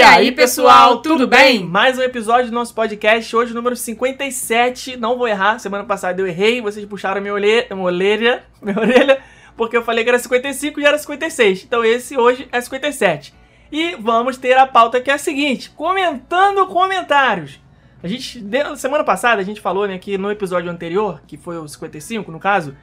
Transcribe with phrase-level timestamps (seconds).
[0.00, 1.62] E aí, pessoal, tudo bem?
[1.62, 4.96] Mais um episódio do nosso podcast, hoje número 57.
[4.96, 9.22] Não vou errar, semana passada eu errei, vocês puxaram minha orelha, minha orelha, minha orelha
[9.58, 11.64] porque eu falei que era 55 e era 56.
[11.64, 13.34] Então esse hoje é 57.
[13.70, 17.60] E vamos ter a pauta que é a seguinte: comentando comentários.
[18.02, 18.42] A gente,
[18.78, 22.40] semana passada, a gente falou né, que no episódio anterior, que foi o 55 no
[22.40, 22.74] caso,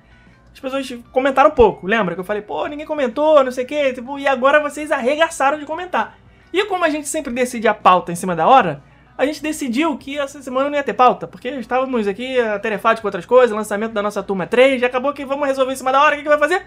[0.53, 1.87] as pessoas comentaram pouco.
[1.87, 4.91] Lembra que eu falei, pô, ninguém comentou, não sei o quê, tipo, e agora vocês
[4.91, 6.26] arregaçaram de comentar.
[6.51, 8.81] E como a gente sempre decide a pauta em cima da hora,
[9.17, 13.07] a gente decidiu que essa semana não ia ter pauta, porque estávamos aqui atarefados com
[13.07, 16.01] outras coisas, lançamento da nossa turma 3, e acabou que vamos resolver em cima da
[16.01, 16.65] hora, o que, que vai fazer?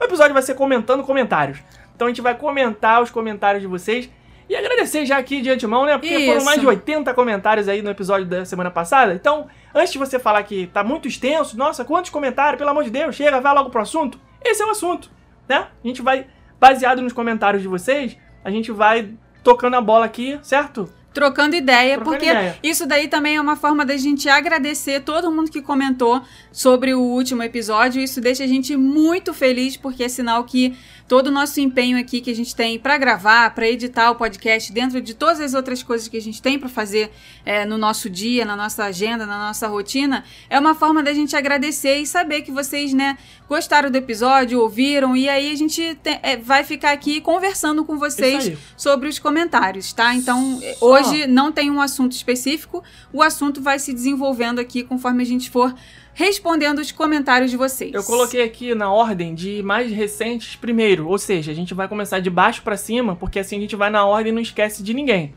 [0.00, 1.58] O episódio vai ser comentando comentários.
[1.94, 4.10] Então a gente vai comentar os comentários de vocês
[4.48, 5.96] e agradecer já aqui de antemão, né?
[5.96, 6.26] Porque Isso.
[6.26, 9.14] foram mais de 80 comentários aí no episódio da semana passada.
[9.14, 12.90] Então, antes de você falar que tá muito extenso, nossa, quantos comentários, pelo amor de
[12.90, 14.18] Deus, chega, vai logo pro assunto.
[14.44, 15.10] Esse é o assunto,
[15.48, 15.68] né?
[15.82, 16.26] A gente vai,
[16.58, 19.10] baseado nos comentários de vocês, a gente vai
[19.42, 20.88] tocando a bola aqui, certo?
[21.12, 22.58] Trocando ideia, Trocando porque ideia.
[22.62, 27.00] isso daí também é uma forma da gente agradecer todo mundo que comentou sobre o
[27.00, 28.00] último episódio.
[28.00, 30.74] Isso deixa a gente muito feliz, porque é sinal que
[31.08, 34.72] todo o nosso empenho aqui que a gente tem para gravar, para editar o podcast,
[34.72, 37.10] dentro de todas as outras coisas que a gente tem para fazer
[37.44, 41.36] é, no nosso dia, na nossa agenda, na nossa rotina, é uma forma da gente
[41.36, 46.18] agradecer e saber que vocês, né, gostaram do episódio, ouviram, e aí a gente te-
[46.22, 50.14] é, vai ficar aqui conversando com vocês sobre os comentários, tá?
[50.14, 50.86] Então, Só.
[50.86, 55.50] hoje não tem um assunto específico, o assunto vai se desenvolvendo aqui conforme a gente
[55.50, 55.74] for
[56.14, 57.92] respondendo os comentários de vocês.
[57.92, 62.20] Eu coloquei aqui na ordem de mais recentes primeiro, ou seja, a gente vai começar
[62.20, 64.92] de baixo pra cima, porque assim a gente vai na ordem e não esquece de
[64.92, 65.34] ninguém.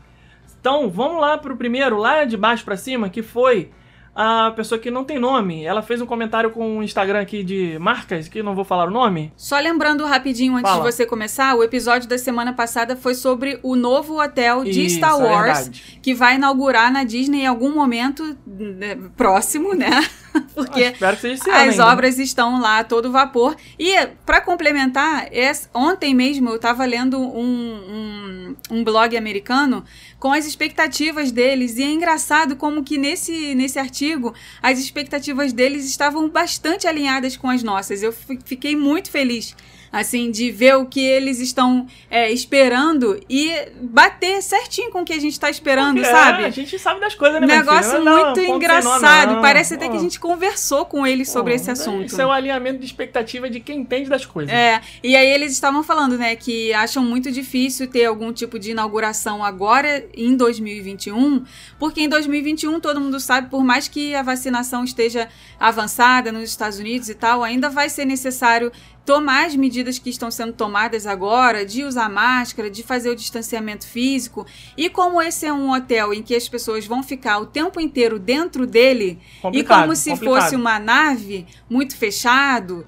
[0.60, 3.70] Então, vamos lá pro primeiro, lá de baixo pra cima, que foi
[4.18, 5.62] a pessoa que não tem nome.
[5.62, 8.88] Ela fez um comentário com o Instagram aqui de marcas, que eu não vou falar
[8.88, 9.30] o nome.
[9.36, 10.82] Só lembrando rapidinho antes Fala.
[10.82, 14.96] de você começar, o episódio da semana passada foi sobre o novo hotel de Isso,
[14.96, 16.00] Star é Wars verdade.
[16.02, 19.90] que vai inaugurar na Disney em algum momento né, próximo, né?
[20.54, 21.24] Porque Ah, As
[21.80, 21.86] ainda.
[21.86, 23.54] obras estão lá a todo vapor.
[23.78, 23.94] E,
[24.24, 25.28] para complementar,
[25.74, 29.84] ontem mesmo eu estava lendo um, um, um blog americano
[30.26, 31.78] com as expectativas deles.
[31.78, 37.48] E é engraçado como que nesse, nesse artigo as expectativas deles estavam bastante alinhadas com
[37.48, 38.02] as nossas.
[38.02, 39.54] Eu fi- fiquei muito feliz.
[39.92, 45.12] Assim, de ver o que eles estão é, esperando e bater certinho com o que
[45.12, 46.42] a gente está esperando, Porque, sabe?
[46.42, 48.02] é, a gente sabe das coisas, né, Negócio?
[48.02, 49.34] Não, muito nó, engraçado.
[49.34, 49.42] não.
[49.42, 52.06] Parece até que a gente conversou com eles sobre esse assunto.
[52.06, 54.52] Isso é um alinhamento de expectativa de quem entende das coisas.
[54.52, 58.70] É, e aí eles estavam falando, né, que acham muito difícil ter algum tipo de
[58.72, 61.44] inauguração agora em 2021,
[61.78, 66.78] porque em 2021 todo mundo sabe, por mais que a vacinação esteja avançada nos Estados
[66.78, 68.70] Unidos e tal, ainda vai ser necessário
[69.06, 73.86] tomar as medidas que estão sendo tomadas agora, de usar máscara, de fazer o distanciamento
[73.86, 74.44] físico.
[74.76, 78.18] E como esse é um hotel em que as pessoas vão ficar o tempo inteiro
[78.18, 80.42] dentro dele, Complicado, e como se complicado.
[80.42, 82.84] fosse uma nave muito fechado,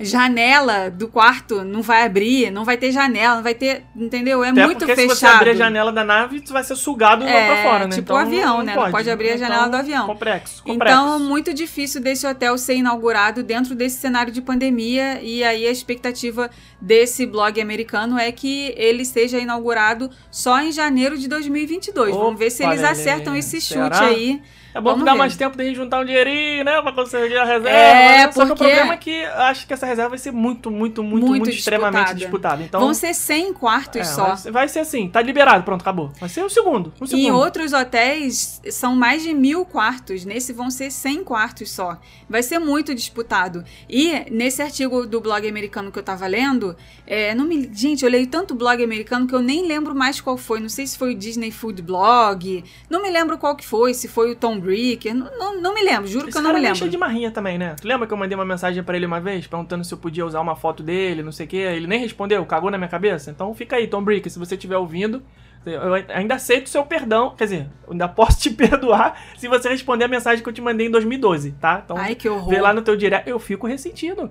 [0.00, 4.42] janela do quarto não vai abrir, não vai ter janela, não vai ter, entendeu?
[4.42, 5.10] É Até muito porque fechado.
[5.14, 7.86] se você abrir a janela da nave, tu vai ser sugado lá É, pra fora,
[7.86, 7.94] né?
[7.94, 8.74] tipo o avião, né?
[8.74, 10.06] Não pode abrir a janela do avião.
[10.06, 10.98] Complexo, complexo.
[10.98, 15.20] Então, muito difícil desse hotel ser inaugurado dentro desse cenário de pandemia.
[15.22, 21.16] E aí, a expectativa desse blog americano é que ele seja inaugurado só em janeiro
[21.16, 22.14] de 2022.
[22.14, 24.06] Vamos ver se Opa, eles acertam esse chute Será?
[24.06, 24.42] aí.
[24.74, 25.18] É bom que Vamos dá ver.
[25.18, 26.80] mais tempo gente juntar um dinheirinho, né?
[26.80, 27.68] Pra conseguir a reserva.
[27.70, 28.32] É?
[28.32, 30.70] Só que o porque- problema é que eu acho que essa reserva vai ser muito,
[30.70, 32.62] muito, muito, muito, Muito extremamente disputada.
[32.62, 34.34] Então, Vão ser 100 quartos é, só.
[34.50, 36.10] Vai, ser- assim, tá liberado, pronto, acabou.
[36.18, 36.92] Vai ser o segundo.
[37.00, 37.36] Em segundo.
[37.36, 41.98] outros hotéis são mais de mil quartos, nesse vão ser 100 quartos só.
[42.28, 43.64] Vai ser muito disputado.
[43.88, 46.74] E nesse artigo do blog americano que eu tava lendo,
[47.06, 50.36] é, não me, gente, eu leio tanto blog americano que eu nem lembro mais qual
[50.36, 50.60] foi.
[50.60, 54.08] Não sei se foi o Disney Food Blog, não me lembro qual que foi, se
[54.08, 56.60] foi o Tom Bricker, não, não, não me lembro, juro Esse que eu não me
[56.60, 56.88] lembro.
[56.88, 57.76] de marrinha também, né?
[57.80, 60.24] Tu lembra que eu mandei uma mensagem pra ele uma vez, perguntando se eu podia
[60.24, 61.56] usar uma foto dele, não sei o quê?
[61.56, 63.30] Ele nem respondeu, cagou na minha cabeça.
[63.30, 65.22] Então fica aí, Tom Brick, se você estiver ouvindo,
[65.64, 67.34] eu ainda aceito o seu perdão.
[67.36, 70.86] Quer dizer, ainda posso te perdoar se você responder a mensagem que eu te mandei
[70.86, 71.82] em 2012, tá?
[71.84, 72.48] Então Ai, que horror.
[72.48, 73.28] vê lá no teu direct.
[73.28, 74.30] Eu fico ressentido.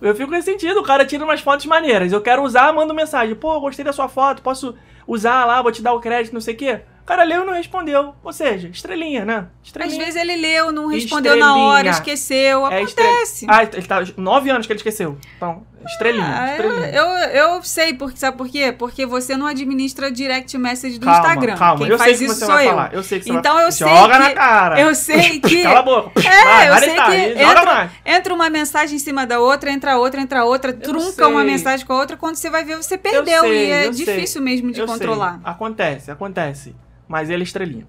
[0.00, 0.78] Eu fico ressentido.
[0.80, 2.12] O cara tira umas fotos maneiras.
[2.12, 3.34] Eu quero usar, mando mensagem.
[3.34, 4.74] Pô, gostei da sua foto, posso
[5.06, 6.80] usar lá, vou te dar o crédito, não sei o quê.
[7.06, 8.16] O cara leu e não respondeu.
[8.24, 9.46] Ou seja, estrelinha, né?
[9.62, 10.04] Às Estrelinha.
[10.04, 11.92] vezes ele leu, não respondeu na hora, Estrelinha.
[11.92, 13.46] esqueceu, É estre- acontece.
[13.48, 14.02] Ah, ele tá.
[14.16, 15.16] Nove anos que ele esqueceu.
[15.36, 16.88] Então, Estrelinha, Ah, eu, estrelinha.
[16.88, 17.06] eu,
[17.54, 18.72] eu sei, porque, sabe por quê?
[18.76, 21.56] Porque você não administra direct message do calma, Instagram.
[21.56, 22.70] Calma, Quem eu faz sei que isso você sou vai eu.
[22.70, 22.92] falar.
[22.94, 24.80] Eu sei que você Então vai eu sei Joga que- na cara.
[24.80, 25.62] Eu sei que.
[25.62, 26.10] Cala a boca.
[26.18, 27.90] É, vai, eu vai sei deitar, que aí, Joga mais.
[28.04, 31.24] Entra uma mensagem em cima da outra, entra outra, entra outra, trunca sei.
[31.24, 33.42] uma mensagem com a outra, quando você vai ver, você perdeu.
[33.42, 34.04] sei, e é eu sei.
[34.06, 35.38] difícil mesmo de Eu controlar.
[35.44, 36.74] Acontece, acontece.
[37.08, 37.86] Mas ele é estrelinha.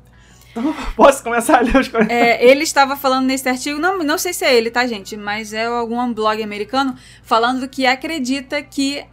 [0.52, 2.24] Então, posso começar a ler os comentários?
[2.24, 5.16] É, ele estava falando nesse artigo, não, não sei se é ele, tá, gente?
[5.16, 9.06] Mas é algum blog americano falando que acredita que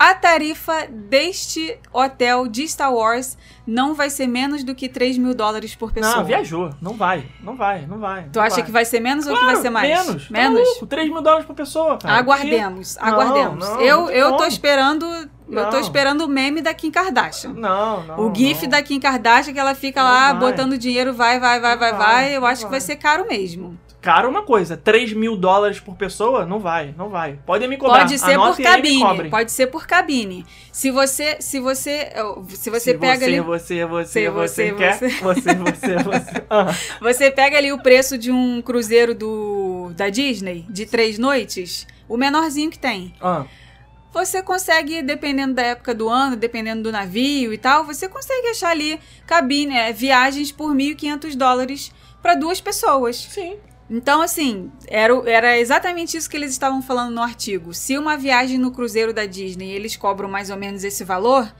[0.00, 3.36] a tarifa deste hotel de Star Wars
[3.66, 6.16] não vai ser menos do que 3 mil dólares por pessoa.
[6.16, 6.70] Não, viajou.
[6.80, 8.26] Não vai, não vai, não vai.
[8.32, 9.88] Tu acha que vai ser menos ou que vai ser mais?
[9.90, 10.28] Menos.
[10.28, 10.58] Tá Menos?
[10.58, 10.88] Menos?
[10.88, 12.16] 3 mil dólares por pessoa, cara.
[12.16, 13.68] Aguardemos, Não, aguardemos.
[13.68, 15.30] não, eu não tem eu tô como.
[15.50, 15.80] Esperando, eu tô Não.
[15.80, 17.52] esperando o meme da Kim Kardashian.
[17.52, 18.30] Não, não.
[18.30, 18.70] o gif não.
[18.70, 20.50] da Kim Kardashian que ela fica Não lá vai.
[20.50, 22.36] botando dinheiro, vai, vai, vai, Não vai, vai, vai.
[22.36, 23.78] Eu não acho que vai ser caro mesmo.
[24.00, 26.46] Cara, uma coisa, 3 mil dólares por pessoa?
[26.46, 27.38] Não vai, não vai.
[27.44, 27.98] Podem me cobrar.
[27.98, 29.28] Pode ser por cabine.
[29.30, 30.46] Pode ser por cabine.
[30.72, 32.10] Se você, se você,
[32.48, 35.08] se você Se pega você, ali, você, você, você, você, quer, você.
[35.10, 36.44] você, você, você.
[36.48, 41.86] Ah, você pega ali o preço de um cruzeiro do da Disney de três noites,
[42.08, 43.12] o menorzinho que tem.
[43.20, 43.44] ah.
[44.12, 48.70] Você consegue, dependendo da época do ano, dependendo do navio e tal, você consegue achar
[48.70, 53.16] ali cabine, é, viagens por 1.500 dólares para duas pessoas.
[53.16, 53.56] Sim.
[53.88, 57.72] Então, assim, era, era exatamente isso que eles estavam falando no artigo.
[57.74, 61.52] Se uma viagem no cruzeiro da Disney eles cobram mais ou menos esse valor,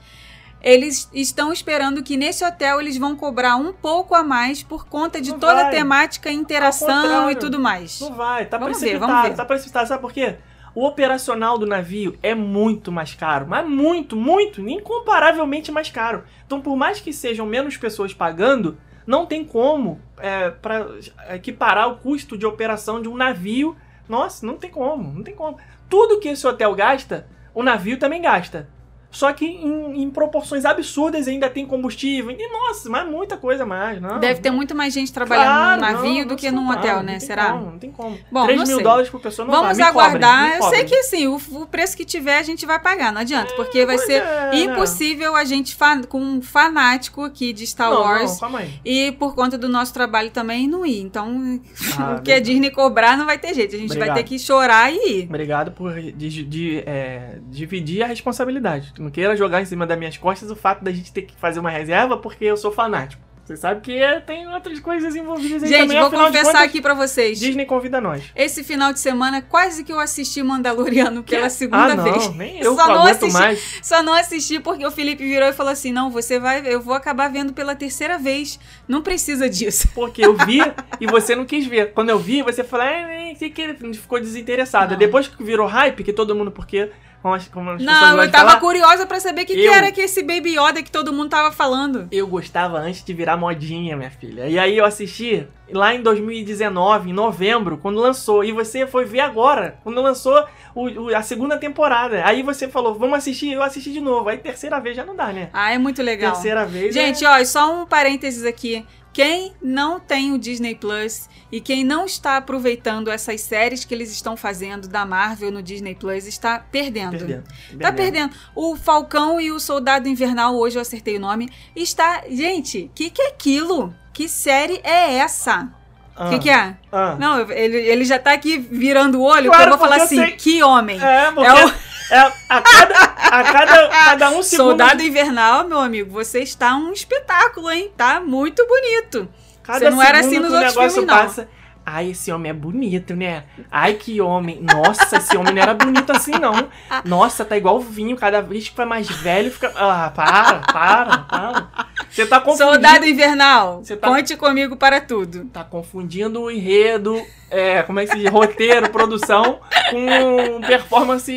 [0.61, 5.19] eles estão esperando que nesse hotel eles vão cobrar um pouco a mais por conta
[5.19, 5.71] de Não toda a vai.
[5.71, 7.99] temática, interação e tudo mais.
[7.99, 9.35] Não vai, tá Vamos ver, precipitado, vamos ver.
[9.35, 9.87] tá precipitado.
[9.87, 10.37] Sabe por quê?
[10.73, 16.23] O operacional do navio é muito mais caro, mas muito, muito, incomparavelmente mais caro.
[16.45, 20.87] Então, por mais que sejam menos pessoas pagando, não tem como é, para
[21.31, 23.75] equiparar o custo de operação de um navio.
[24.07, 25.57] Nossa, não tem como, não tem como.
[25.89, 28.69] Tudo que esse hotel gasta, o navio também gasta.
[29.11, 32.31] Só que em, em proporções absurdas ainda tem combustível.
[32.31, 34.19] E nossa, mas muita coisa mais, não.
[34.19, 36.95] Deve ter muito mais gente trabalhando Claro, num navio não, do não que num hotel,
[36.97, 37.11] não né?
[37.17, 37.51] tem Será?
[37.51, 38.17] Como, não tem como.
[38.31, 38.83] Bom, 3 não mil sei.
[38.83, 39.85] dólares por pessoa não Vamos vai.
[39.85, 40.43] Me aguardar.
[40.43, 43.11] cobrem, me Eu sei que assim, o, o preço que tiver a gente vai pagar,
[43.11, 44.55] não adianta, porque vai ser é, né?
[44.61, 48.69] impossível a gente fa- com um fanático aqui de Star não, Wars Não, calma aí.
[48.85, 51.01] e por conta do nosso trabalho também não ir.
[51.01, 51.59] Então,
[51.99, 54.17] Ah, o que a Disney cobrar não vai ter jeito, a gente vai Obrigado.
[54.17, 55.25] ter que chorar e ir.
[55.25, 58.93] Obrigado por di- di- é, dividir a responsabilidade.
[59.01, 61.59] Não queira jogar em cima das minhas costas o fato da gente ter que fazer
[61.59, 63.31] uma reserva porque eu sou fanático.
[63.43, 65.99] Você sabe que é, tem outras coisas envolvidas aí Gente, também.
[65.99, 67.39] vou confessar contas, aqui pra vocês.
[67.39, 68.23] Disney convida nós.
[68.35, 72.35] Esse final de semana, quase que eu assisti Mandaloriano pela segunda ah, não, vez.
[72.35, 73.33] nem eu Só não assisti.
[73.33, 73.79] mais.
[73.81, 76.93] Só não assisti porque o Felipe virou e falou assim: não, você vai, eu vou
[76.93, 78.59] acabar vendo pela terceira vez.
[78.87, 79.89] Não precisa disso.
[79.95, 80.59] Porque eu vi
[80.99, 81.93] e você não quis ver.
[81.93, 84.91] Quando eu vi, você falou, ah, nem sei que ele ficou desinteressada.
[84.91, 84.99] Não.
[84.99, 86.89] Depois que virou hype, que todo mundo, porque.
[87.21, 90.01] Como as, como as Não, eu tava curiosa pra saber o que, que era que
[90.01, 92.07] esse Baby Yoda que todo mundo tava falando.
[92.11, 94.47] Eu gostava antes de virar modinha, minha filha.
[94.47, 98.43] E aí eu assisti lá em 2019, em novembro, quando lançou.
[98.43, 102.25] E você foi ver agora, quando lançou o- o- a segunda temporada.
[102.25, 104.27] Aí você falou, vamos assistir, eu assisti de novo.
[104.27, 105.49] Aí terceira vez já não dá, né?
[105.53, 106.31] Ah, é muito legal.
[106.33, 106.93] Terceira vez.
[106.93, 107.29] Gente, é...
[107.29, 108.85] ó, só um parênteses aqui.
[109.13, 114.11] Quem não tem o Disney Plus e quem não está aproveitando essas séries que eles
[114.11, 117.17] estão fazendo da Marvel no Disney Plus está perdendo.
[117.17, 117.43] perdendo.
[117.79, 118.33] Tá perdendo.
[118.55, 122.23] O Falcão e o Soldado Invernal, hoje eu acertei o nome, está.
[122.29, 123.93] Gente, que que é aquilo?
[124.13, 125.80] Que série é essa?
[126.17, 126.75] O Ah, que, que é?
[126.91, 127.15] ah.
[127.17, 130.31] Não, ele, ele já tá aqui virando o olho, Claro, eu vou falar assim: sei.
[130.33, 131.01] que homem!
[131.01, 131.73] É, porque É o-
[132.11, 134.67] é a, cada, a cada, cada um segundo.
[134.69, 137.91] Soldado Invernal, meu amigo, você está um espetáculo, hein?
[137.95, 139.27] Tá muito bonito.
[139.63, 141.45] Cada Você não era assim nos outros filmes, não.
[141.93, 143.43] Ai, esse homem é bonito, né?
[143.69, 144.61] Ai, que homem.
[144.61, 146.69] Nossa, esse homem não era bonito assim, não.
[147.03, 148.15] Nossa, tá igual vinho.
[148.15, 149.71] Cada vez que vai mais velho, fica.
[149.75, 151.67] Ah, para, para, para.
[152.09, 152.71] Você tá confundindo.
[152.73, 155.45] Soldado Invernal, tá- conte comigo para tudo.
[155.45, 157.21] Tá confundindo o enredo,
[157.51, 158.29] é, como é que se diz?
[158.31, 159.59] Roteiro, produção,
[159.91, 161.31] com performance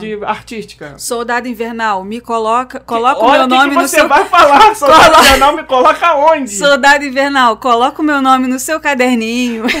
[0.00, 0.94] de artística.
[0.98, 4.24] Soldado Invernal, me coloca, coloca o meu o que nome que no você seu vai
[4.26, 6.50] falar, Soldado Coloca- Invernal, me coloca onde?
[6.56, 9.64] Soldado Invernal, coloca o meu nome no seu caderninho.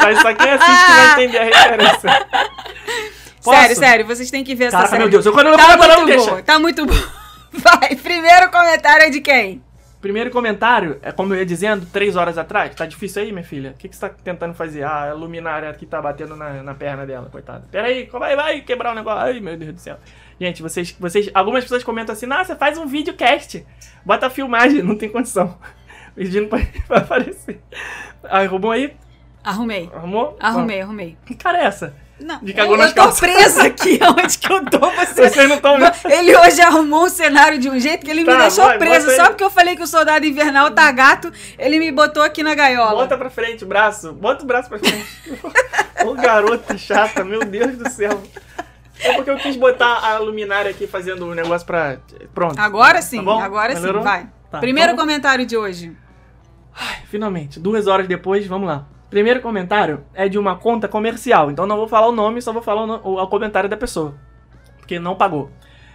[0.00, 2.26] Só isso aqui assiste que vai entender a referência.
[3.42, 3.58] Posso?
[3.58, 5.02] Sério, sério, vocês têm que ver essa Caraca, série.
[5.02, 6.30] meu Deus, eu quando eu Tá não muito deixa.
[6.30, 6.94] bom, tá muito bom.
[7.52, 9.62] Vai, primeiro comentário é de quem?
[10.00, 12.74] Primeiro comentário, é como eu ia dizendo, três horas atrás.
[12.74, 13.72] Tá difícil aí, minha filha?
[13.72, 14.82] O que, que você tá tentando fazer?
[14.82, 17.64] Ah, a luminária aqui tá batendo na, na perna dela, coitada.
[17.70, 19.20] Pera aí, vai, vai quebrar o negócio.
[19.20, 19.98] Ai, meu Deus do céu.
[20.40, 21.30] Gente, vocês, vocês.
[21.34, 23.62] Algumas pessoas comentam assim, nossa, faz um videocast.
[24.02, 25.56] Bota a filmagem, não tem condição.
[26.16, 27.60] O vídeo não vai aparecer.
[28.24, 28.96] Arrumou aí?
[29.44, 29.88] Arrumei.
[29.94, 30.36] Arrumou?
[30.40, 31.16] Arrumei, arrumei.
[31.24, 31.94] Que cara é essa?
[32.20, 33.20] Não, De cagou eu, nas eu tô calças.
[33.20, 34.78] presa aqui onde que eu tô.
[34.90, 35.28] Você...
[35.30, 35.92] Vocês não estão vendo.
[36.12, 39.16] Ele hoje arrumou um cenário de um jeito que ele Tá, me deixou vai, presa.
[39.16, 42.54] Só porque eu falei que o soldado invernal tá gato, ele me botou aqui na
[42.54, 43.02] gaiola.
[43.02, 44.12] Bota pra frente o braço.
[44.12, 45.06] Bota o braço pra frente.
[46.04, 48.22] Ô garota chata, meu Deus do céu.
[49.02, 51.96] É porque eu quis botar a luminária aqui fazendo o negócio pra.
[52.34, 52.58] Pronto.
[52.58, 53.40] Agora sim, Tá bom?
[53.40, 54.02] agora sim, Melhorou?
[54.02, 54.28] vai.
[54.50, 55.96] Tá, Primeiro então- comentário de hoje.
[57.08, 58.86] Finalmente, duas horas depois, vamos lá.
[59.10, 62.62] Primeiro comentário é de uma conta comercial, então não vou falar o nome, só vou
[62.62, 64.14] falar o, o- o comentário da pessoa,
[64.78, 65.50] porque não pagou.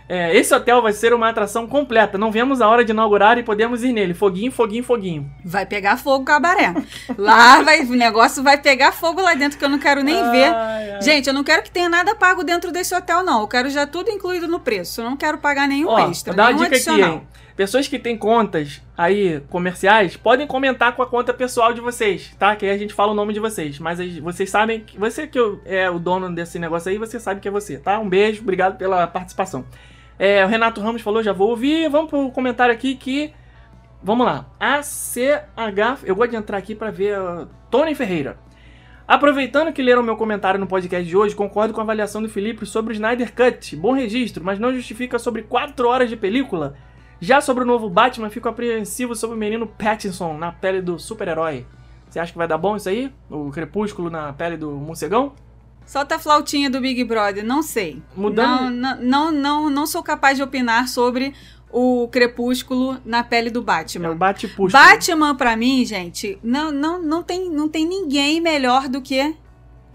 [0.08, 3.44] É, esse hotel vai ser uma atração completa, não vemos a hora de inaugurar e
[3.44, 4.14] podemos ir nele.
[4.14, 5.32] Foguinho, foguinho, foguinho.
[5.44, 6.76] Vai pegar fogo cabaré.
[7.18, 10.54] Lá vai, o negócio vai pegar fogo lá dentro que eu não quero nem ver.
[10.54, 11.02] Ai, ai.
[11.02, 13.42] Gente, eu não quero que tenha nada pago dentro desse hotel, não.
[13.42, 15.02] Eu quero já tudo incluído no preço.
[15.02, 17.16] Eu não quero pagar nenhum Ó, extra, dar uma nenhum dica aqui, adicional.
[17.16, 17.28] hein?
[17.56, 22.54] Pessoas que têm contas aí comerciais podem comentar com a conta pessoal de vocês, tá?
[22.54, 23.80] Que aí a gente fala o nome de vocês.
[23.80, 27.48] Mas vocês sabem que você que é o dono desse negócio aí, você sabe que
[27.48, 27.98] é você, tá?
[27.98, 29.66] Um beijo, obrigado pela participação.
[30.20, 31.90] É, o Renato Ramos falou, já vou ouvir.
[31.90, 33.34] Vamos pro comentário aqui que.
[34.04, 34.46] Vamos lá.
[34.60, 36.04] ACH.
[36.04, 37.18] Eu gosto de entrar aqui pra ver.
[37.18, 38.38] uh, Tony Ferreira.
[39.08, 42.66] Aproveitando que leram meu comentário no podcast de hoje, concordo com a avaliação do Felipe
[42.66, 43.76] sobre o Snyder Cut.
[43.76, 46.76] Bom registro, mas não justifica sobre 4 horas de película.
[47.26, 51.66] Já sobre o novo Batman, fico apreensivo sobre o menino Pattinson na pele do super-herói.
[52.08, 53.12] Você acha que vai dar bom isso aí?
[53.32, 55.34] O crepúsculo na pele do morcegão?
[55.88, 58.00] Solta a flautinha do Big Brother, não sei.
[58.16, 61.34] Mudando- Não, não, não, não, sou capaz de opinar sobre
[61.72, 64.16] o crepúsculo na pele do É o Batman.
[64.16, 64.72] bate-puxo.
[64.78, 69.36] Batman, pra mim, gente, não, não, não, tem, não tem ninguém melhor do que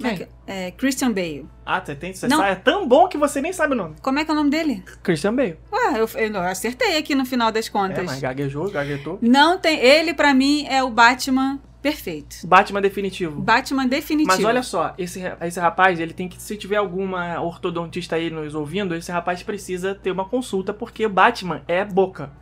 [0.00, 0.26] Quem?
[0.46, 1.46] é, Christian Bale.
[1.64, 2.12] Ah, você tem.
[2.12, 2.38] Você Não.
[2.38, 3.96] sabe, é tão bom que você nem sabe o nome.
[4.02, 4.82] Como é que é o nome dele?
[5.02, 5.58] Christian Bale.
[5.72, 8.04] Ué, eu, eu, eu acertei aqui no final das É, contas.
[8.04, 9.18] mas gaguejou, gaguetou.
[9.20, 9.78] Não tem.
[9.78, 12.46] Ele, pra mim, é o Batman perfeito.
[12.46, 13.40] Batman definitivo.
[13.40, 14.36] Batman definitivo.
[14.36, 18.54] Mas olha só, esse, esse rapaz, ele tem que, se tiver alguma ortodontista aí nos
[18.54, 22.32] ouvindo, esse rapaz precisa ter uma consulta, porque o Batman é boca.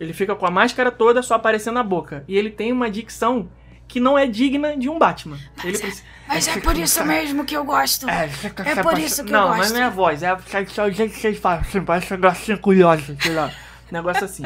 [0.00, 2.24] Ele fica com a máscara toda só aparecendo a boca.
[2.28, 3.48] E ele tem uma dicção
[3.88, 5.38] que não é digna de um Batman.
[5.62, 6.02] Ele precisa.
[6.28, 8.08] Mas é por isso mesmo que eu gosto.
[8.08, 8.28] É,
[8.64, 9.74] É por isso que eu não, mas gosto.
[9.74, 12.58] não é a voz, é só o jeito que vocês falam, assim, parece um negocinho
[12.58, 13.50] curioso, sei lá.
[13.90, 14.42] Negócio assim.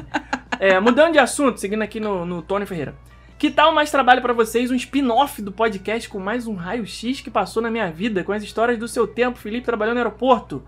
[0.58, 2.94] É, mudando de assunto, seguindo aqui no, no Tony Ferreira.
[3.38, 7.30] Que tal mais trabalho pra vocês, um spin-off do podcast com mais um raio-x que
[7.30, 10.62] passou na minha vida, com as histórias do seu tempo, Felipe trabalhando no aeroporto?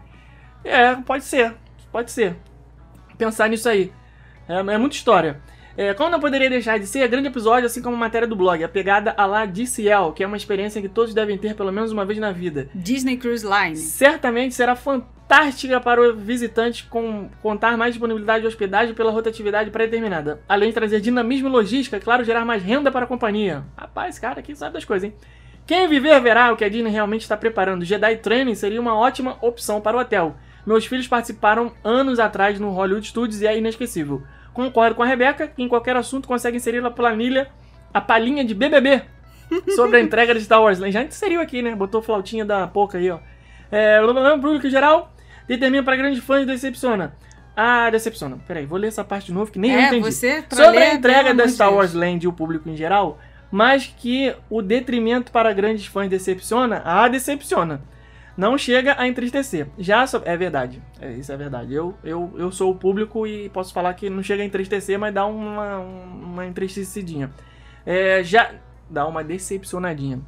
[0.64, 1.54] É, pode ser,
[1.92, 2.36] pode ser.
[3.18, 3.92] Pensar nisso aí.
[4.48, 5.42] É, é muita história.
[5.76, 8.36] É, como não poderia deixar de ser, é grande episódio, assim como a matéria do
[8.36, 11.72] blog, a pegada a lá DCL, que é uma experiência que todos devem ter pelo
[11.72, 12.68] menos uma vez na vida.
[12.74, 13.76] Disney Cruise Line.
[13.76, 20.40] Certamente será fantástica para o visitante com contar mais disponibilidade de hospedagem pela rotatividade pré-determinada.
[20.48, 23.64] Além de trazer dinamismo e logística, é claro, gerar mais renda para a companhia.
[23.76, 25.16] Rapaz, cara, aqui sabe das coisas, hein?
[25.64, 27.84] Quem viver verá o que a Disney realmente está preparando.
[27.84, 30.36] Jedi Training seria uma ótima opção para o hotel.
[30.66, 34.22] Meus filhos participaram anos atrás no Hollywood Studios e é inesquecível.
[34.52, 37.48] Concordo com a Rebeca, que em qualquer assunto consegue inserir na planilha
[37.92, 39.02] a palhinha de BBB
[39.74, 40.78] sobre a entrega de Star Wars.
[40.78, 41.74] Já inseriu aqui, né?
[41.74, 43.18] Botou flautinha da pouca aí, ó.
[43.70, 45.12] É, o público geral
[45.48, 47.14] determina para grandes fãs decepciona.
[47.56, 48.38] Ah, decepciona.
[48.46, 50.10] Peraí, vou ler essa parte de novo que nem eu É, entendi.
[50.10, 51.72] você Sobre ler, a entrega da Star.
[51.72, 53.18] Wars Land e o público em geral,
[53.50, 57.82] mas que o detrimento para grandes fãs decepciona, ah, decepciona.
[58.36, 59.66] Não chega a entristecer.
[59.78, 60.80] Já so- é verdade.
[61.00, 61.74] É, isso é verdade.
[61.74, 65.12] Eu, eu, eu sou o público e posso falar que não chega a entristecer, mas
[65.12, 67.30] dá uma, uma entristecidinha.
[67.84, 68.50] É, já
[68.88, 70.20] dá uma decepcionadinha.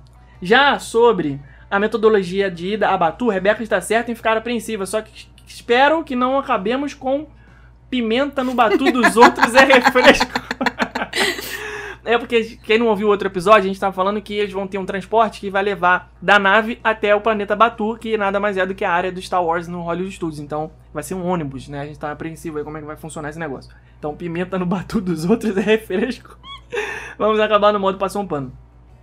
[0.43, 5.01] Já sobre a metodologia de ida a Batu, Rebeca está certa em ficar apreensiva, só
[5.01, 7.27] que espero que não acabemos com
[7.89, 10.31] pimenta no Batu dos outros é refresco.
[12.05, 14.77] É porque quem não ouviu outro episódio, a gente tava falando que eles vão ter
[14.77, 18.67] um transporte que vai levar da nave até o planeta Batu, que nada mais é
[18.67, 20.39] do que a área do Star Wars no Hollywood Studios.
[20.39, 21.81] Então, vai ser um ônibus, né?
[21.81, 23.75] A gente tá apreensivo aí como é que vai funcionar esse negócio.
[23.99, 26.39] Então, pimenta no Batu dos outros é refresco.
[27.19, 28.53] Vamos acabar no modo passou um pano.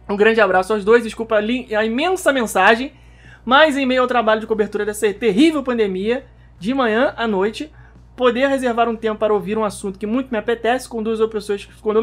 [0.07, 2.93] Um grande abraço aos dois, desculpa a, imensa mensagem,
[3.45, 6.25] mas em meio ao trabalho de cobertura dessa terrível pandemia,
[6.59, 7.71] de manhã à noite,
[8.15, 11.65] poder reservar um tempo para ouvir um assunto que muito me apetece com duas pessoas
[11.65, 11.93] que ficam.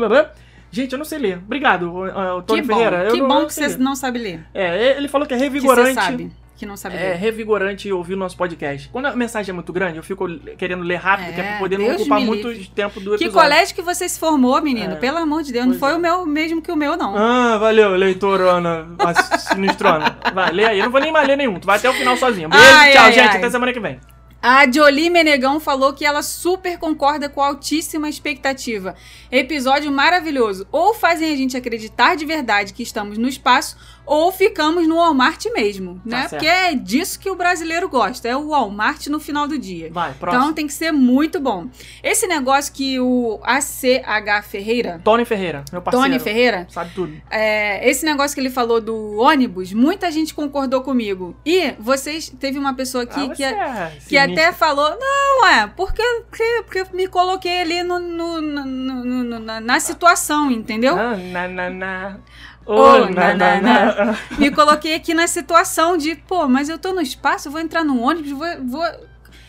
[0.70, 1.38] Gente, eu não sei ler.
[1.38, 3.04] Obrigado, o Tony Que bom, Ferreira.
[3.04, 4.40] Eu que não, bom que você não sabe ler.
[4.52, 5.94] É, ele falou que é Que você revigorante.
[5.94, 7.14] sabe que não sabe É ler.
[7.18, 8.88] revigorante ouvir o nosso podcast.
[8.88, 10.26] Quando a mensagem é muito grande, eu fico
[10.58, 12.68] querendo ler rápido, É, que é pra poder não Deus ocupar me muito livre.
[12.74, 13.32] tempo do Que episódio.
[13.32, 14.94] colégio que você se formou, menino?
[14.94, 14.96] É.
[14.96, 15.96] Pelo amor de Deus, Pois não foi é.
[15.96, 17.16] o meu mesmo que o meu, não.
[17.16, 18.88] Ah, valeu, leitorona
[19.38, 20.18] sinistrona.
[20.34, 20.78] Vai, lê aí.
[20.80, 21.60] Eu não vou nem mais ler nenhum.
[21.60, 22.48] Tu vai até o final sozinho.
[22.48, 23.28] Beijo, Ai, tchau, ai, gente.
[23.28, 23.36] ai.
[23.36, 24.00] Até semana que vem.
[24.40, 28.94] A Jolie Menegão falou que ela super concorda com a altíssima expectativa.
[29.32, 30.64] Episódio maravilhoso.
[30.70, 33.76] Ou fazem a gente acreditar de verdade que estamos no espaço,
[34.08, 36.20] ou ficamos no Walmart mesmo, né?
[36.22, 36.30] certo.
[36.30, 39.90] Porque é disso que o brasileiro gosta, é o Walmart no final do dia.
[39.92, 40.42] Vai, próximo.
[40.42, 41.66] Então tem que ser muito bom.
[42.02, 46.06] Esse negócio que o ACH Ferreira, Tony Ferreira, meu parceiro.
[46.08, 47.12] Tony Ferreira, Sabe tudo.
[47.30, 51.36] é, esse negócio que ele falou do ônibus, muita gente concordou comigo.
[51.44, 56.02] E vocês, teve uma pessoa aqui ah, que, é que até falou, não, é, porque,
[56.30, 60.96] porque, me coloquei ali no, no- no- no- no- na, na situação, entendeu?
[60.98, 62.16] Ah, na, na, na.
[62.70, 64.18] Oh, na, na, na.
[64.38, 67.98] Me coloquei aqui na situação de, pô, mas eu tô no espaço, vou entrar no
[67.98, 68.46] ônibus, vou.
[68.62, 68.84] vou...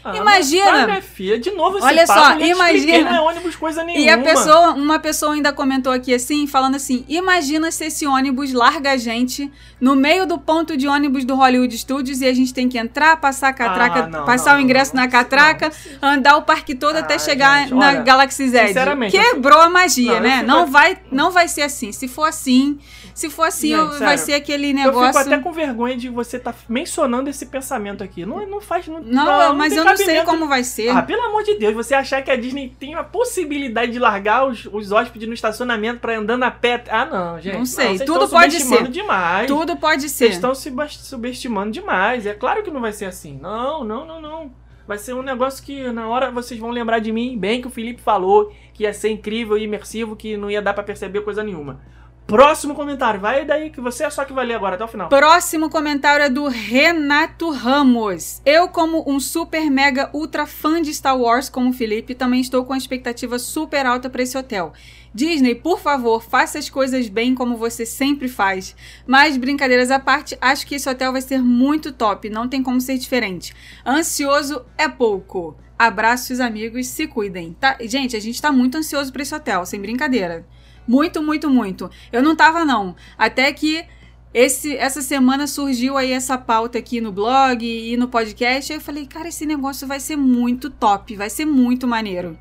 [0.03, 0.87] Ah, Imagina.
[0.87, 3.11] tá, filha, de novo esse Olha papo, só, eu imagina.
[3.11, 4.05] Não é ônibus coisa nenhuma.
[4.05, 8.53] E a pessoa, uma pessoa ainda comentou aqui assim, falando assim: imagina se esse ônibus
[8.53, 9.51] larga a gente
[9.81, 13.17] no meio do ponto de ônibus do Hollywood Studios e a gente tem que entrar,
[13.17, 15.69] passar a catraca, Ah, não, passar não, o ingresso não, na catraca,
[16.01, 18.67] andar o parque todo Ah, até chegar gente, na olha, Galaxy Z.
[18.67, 20.41] sinceramente, eu Quebrou a magia, eu né?
[20.43, 21.91] Não vai, não vai ser assim.
[21.91, 22.79] Se for assim,
[23.13, 25.07] se for assim, Gente, eu- vai sério, ser aquele Eu negócio.
[25.07, 28.25] fico até com vergonha de você estar mencionando esse pensamento aqui.
[28.25, 28.87] Não, não faz.
[28.87, 30.89] Não, Não, mas eu não sei como vai ser.
[30.89, 34.47] Ah, pelo amor de Deus, você achar que a Disney tem a possibilidade de largar
[34.47, 36.83] os, os hóspedes no estacionamento pra ir andando a pé.
[36.89, 37.57] Ah, não, gente.
[37.57, 38.87] Não sei, vocês tudo pode ser.
[38.87, 39.47] demais.
[39.47, 40.29] Tudo pode Vocês ser.
[40.29, 42.25] estão se subestimando demais.
[42.25, 43.37] É claro que não vai ser assim.
[43.41, 44.51] Não, não, não, não.
[44.87, 47.69] Vai ser um negócio que na hora vocês vão lembrar de mim, bem que o
[47.69, 51.43] Felipe falou que ia ser incrível e imersivo, que não ia dar pra perceber coisa
[51.43, 51.79] nenhuma.
[52.29, 55.09] Próximo comentário, vai daí que você é só que vai ler agora até o final.
[55.09, 58.39] Próximo comentário é do Renato Ramos.
[58.45, 62.63] Eu, como um super mega ultra fã de Star Wars, como o Felipe, também estou
[62.63, 64.73] com a expectativa super alta para esse hotel.
[65.11, 68.75] Disney, por favor, faça as coisas bem como você sempre faz.
[69.07, 72.79] Mas, brincadeiras à parte, acho que esse hotel vai ser muito top, não tem como
[72.79, 73.55] ser diferente.
[73.83, 75.57] Ansioso é pouco.
[75.79, 77.55] Abraços, amigos, se cuidem.
[77.59, 77.75] Tá?
[77.81, 80.45] Gente, a gente tá muito ansioso para esse hotel, sem brincadeira.
[80.89, 81.87] Muito, muito, muito.
[82.11, 82.95] Eu não tava, não.
[83.15, 83.85] Até que
[84.33, 88.73] esse, essa semana surgiu aí essa pauta aqui no blog e no podcast.
[88.73, 92.35] Aí eu falei, cara, esse negócio vai ser muito top, vai ser muito maneiro.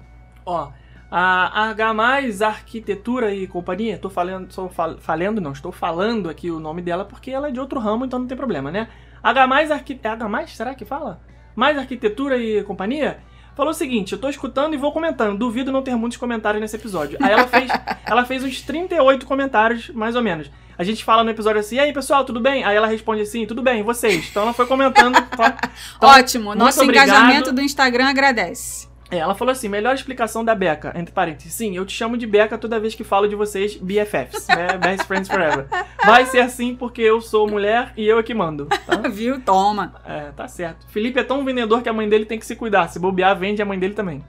[0.47, 0.73] Ó,
[1.11, 6.59] a H Arquitetura e Companhia, tô falando, sou fal, falando, não, estou falando aqui o
[6.59, 8.89] nome dela porque ela é de outro ramo, então não tem problema, né?
[9.23, 9.45] H
[9.75, 11.21] Arqui, é H será que fala?
[11.55, 13.21] Mais Arquitetura e Companhia
[13.59, 15.37] falou o seguinte: eu tô escutando e vou comentando.
[15.37, 17.19] Duvido não ter muitos comentários nesse episódio.
[17.21, 17.71] Aí ela fez,
[18.07, 20.49] ela fez uns 38 comentários, mais ou menos.
[20.79, 22.63] A gente fala no episódio assim, e aí pessoal, tudo bem?
[22.65, 24.29] Aí ela responde assim, tudo bem, vocês?
[24.31, 25.21] Então ela foi comentando.
[25.37, 25.57] tá?
[25.97, 27.09] Então, Ótimo, nosso obrigado.
[27.09, 28.88] engajamento do Instagram agradece.
[29.11, 31.55] É, ela falou assim, melhor explicação da Beca, entre parênteses.
[31.55, 34.77] Sim, eu te chamo de Beca toda vez que falo de vocês BFFs, né?
[34.77, 35.67] Best Friends Forever.
[36.05, 38.97] Vai ser assim porque eu sou mulher e eu é que mando, tá?
[39.09, 39.41] Viu?
[39.41, 39.95] Toma.
[40.05, 40.87] É, tá certo.
[40.89, 42.89] Felipe é tão vendedor que a mãe dele tem que se cuidar.
[42.89, 44.23] Se bobear, vende a mãe dele também.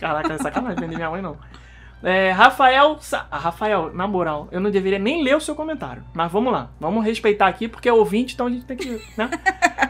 [0.00, 1.36] Caraca, é sacanagem vender minha mãe, não.
[2.02, 2.96] É, Rafael...
[3.00, 6.02] Sa- ah, Rafael, na moral, eu não deveria nem ler o seu comentário.
[6.14, 6.70] Mas vamos lá.
[6.80, 9.00] Vamos respeitar aqui porque é ouvinte, então a gente tem que...
[9.16, 9.30] Né?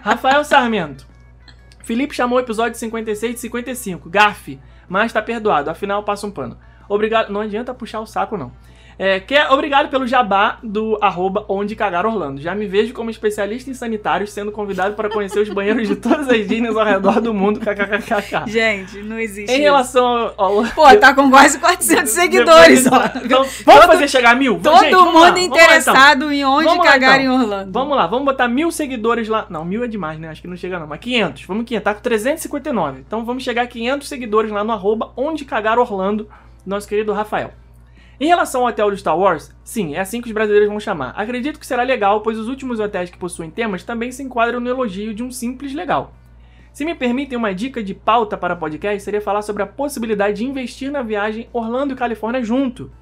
[0.03, 1.12] Rafael Sarmento.
[1.83, 4.09] Felipe chamou o episódio 56 de 55.
[4.09, 5.71] Gafe, mas tá perdoado.
[5.71, 6.59] Afinal, passa um pano.
[6.89, 7.31] Obrigado.
[7.31, 8.53] Não adianta puxar o saco, não.
[8.99, 12.41] É, quer, obrigado pelo jabá do arroba onde cagar Orlando.
[12.41, 16.29] Já me vejo como especialista em sanitários sendo convidado para conhecer os banheiros de todas
[16.29, 17.59] as Disneys ao redor do mundo.
[17.61, 18.47] KKKK.
[18.51, 19.63] Gente, não existe Em isso.
[19.63, 20.65] relação ao.
[20.75, 23.03] Pô, tá com quase 400 seguidores, ó.
[23.25, 24.61] Então, vamos fazer chegar a mil?
[24.63, 25.57] Todo Gente, vamos lá, mundo vamos lá, então.
[25.57, 27.35] interessado em onde Vamos lá, cagar então.
[27.35, 27.73] em Orlando.
[27.73, 29.47] Vamos lá, vamos botar mil seguidores lá.
[29.49, 30.29] Não, mil é demais, né?
[30.29, 30.87] Acho que não chega não.
[30.87, 31.45] Mas 500.
[31.45, 31.85] Vamos 500.
[31.85, 33.01] Tá com 359.
[33.07, 36.29] Então vamos chegar a 500 seguidores lá no arroba onde cagar Orlando,
[36.65, 37.53] nosso querido Rafael.
[38.23, 41.13] Em relação ao hotel do Star Wars, sim, é assim que os brasileiros vão chamar.
[41.17, 44.71] Acredito que será legal, pois os últimos hotéis que possuem temas também se enquadram no
[44.71, 46.15] elogio de um simples legal.
[46.73, 50.45] Se me permitem uma dica de pauta para podcast, seria falar sobre a possibilidade de
[50.45, 52.93] investir na viagem Orlando e Califórnia junto.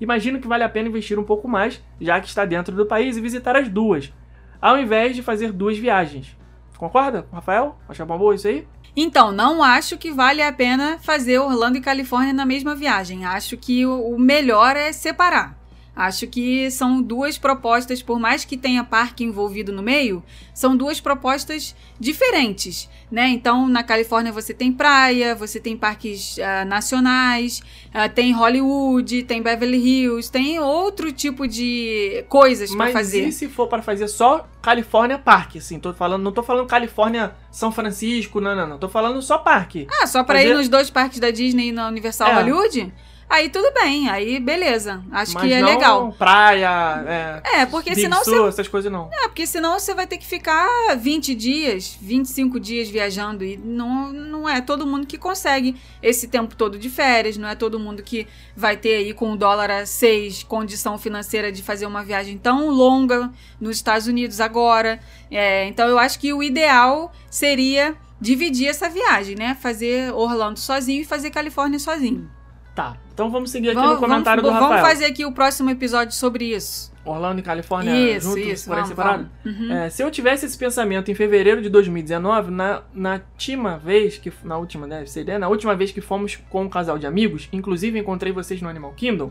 [0.00, 3.16] Imagino que vale a pena investir um pouco mais, já que está dentro do país,
[3.16, 4.14] e visitar as duas,
[4.60, 6.38] ao invés de fazer duas viagens.
[6.78, 7.74] Concorda, Rafael?
[7.88, 8.64] Acha boa isso aí?
[8.94, 13.24] Então, não acho que vale a pena fazer Orlando e Califórnia na mesma viagem.
[13.24, 15.61] Acho que o, melhor é separar.
[15.94, 20.22] Acho que são duas propostas, por mais que tenha parque envolvido no meio,
[20.54, 23.28] são duas propostas diferentes, né?
[23.28, 29.42] Então, na Califórnia você tem praia, você tem parques ah, nacionais, ah, tem Hollywood, tem
[29.42, 33.28] Beverly Hills, tem outro tipo de coisas para Mas fazer.
[33.28, 35.78] e se for para fazer só Califórnia Parque, assim?
[35.78, 38.78] Tô falando, não tô falando Califórnia São Francisco, não, não, não.
[38.78, 39.86] Tô falando só parque.
[40.00, 42.34] Ah, só pra Fazer- ir nos dois parques da Disney e na Universal É.
[42.36, 42.92] Hollywood?
[43.32, 45.02] Aí tudo bem, aí beleza.
[45.10, 46.12] Acho Mas que é não legal.
[46.12, 49.08] praia, é, É, porque Big senão você essas coisas não.
[49.10, 50.68] É, porque senão você vai ter que ficar
[50.98, 56.54] 20 dias, 25 dias viajando e não, não é todo mundo que consegue esse tempo
[56.54, 59.86] todo de férias, não é todo mundo que vai ter aí com o dólar a
[59.86, 65.00] 6 condição financeira de fazer uma viagem tão longa nos Estados Unidos agora.
[65.30, 69.56] É, então eu acho que o ideal seria dividir essa viagem, né?
[69.60, 72.30] Fazer Orlando sozinho e fazer Califórnia sozinho.
[72.74, 74.80] Tá, então vamos seguir aqui Vamos, no comentário vamos, do Rafael.
[74.82, 76.90] vamos fazer aqui o próximo episódio sobre isso.
[77.04, 79.30] Orlando e Califórnia Isso, junto, isso, por aí vamos, separado?
[79.44, 79.60] vamos.
[79.60, 79.72] Uhum.
[79.72, 84.32] É, se eu tivesse esse pensamento em fevereiro de 2019, na, na última vez que.
[84.44, 85.36] Na última, deve ser, né?
[85.36, 88.92] Na última vez que fomos com um casal de amigos, inclusive encontrei vocês no Animal
[88.92, 89.30] Kingdom.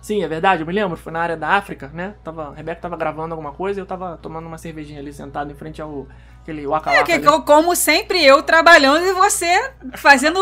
[0.00, 2.14] Sim, é verdade, eu me lembro, foi na área da África, né?
[2.22, 5.50] Tava, a Rebeca tava gravando alguma coisa e eu tava tomando uma cervejinha ali sentado
[5.50, 6.06] em frente ao
[6.42, 7.24] aquele waka É, que, ali.
[7.24, 10.38] co- como sempre, eu trabalhando e você fazendo.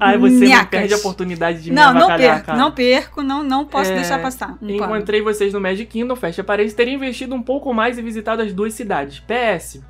[0.00, 0.70] Aí você não nhacas.
[0.80, 2.58] perde a oportunidade de me Não, não avacalhar, perco, cara.
[2.58, 4.52] não perco, não, não posso É, deixar passar.
[4.52, 4.70] Um pano.
[4.72, 8.52] Encontrei vocês no Magic Kingdom, fecha parede, teria investido um pouco mais e visitado as
[8.52, 9.20] duas cidades.
[9.20, 9.82] PS.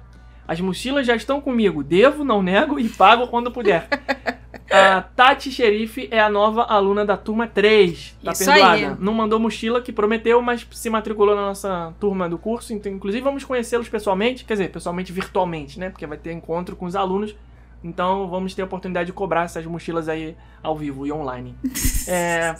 [0.48, 1.84] As mochilas já estão comigo.
[1.84, 3.86] Devo, não nego e pago quando puder.
[4.72, 8.16] A Tati Xerife é a nova aluna da turma 3.
[8.24, 8.72] Tá Isso perdoada.
[8.74, 8.96] aí.
[9.00, 12.72] Não mandou mochila que prometeu, mas se matriculou na nossa turma do curso.
[12.72, 14.44] Então, inclusive, vamos conhecê-los pessoalmente.
[14.44, 15.90] Quer dizer, pessoalmente virtualmente, né?
[15.90, 17.34] Porque vai ter encontro com os alunos.
[17.82, 21.54] Então vamos ter a oportunidade de cobrar essas mochilas aí ao vivo e online.
[22.08, 22.56] É,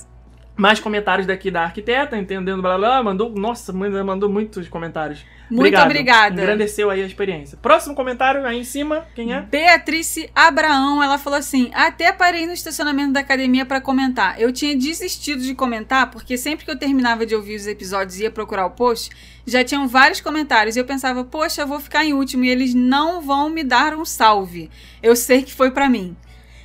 [0.54, 5.24] mais comentários daqui da arquiteta, entendendo, blá blá, blá mandou, nossa, mandou muitos comentários.
[5.50, 5.86] Muito Obrigado.
[5.86, 6.42] obrigada.
[6.42, 7.58] Engrandeceu aí a experiência.
[7.60, 9.40] Próximo comentário aí em cima, quem é?
[9.40, 14.40] Beatrice Abraão, ela falou assim: até parei no estacionamento da academia pra comentar.
[14.40, 18.22] Eu tinha desistido de comentar porque sempre que eu terminava de ouvir os episódios e
[18.22, 19.10] ia procurar o post,
[19.44, 20.76] já tinham vários comentários.
[20.76, 23.94] E eu pensava, poxa, eu vou ficar em último e eles não vão me dar
[23.94, 24.70] um salve.
[25.02, 26.16] Eu sei que foi pra mim.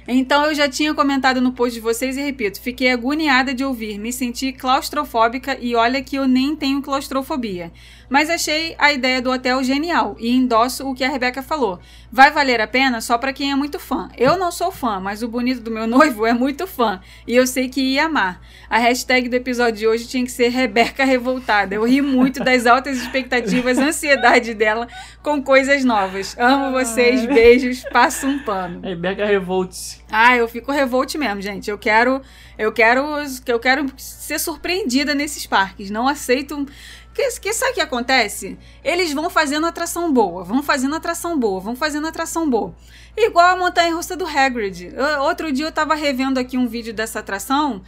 [0.07, 3.97] Então eu já tinha comentado no post de vocês e repito, fiquei agoniada de ouvir,
[3.97, 7.71] me senti claustrofóbica e olha que eu nem tenho claustrofobia.
[8.09, 11.79] Mas achei a ideia do hotel genial e endosso o que a Rebeca falou.
[12.11, 14.09] Vai valer a pena só pra quem é muito fã.
[14.17, 17.45] Eu não sou fã, mas o bonito do meu noivo é muito fã e eu
[17.45, 18.39] sei que ia amar.
[18.69, 21.75] A hashtag do episódio de hoje tinha que ser Rebeca Revoltada.
[21.75, 24.87] Eu ri muito das altas expectativas, ansiedade dela
[25.21, 26.35] com coisas novas.
[26.37, 28.81] Amo vocês, beijos, passo um pano.
[28.81, 30.03] Rebeca Revolts.
[30.09, 31.69] Ah, eu fico revolte mesmo, gente.
[31.69, 32.21] Eu quero,
[32.57, 33.03] eu quero,
[33.45, 35.89] eu quero ser surpreendida nesses parques.
[35.89, 36.65] Não aceito.
[37.15, 38.59] Que, que sabe o que acontece?
[38.83, 42.75] Eles vão fazendo atração boa, vão fazendo atração boa, vão fazendo atração boa.
[43.15, 44.93] Igual a montanha russa do Hagrid.
[45.21, 47.81] Outro dia eu tava revendo aqui um vídeo dessa atração,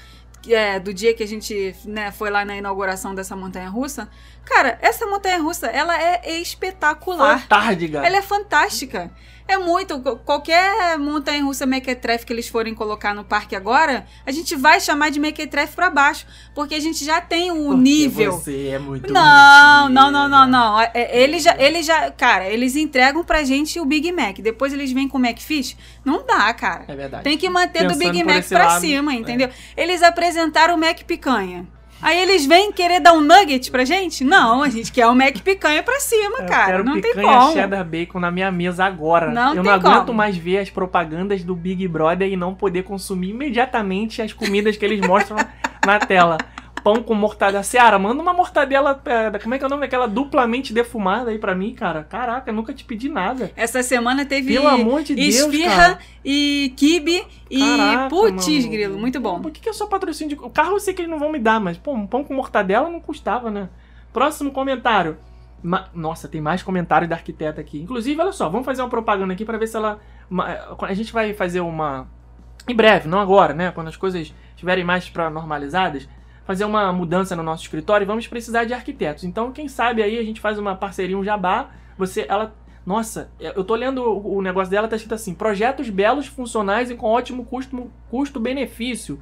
[0.47, 4.09] é, do dia que a gente né, foi lá na inauguração dessa montanha russa.
[4.47, 7.41] Cara, essa montanha russa, ela é espetacular.
[7.41, 8.05] Fantárdiga.
[8.05, 9.11] Ela é fantástica.
[9.45, 9.99] É muito.
[10.25, 15.09] Qualquer montanha russa mequetrefe que eles forem colocar no parque agora, a gente vai chamar
[15.09, 16.25] de mequetrefe pra baixo.
[16.53, 18.31] Porque a gente já tem o Porque nível.
[18.33, 20.81] Você é muito Não, não, não, não, não.
[20.81, 22.11] É, é, Eles já, eles já.
[22.11, 24.39] Cara, eles entregam pra gente o Big Mac.
[24.39, 25.77] Depois eles vêm com o McFish.
[26.03, 26.85] Não dá, cara.
[26.87, 27.23] É verdade.
[27.23, 29.15] Tem que manter do Pensando Big por Mac pra lado, cima, é.
[29.15, 29.49] entendeu?
[29.75, 31.65] Eles apresentaram o Mac Picanha.
[32.01, 34.23] Aí eles vêm querer dar um nugget pra gente?
[34.23, 36.65] Não, a gente quer o Mac Picanha pra cima, Eu cara.
[36.73, 37.53] quero Não tem como.
[37.53, 39.31] cheddar bacon na minha mesa agora.
[39.31, 40.17] Não eu não aguento como.
[40.17, 44.85] mais ver as propagandas do Big Brother e não poder consumir imediatamente as comidas que
[44.85, 45.37] eles mostram
[45.85, 46.37] na tela.
[46.93, 47.63] Pão com mortadela.
[47.63, 49.01] Seara, manda uma mortadela.
[49.05, 52.05] é, Como é que é o nome daquela duplamente defumada aí pra mim, cara?
[52.05, 53.51] Caraca, eu nunca te pedi nada.
[53.57, 55.99] Essa semana teve Pelo amor de Deus, esfirra cara.
[56.23, 57.59] e kibe e
[58.09, 58.97] putz, grilo.
[58.97, 59.41] Muito bom.
[59.41, 60.41] Por que, que é só patrocínio de.
[60.41, 62.33] O carro eu sei que eles não vão me dar, mas, pô, um pão com
[62.33, 63.67] mortadela não custava, né?
[64.13, 65.17] Próximo comentário.
[65.61, 67.81] Ma- Nossa, tem mais comentários da arquiteta aqui.
[67.81, 69.99] Inclusive, olha só, vamos fazer uma propaganda aqui pra ver se ela.
[70.29, 72.07] ma- A gente vai fazer uma.
[72.65, 73.71] Em breve, não agora, né?
[73.71, 76.07] Quando as coisas estiverem mais pra normalizadas,
[76.47, 79.23] fazer uma mudança no nosso escritório e vamos precisar de arquitetos.
[79.25, 81.69] Então, quem sabe aí a gente faz uma parceria, um jabá.
[81.97, 82.55] Você, ela.
[82.85, 87.07] Nossa, eu tô lendo o negócio dela, tá escrito assim: projetos belos, funcionais e com
[87.07, 89.19] ótimo custo- custo-benefício.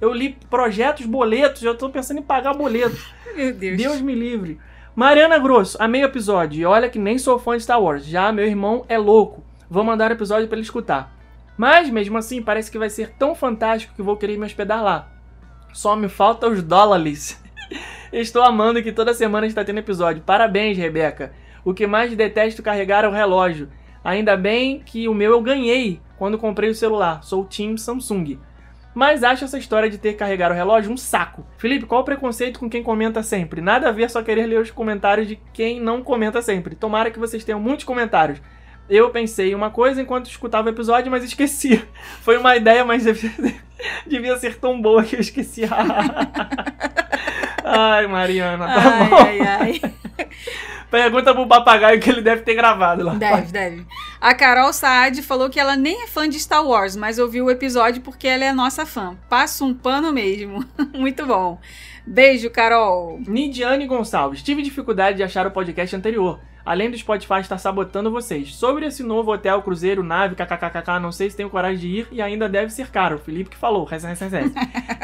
[0.00, 2.96] eu li projetos, boletos, eu tô pensando em pagar boleto.
[3.34, 3.78] Meu Deus.
[3.78, 4.60] Deus me livre.
[4.94, 6.60] Mariana Grosso, amei o episódio.
[6.60, 8.04] E olha que nem sou fã de Star Wars.
[8.06, 9.42] Já meu irmão é louco.
[9.68, 11.14] Vou mandar o episódio pra ele escutar.
[11.56, 15.08] Mas mesmo assim, parece que vai ser tão fantástico que vou querer me hospedar lá.
[15.72, 17.42] Só me falta os dólares.
[18.12, 20.22] Estou amando que toda semana está tendo episódio.
[20.22, 21.32] Parabéns, Rebeca.
[21.64, 23.68] O que mais detesto carregar é o relógio.
[24.04, 27.22] Ainda bem que o meu eu ganhei quando comprei o celular.
[27.24, 28.38] Sou o Team Samsung.
[28.94, 31.46] Mas acho essa história de ter que carregar o relógio um saco.
[31.58, 33.60] Felipe, qual o preconceito com quem comenta sempre?
[33.60, 36.74] Nada a ver só querer ler os comentários de quem não comenta sempre.
[36.74, 38.40] Tomara que vocês tenham muitos comentários.
[38.88, 41.84] Eu pensei uma coisa enquanto escutava o episódio, mas esqueci.
[42.22, 43.04] Foi uma ideia, mas
[44.06, 45.62] Devia ser tão boa que eu esqueci.
[47.64, 49.16] ai, Mariana, tá ai, bom.
[49.16, 49.80] ai, ai.
[50.90, 53.14] Pergunta pro papagaio que ele deve ter gravado lá.
[53.14, 53.86] Deve, deve.
[54.20, 57.50] A Carol Saad falou que ela nem é fã de Star Wars, mas ouviu o
[57.50, 59.16] episódio porque ela é nossa fã.
[59.28, 60.64] Passa um pano mesmo.
[60.94, 61.60] Muito bom.
[62.06, 63.18] Beijo, Carol.
[63.26, 64.42] Nidiane Gonçalves.
[64.42, 66.40] Tive dificuldade de achar o podcast anterior.
[66.66, 68.52] Além do Spotify estar sabotando vocês.
[68.56, 72.20] Sobre esse novo hotel, cruzeiro, nave, kkkk, não sei se tenho coragem de ir e
[72.20, 73.14] ainda deve ser caro.
[73.14, 73.86] O Felipe que falou.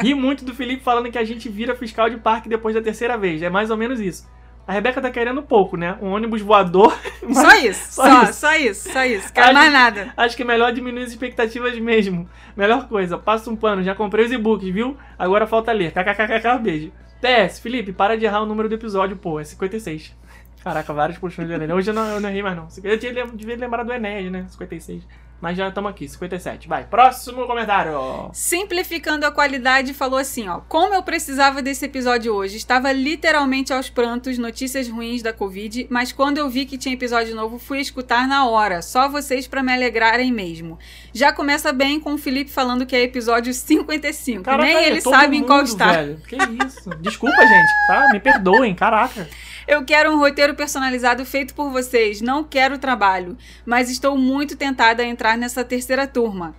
[0.01, 3.17] Ri muito do Felipe falando que a gente vira fiscal de parque depois da terceira
[3.17, 3.41] vez.
[3.41, 4.27] É mais ou menos isso.
[4.67, 5.97] A Rebeca tá querendo pouco, né?
[6.01, 6.93] Um ônibus voador.
[7.33, 8.33] Só isso, só só, isso.
[8.33, 9.33] só isso, só isso.
[9.33, 10.13] Quero Acho- mais nada.
[10.17, 12.29] Acho que é melhor diminuir as expectativas mesmo.
[12.55, 14.97] Melhor coisa, passa um pano, já comprei os e-books, viu?
[15.17, 15.91] Agora falta ler.
[15.93, 16.91] KKKK, beijo.
[17.21, 20.13] PS, Felipe, para de errar o número do episódio, pô, é 56.
[20.63, 21.75] Caraca, vários puxões de orelha.
[21.75, 22.67] Hoje eu não, eu não errei mais, não.
[22.81, 24.45] Eu tinha, devia lembrar do Enéas, né?
[24.49, 25.03] 56.
[25.41, 26.69] Mas já estamos aqui, 57.
[26.69, 28.29] Vai, próximo comentário.
[28.31, 30.61] Simplificando a qualidade, falou assim, ó.
[30.69, 32.55] Como eu precisava desse episódio hoje.
[32.55, 37.35] Estava literalmente aos prantos, notícias ruins da Covid, mas quando eu vi que tinha episódio
[37.35, 38.81] novo, fui escutar na hora.
[38.81, 40.79] Só vocês pra me alegrarem mesmo.
[41.13, 44.43] Já começa bem com o Felipe falando que é episódio 55.
[44.43, 45.91] Caraca, Nem ele sabe em qual mundo, está.
[45.91, 46.21] Velho.
[46.25, 46.89] Que isso?
[47.01, 48.07] Desculpa, gente, tá?
[48.13, 49.27] Me perdoem, caraca.
[49.67, 52.21] Eu quero um roteiro personalizado feito por vocês.
[52.21, 53.37] Não quero trabalho.
[53.65, 56.55] Mas estou muito tentada a entrar nessa terceira turma.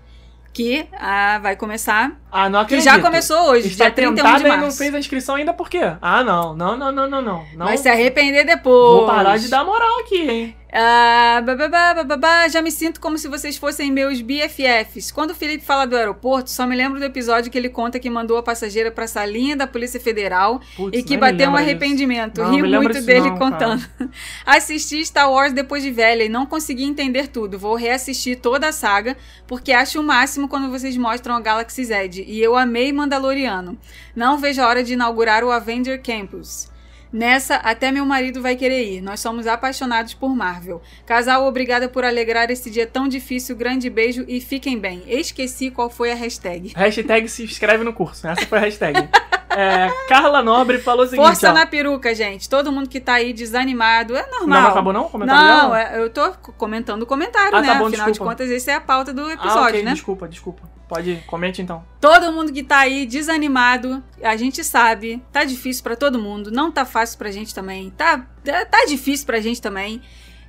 [0.53, 2.13] Que ah, vai começar.
[2.31, 2.85] Ah, não Que acredito.
[2.85, 4.79] já começou hoje, Está dia 31 tentada de e não março.
[4.79, 5.81] fez a inscrição ainda por quê?
[6.01, 6.55] Ah, não.
[6.55, 7.45] Não, não, não, não, não.
[7.57, 7.67] não.
[7.67, 8.99] Vai se arrepender depois.
[9.01, 10.57] Vou parar de dar moral aqui, hein?
[10.77, 15.13] Ah, bababá, bababá, já me sinto como se vocês fossem meus BFFs.
[15.13, 18.11] Quando o Felipe fala do aeroporto, só me lembro do episódio que ele conta que
[18.11, 22.41] mandou a passageira pra salinha da Polícia Federal Putz, e que bateu um arrependimento.
[22.41, 23.89] Não, Ri muito dele não, contando.
[24.45, 27.57] Assisti Star Wars depois de velha e não consegui entender tudo.
[27.57, 32.25] Vou reassistir toda a saga porque acho o máximo quando vocês mostram a Galaxy Z.
[32.27, 33.79] E eu amei Mandaloriano.
[34.17, 36.74] Não vejo a hora de inaugurar o Avenger Campus.
[37.19, 39.01] Nessa, até meu marido vai querer ir.
[39.01, 40.83] Nós somos apaixonados por Marvel.
[41.07, 43.55] Casal, obrigada por alegrar esse dia tão difícil.
[43.55, 45.01] Grande beijo e fiquem bem.
[45.07, 46.73] Esqueci qual foi a hashtag.
[46.75, 48.27] Hashtag se inscreve no curso.
[48.27, 49.09] Essa foi a hashtag.
[49.57, 51.53] É, Carla Nobre falou o seguinte, Força ó.
[51.55, 52.49] na peruca, gente.
[52.49, 54.17] Todo mundo que tá aí desanimado.
[54.17, 54.63] É normal.
[54.63, 55.05] não acabou não?
[55.05, 57.69] Comentário Não, é- eu tô comentando o comentário, Ah, né?
[57.69, 58.33] tá bom, Afinal de desculpa.
[58.33, 59.93] contas, esse é a pauta do Ah, episódio, ok, né?
[59.93, 60.63] desculpa, desculpa.
[60.95, 61.85] Pode comente então.
[62.01, 66.71] Todo mundo que tá aí desanimado, a gente sabe, tá difícil pra todo mundo, não
[66.71, 70.01] tá fácil pra gente também, tá, tá difícil pra gente também.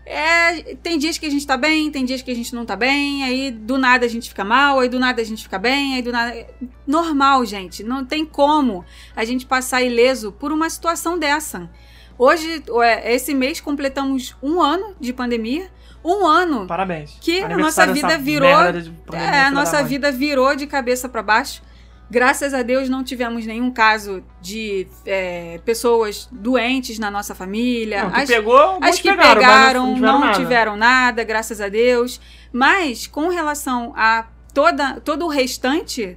[0.05, 2.75] É, tem dias que a gente tá bem, tem dias que a gente não tá
[2.75, 5.95] bem, aí do nada a gente fica mal, aí do nada a gente fica bem,
[5.95, 6.45] aí do nada.
[6.85, 7.83] Normal, gente.
[7.83, 11.71] Não tem como a gente passar ileso por uma situação dessa.
[12.19, 12.63] Hoje,
[13.03, 15.71] esse mês, completamos um ano de pandemia.
[16.05, 17.17] Um ano Parabéns.
[17.19, 18.47] Que a nossa vida virou-
[19.11, 21.63] é, a nossa vida virou de cabeça para baixo.
[22.09, 28.03] Graças a Deus não tivemos nenhum caso de é, pessoas doentes na nossa família.
[28.03, 30.37] Não, que as, pegou, as que pegaram, pegaram, não, não, tiveram nada.
[30.37, 32.21] tiveram nada, graças a Deus.
[32.53, 36.15] Mas com relação a toda, todo o restante,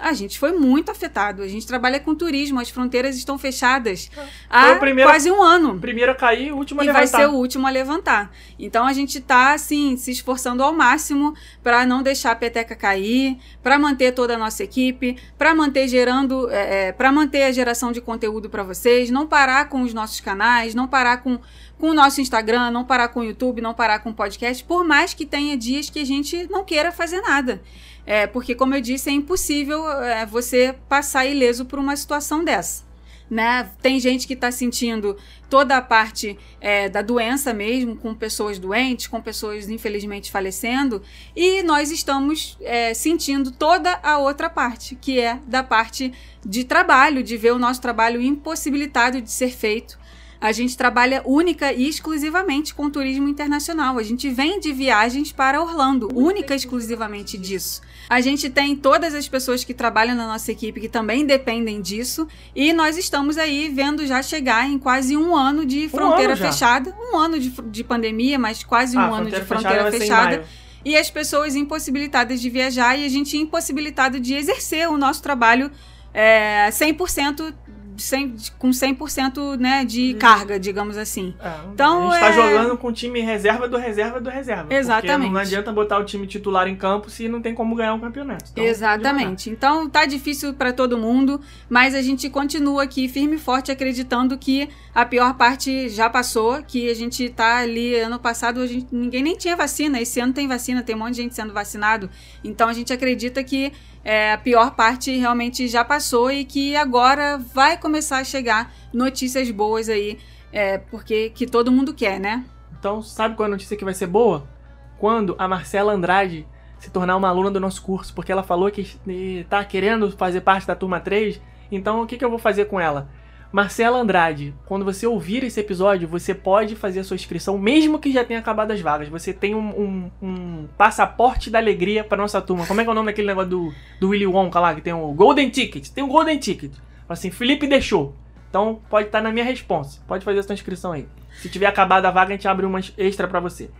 [0.00, 1.42] a gente foi muito afetado.
[1.42, 5.78] A gente trabalha com turismo, as fronteiras estão fechadas Foi há primeiro- quase um ano
[5.78, 7.06] Primeiro a cair, o último a e levantar.
[7.10, 8.30] vai ser o último a levantar.
[8.58, 13.38] Então a gente tá assim se esforçando ao máximo para não deixar a peteca cair,
[13.62, 16.48] para manter toda a nossa equipe, para manter gerando,
[16.96, 20.86] para manter a geração de conteúdo para vocês, não parar com os nossos canais, não
[20.88, 21.38] parar com
[21.78, 24.84] com o nosso Instagram, não parar com o YouTube, não parar com o podcast, por
[24.84, 27.62] mais que tenha dias que a gente não queira fazer nada.
[28.04, 32.88] É, porque, como eu disse, é impossível é, você passar ileso por uma situação dessa.
[33.30, 33.70] Né?
[33.82, 35.14] Tem gente que está sentindo
[35.50, 41.02] toda a parte é, da doença mesmo, com pessoas doentes, com pessoas infelizmente falecendo,
[41.36, 46.10] e nós estamos é, sentindo toda a outra parte, que é da parte
[46.44, 49.98] de trabalho, de ver o nosso trabalho impossibilitado de ser feito.
[50.40, 53.98] A gente trabalha única e exclusivamente com turismo internacional.
[53.98, 57.80] A gente vem de viagens para Orlando, única e exclusivamente disso.
[58.08, 62.28] A gente tem todas as pessoas que trabalham na nossa equipe que também dependem disso.
[62.54, 66.52] E nós estamos aí vendo já chegar em quase um ano de fronteira ano já.
[66.52, 66.94] fechada.
[67.12, 70.00] Um ano de, de pandemia, mas quase um Ah, ano de fronteira fronteira ser em
[70.00, 70.36] fechada.
[70.36, 70.44] maio.
[70.84, 75.70] E as pessoas impossibilitadas de viajar e a gente impossibilitado de exercer o nosso trabalho
[76.14, 77.52] é, 100%,
[77.98, 81.34] sem, com 100% né, de carga, digamos assim.
[81.40, 84.72] É, Então, a gente tá é- jogando com o time reserva do reserva do reserva.
[84.72, 85.30] Exatamente.
[85.32, 88.50] não adianta botar o time titular em campo se não tem como ganhar um campeonato.
[88.52, 89.50] Então, Exatamente.
[89.50, 94.38] Então tá difícil para todo mundo, mas a gente continua aqui firme e forte acreditando
[94.38, 98.86] que a pior parte já passou, que a gente tá ali ano passado a gente,
[98.92, 102.08] ninguém nem tinha vacina, esse ano tem vacina, tem um monte de gente sendo vacinado.
[102.42, 103.72] Então a gente acredita que
[104.08, 109.50] é, a pior parte realmente já passou e que agora vai começar a chegar notícias
[109.50, 110.18] boas aí,
[110.50, 112.46] é, porque que todo mundo quer, né?
[112.78, 114.48] Então, sabe qual é a notícia que vai ser boa?
[114.96, 116.46] Quando a Marcela Andrade
[116.78, 120.66] se tornar uma aluna do nosso curso, porque ela falou que está querendo fazer parte
[120.66, 121.38] da turma 3.
[121.70, 123.10] Então, o que, que eu vou fazer com ela?
[123.50, 128.12] Marcela Andrade, quando você ouvir esse episódio, você pode fazer a sua inscrição, mesmo que
[128.12, 129.08] já tenha acabado as vagas.
[129.08, 132.66] Você tem um, um, um passaporte da alegria para nossa turma.
[132.66, 134.92] Como é que é o nome daquele negócio do, do Willy Wonka lá, que tem
[134.92, 135.88] o Golden Ticket?
[135.88, 136.72] Tem o Golden Ticket.
[137.08, 138.14] Assim, Felipe deixou.
[138.50, 140.02] Então, pode estar na minha resposta.
[140.06, 141.08] Pode fazer a sua inscrição aí.
[141.32, 143.70] Se tiver acabado a vaga, a gente abre uma extra para você.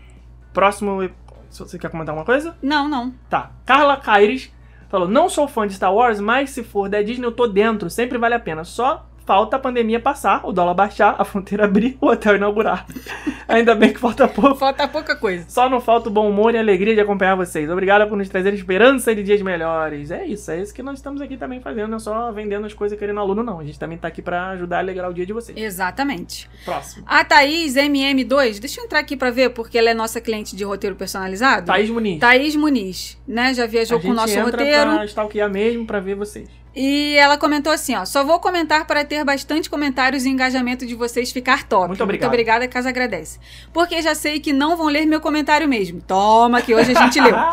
[0.52, 1.10] Próximo.
[1.50, 2.56] Você quer comentar alguma coisa?
[2.62, 3.12] Não, não.
[3.28, 3.52] Tá.
[3.66, 4.50] Carla Caires
[4.88, 7.88] falou: Não sou fã de Star Wars, mas se for da Disney eu tô dentro.
[7.88, 8.64] Sempre vale a pena.
[8.64, 12.86] Só falta a pandemia passar, o dólar baixar, a fronteira abrir, o hotel inaugurar.
[13.46, 14.54] Ainda bem que falta pouco.
[14.54, 15.44] Falta pouca coisa.
[15.50, 17.68] Só não falta o bom humor e a alegria de acompanhar vocês.
[17.68, 20.10] Obrigado por nos trazer esperança de dias melhores.
[20.10, 22.72] É isso, é isso que nós estamos aqui também fazendo, não é só vendendo as
[22.72, 23.60] coisas querendo aluno, não.
[23.60, 25.58] A gente também tá aqui para ajudar a alegrar o dia de vocês.
[25.58, 26.48] Exatamente.
[26.64, 27.04] Próximo.
[27.06, 30.64] A Thaís MM2, deixa eu entrar aqui para ver, porque ela é nossa cliente de
[30.64, 31.66] roteiro personalizado.
[31.66, 32.18] Thaís Muniz.
[32.18, 33.52] Thaís Muniz, né?
[33.52, 34.94] Já viajou a com o nosso roteiro.
[34.94, 36.48] Pra stalkear mesmo, pra ver vocês.
[36.80, 40.94] E ela comentou assim, ó, só vou comentar para ter bastante comentários e engajamento de
[40.94, 41.88] vocês ficar top.
[41.88, 42.28] Muito obrigado.
[42.28, 43.40] Muito obrigada, Casa agradece.
[43.72, 46.00] Porque já sei que não vão ler meu comentário mesmo.
[46.00, 47.34] Toma, que hoje a gente leu.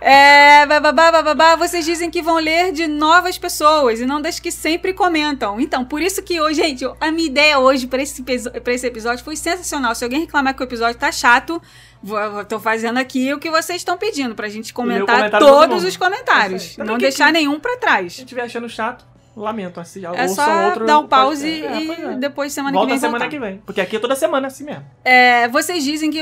[0.00, 4.52] É, bababá, bababá, vocês dizem que vão ler de novas pessoas e não das que
[4.52, 5.60] sempre comentam.
[5.60, 9.24] Então, por isso que hoje, gente, a minha ideia hoje para esse, pra esse episódio
[9.24, 9.92] foi sensacional.
[9.96, 11.60] Se alguém reclamar que o episódio tá chato,
[12.48, 16.76] tô fazendo aqui o que vocês estão pedindo, pra gente comentar todos os comentários.
[16.78, 18.14] Não que- deixar que- nenhum pra trás.
[18.14, 19.04] Se estiver achando chato,
[19.36, 19.78] lamento.
[19.80, 21.90] Assim, É só outro dar um pause podcast.
[21.90, 22.16] É, e é.
[22.16, 23.30] depois semana Volta que vem semana voltar.
[23.30, 23.58] que vem.
[23.64, 24.84] Porque aqui é toda semana assim mesmo.
[25.04, 26.20] É, vocês dizem que...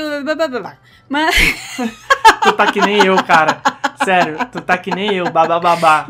[1.09, 1.35] Mas...
[2.43, 3.61] Tu tá que nem eu, cara.
[4.03, 6.05] Sério, tu tá que nem eu, babababá.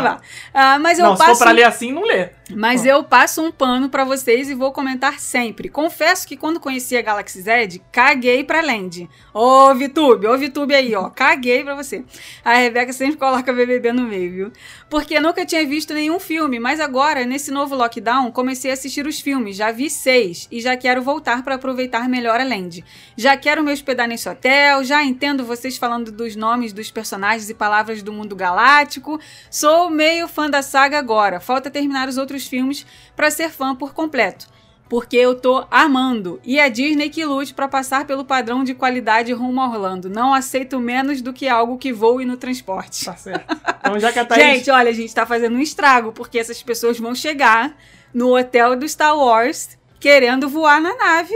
[0.00, 0.20] blá.
[0.52, 1.36] Ah, mas eu Não, se passo...
[1.36, 2.30] for pra ler assim, não lê.
[2.54, 5.68] Mas eu passo um pano pra vocês e vou comentar sempre.
[5.68, 9.08] Confesso que quando conheci a Galaxy Z, caguei pra Land.
[9.34, 11.10] Ô, Vitube, ô, Vitube aí, ó.
[11.10, 12.04] Caguei pra você.
[12.44, 14.52] A Rebeca sempre coloca BBB no meio, viu?
[14.88, 19.20] Porque nunca tinha visto nenhum filme, mas agora, nesse novo lockdown, comecei a assistir os
[19.20, 19.56] filmes.
[19.56, 22.82] Já vi seis e já quero voltar pra aproveitar melhor a Land.
[23.16, 27.54] Já quero me hospedar nesse hotel, já entendo vocês falando dos nomes dos personagens e
[27.54, 29.20] palavras do mundo galáctico.
[29.50, 31.40] Sou meio fã da saga agora.
[31.40, 34.46] Falta terminar os outros filmes pra ser fã por completo.
[34.88, 36.40] Porque eu tô amando.
[36.42, 40.08] E a Disney que lute pra passar pelo padrão de qualidade rumo a Orlando.
[40.08, 43.04] Não aceito menos do que algo que voe no transporte.
[43.04, 43.54] Tá certo.
[43.80, 44.42] Então, já que a Thaís...
[44.42, 47.76] Gente, olha, a gente tá fazendo um estrago, porque essas pessoas vão chegar
[48.14, 51.34] no hotel do Star Wars querendo voar na nave.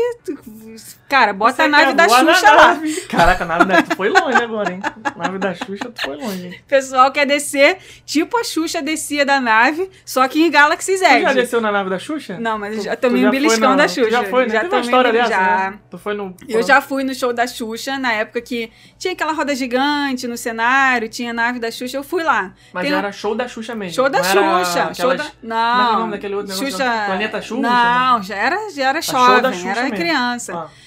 [1.12, 2.66] Cara, bota você a nave da voar na Xuxa lá.
[2.68, 3.00] nave.
[3.02, 3.82] Caraca, a nave da...
[3.82, 4.80] Tu foi longe agora, hein?
[5.04, 6.60] A nave da Xuxa, tu foi longe, hein?
[6.66, 11.06] Pessoal quer descer, tipo a Xuxa descia da nave, só que em Galaxy Z.
[11.06, 12.38] Tu já desceu na nave da Xuxa?
[12.40, 14.10] Não, mas eu Tu- já tomei um beliscão na- da Xuxa.
[14.10, 14.54] Já foi, né?
[14.54, 15.70] Já Teve uma história dessa, já.
[15.70, 15.78] né?
[15.90, 16.34] Tu foi no...
[16.48, 20.38] Eu já fui no show da Xuxa, na época que tinha aquela roda gigante no
[20.38, 22.54] cenário, tinha a nave da Xuxa, eu fui lá.
[22.72, 23.94] Mas Tem era show da Xuxa mesmo.
[23.96, 24.94] Show da não Xuxa.
[24.94, 25.42] Show aquelas- da...
[25.42, 26.10] Como é que é o Não.
[26.10, 26.56] daquele outro?
[26.56, 26.84] Xuxa...
[27.06, 27.60] Planeta Xuxa?
[27.60, 29.96] Não, já era, já era show da jovem, Xuxa era mesmo.
[29.96, 30.54] criança.
[30.56, 30.81] Ah.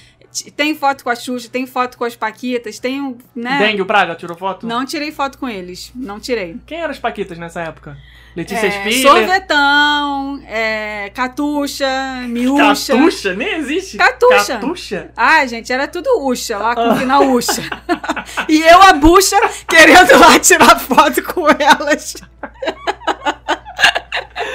[0.55, 3.17] Tem foto com a Xuxa, tem foto com as Paquitas, tem um.
[3.35, 3.57] Né?
[3.59, 4.65] Dengue, o Praga, tirou foto?
[4.67, 5.91] Não tirei foto com eles.
[5.95, 6.57] Não tirei.
[6.65, 7.97] Quem eram as Paquitas nessa época?
[8.35, 9.01] Letícia É, Spiller?
[9.01, 11.87] sorvetão, é, Catuxa,
[12.27, 12.93] Miúcha.
[12.93, 13.33] Catuxa?
[13.33, 13.95] Nem existe.
[13.97, 14.53] Catuxa.
[14.55, 15.11] Catuxa?
[15.15, 17.61] Ah, gente, era tudo Uxa, lá com o final Uxa.
[18.49, 22.15] e eu, a bucha, querendo lá tirar foto com elas.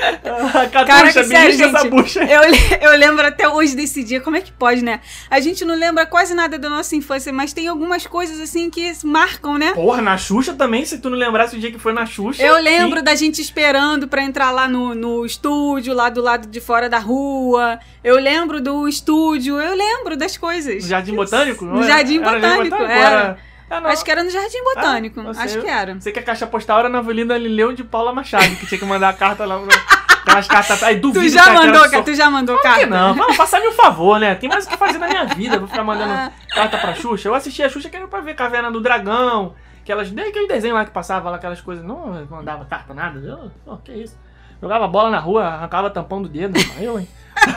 [0.00, 1.88] Catuxa, Cara, que me sério, gente.
[1.88, 2.20] bucha.
[2.24, 4.20] Eu, eu lembro até hoje desse dia.
[4.20, 5.00] Como é que pode, né?
[5.30, 8.92] A gente não lembra quase nada da nossa infância, mas tem algumas coisas assim que
[9.04, 9.72] marcam, né?
[9.72, 12.42] Porra, na Xuxa também, se tu não lembrasse o dia que foi na Xuxa.
[12.42, 16.60] Eu lembro da gente esperando pra entrar lá no, no estúdio, lá do lado de
[16.60, 17.78] fora da rua.
[18.02, 20.84] Eu lembro do estúdio, eu lembro das coisas.
[20.84, 21.64] Jardim Botânico?
[21.64, 23.49] No Jardim Botânico, Ou era.
[23.70, 23.88] Ah, não.
[23.90, 25.20] Acho que era no Jardim Botânico.
[25.20, 25.44] Ah, eu sei.
[25.44, 26.00] Acho que era.
[26.00, 28.84] Sei que a caixa postal era na Avenida Lileu de Paula Machado, que tinha que
[28.84, 29.58] mandar a carta lá.
[29.58, 30.82] pra- Aquelas cartas.
[30.82, 32.02] Aí duvido Tu já mandou, só- cara?
[32.02, 32.86] Tu já mandou que carta?
[32.86, 33.16] não?
[33.16, 34.34] Fala, faça-me um favor, né?
[34.34, 35.58] Tem mais o que fazer na minha vida.
[35.58, 37.28] Vou ficar mandando carta pra Xuxa.
[37.28, 39.54] Eu assisti a Xuxa que era pra ver Caverna do Dragão.
[39.82, 41.84] Aquelas, desde aquele desenho lá que passava lá, aquelas coisas.
[41.84, 43.18] Não mandava carta, nada.
[43.18, 44.16] Eu, oh, que isso?
[44.60, 46.58] Jogava bola na rua, arrancava tampão do dedo.
[46.78, 47.08] Eu, hein?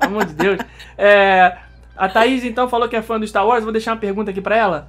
[0.00, 0.58] Pelo amor de Deus.
[0.98, 1.56] É,
[1.96, 3.62] a Thaís, então, falou que é fã do Star Wars.
[3.62, 4.88] Vou deixar uma pergunta aqui pra ela.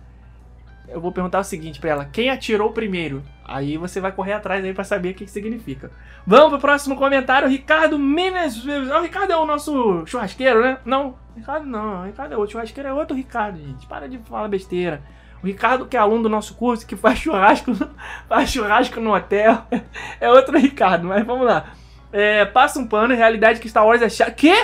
[0.95, 3.21] Eu vou perguntar o seguinte pra ela: quem atirou primeiro?
[3.43, 5.91] Aí você vai correr atrás aí pra saber o que, que significa.
[6.25, 7.49] Vamos pro próximo comentário.
[7.49, 8.63] Ricardo Menes.
[8.65, 10.77] O Ricardo é o nosso churrasqueiro, né?
[10.85, 12.05] Não, Ricardo não.
[12.05, 12.53] Ricardo é outro.
[12.53, 13.85] Churrasqueiro é outro Ricardo, gente.
[13.87, 15.03] Para de falar besteira.
[15.43, 17.73] O Ricardo, que é aluno do nosso curso, que faz churrasco,
[18.29, 19.63] faz churrasco no hotel,
[20.21, 21.73] é outro Ricardo, mas vamos lá.
[22.13, 24.33] É, passa um pano, realidade que Star Wars é chato.
[24.33, 24.55] Quê?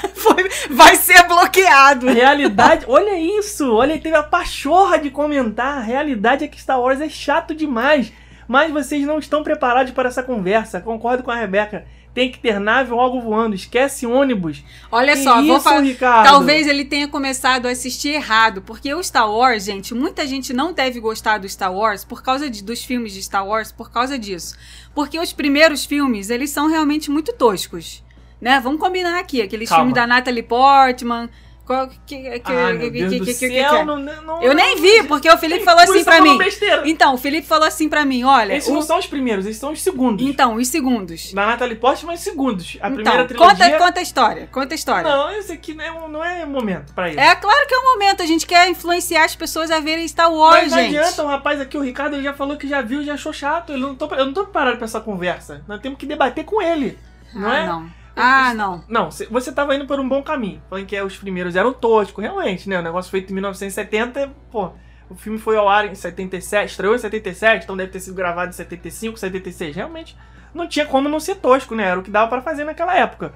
[0.14, 2.06] Foi- vai ser bloqueado.
[2.08, 5.78] Realidade, olha isso, olha, ele teve a pachorra de comentar.
[5.78, 8.12] A realidade é que Star Wars é chato demais.
[8.48, 10.80] Mas vocês não estão preparados para essa conversa.
[10.80, 11.86] Concordo com a Rebeca.
[12.12, 13.54] Tem que ter nave ou algo voando.
[13.54, 14.64] Esquece ônibus.
[14.90, 15.80] Olha Que só, vou isso, falar.
[15.82, 16.26] Ricardo?
[16.26, 20.72] Talvez ele tenha começado a assistir errado, porque o Star Wars, gente, muita gente não
[20.72, 24.18] deve gostar do Star Wars por causa de- dos filmes de Star Wars, por causa
[24.18, 24.56] disso.
[24.92, 28.02] Porque os primeiros filmes, eles são realmente muito toscos.
[28.40, 28.58] Né?
[28.60, 29.82] Vamos combinar aqui, aqueles Calma.
[29.84, 31.28] filmes da Natalie Portman.
[31.66, 31.96] Qual, que,
[32.40, 34.74] que, Ah, meu que- Deus que- do que- que- céu, que- não, não, Eu nem
[34.80, 36.36] vi, porque o Felipe falou assim falo mim.
[36.36, 36.82] besteira.
[36.84, 38.54] Então, o Felipe falou assim pra mim, olha.
[38.54, 40.26] Esses o- não são os primeiros, esses são os segundos.
[40.26, 41.32] Então, os segundos.
[41.32, 42.76] Na Natalie Portman, os segundos.
[42.80, 43.54] A Então, primeira trilogia...
[43.70, 44.48] conta, conta a história.
[44.50, 45.08] Conta a história.
[45.08, 47.20] Não, esse aqui não é, não é momento pra isso.
[47.20, 50.32] É claro que é um momento, a gente quer influenciar as pessoas a verem Star
[50.32, 50.98] Wars, Mas não gente.
[50.98, 53.70] adianta, o rapaz aqui, o Ricardo, ele já falou que já viu, já achou chato.
[53.72, 55.62] Ele não tô, eu não tô preparado pra essa conversa.
[55.68, 56.98] Nós temos que debater com ele.
[57.32, 57.66] Não ah, é?
[57.68, 57.99] não.
[58.16, 58.84] Ah, não.
[58.88, 60.60] Não, cê- você tava indo por um bom caminho.
[60.68, 62.78] Falando que é, os primeiros eram toscos, realmente, né?
[62.78, 64.70] O negócio feito em 1970, pô.
[65.08, 68.50] O filme foi ao ar em 77, estreou em 77, então deve ter sido gravado
[68.50, 69.74] em 75, 76.
[69.74, 70.16] Realmente,
[70.54, 71.84] não tinha como não ser tosco, né?
[71.84, 73.32] Era o que dava pra fazer naquela época.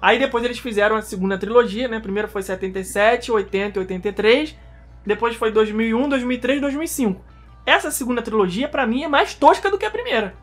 [0.00, 2.00] Aí depois eles fizeram a segunda trilogia, né?
[2.00, 4.56] Primeiro foi 77, 80 e 83.
[5.04, 7.20] Depois foi 2001, 2003 e 2005.
[7.66, 10.34] Essa segunda trilogia, pra mim, é mais tosca do que a primeira.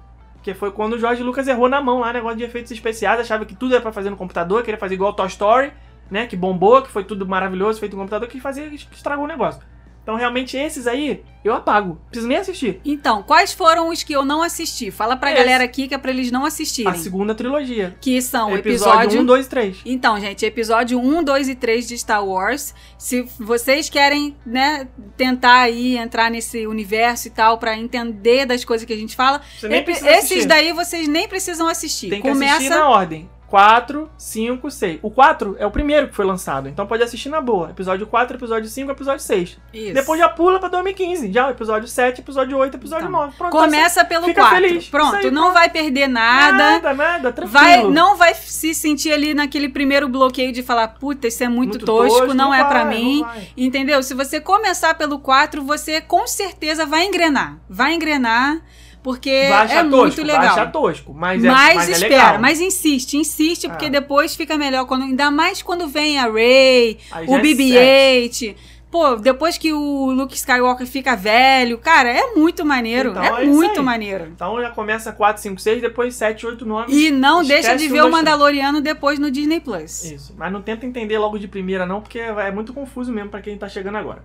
[0.45, 3.43] Que foi quando o George Lucas errou na mão lá, negócio de efeitos especiais, achava
[3.45, 5.73] que tudo era pra fazer no computador, queria fazer igual Toy Story,
[6.07, 6.27] né?
[6.27, 9.59] Que bombou, que foi tudo maravilhoso, feito no computador, que fazia estragou o negócio.
[10.05, 11.99] Então, realmente, esses aí, eu apago.
[12.11, 12.79] Preciso nem assistir.
[12.85, 14.91] Então, quais foram os que eu não assisti?
[14.91, 15.39] Fala pra Esse.
[15.39, 16.91] galera aqui que é pra eles não assistirem.
[16.91, 17.97] A segunda trilogia.
[17.99, 19.21] Que são episódio, episódio.
[19.21, 19.77] 1, 2 e 3.
[19.83, 22.75] Então, gente, episódio 1, 2 e 3 de Star Wars.
[22.99, 24.87] Se vocês querem, né,
[25.17, 29.41] tentar aí entrar nesse universo e tal, pra entender das coisas que a gente fala,
[29.63, 32.11] epi- esses daí vocês nem precisam assistir.
[32.11, 32.53] Tem que Começa.
[32.57, 33.27] assistir na ordem.
[33.55, 34.99] 4, 5, 6.
[35.01, 37.69] O 4 é o primeiro que foi lançado, então pode assistir na boa.
[37.69, 39.57] Episódio 4, episódio 5, episódio 6.
[39.73, 39.93] Isso.
[39.93, 41.31] Depois já pula pra 2015.
[41.31, 43.37] Já episódio 7, episódio 8, episódio Então, 9.
[43.37, 44.57] Pronto, Começa pelo Fica 4.
[44.57, 44.89] feliz.
[44.89, 45.53] Pronto, aí, não pronto.
[45.53, 46.57] vai perder tá- nada.
[46.57, 47.53] Nada, nada, tranquilo.
[47.63, 51.79] Vai, não vai se sentir ali naquele primeiro bloqueio de falar, puta, isso é muito,
[51.79, 53.21] tosco, não, é pra vai, mim.
[53.21, 53.47] não vai.
[53.55, 54.03] Entendeu?
[54.03, 57.57] Se você começar pelo 4, você com certeza vai engrenar.
[57.69, 58.59] Vai engrenar,
[59.05, 60.37] porque Vai achar é tosco, muito legal.
[60.41, 62.39] vai achar tosco, mas, é, mas, mas é espera, legal.
[62.41, 63.89] mas insiste, insiste, porque Ah.
[63.89, 64.87] depois fica melhor.
[64.87, 66.97] Quando, ainda mais quando vem a Ray,
[67.27, 68.55] o é BB-8.
[68.89, 73.11] Pô, depois que o Luke Skywalker fica velho, cara, é muito maneiro.
[73.11, 74.25] Então, é, é muito maneiro.
[74.33, 76.91] Então já começa 4, 5, 6, depois 7, 8, 9.
[76.91, 78.25] E não deixa de um, ver o dois, três.
[78.25, 80.03] Mandaloriano depois no Disney Plus.
[80.03, 83.39] Isso, mas não tenta entender logo de primeira não, porque é muito confuso mesmo pra
[83.39, 84.23] quem tá chegando agora.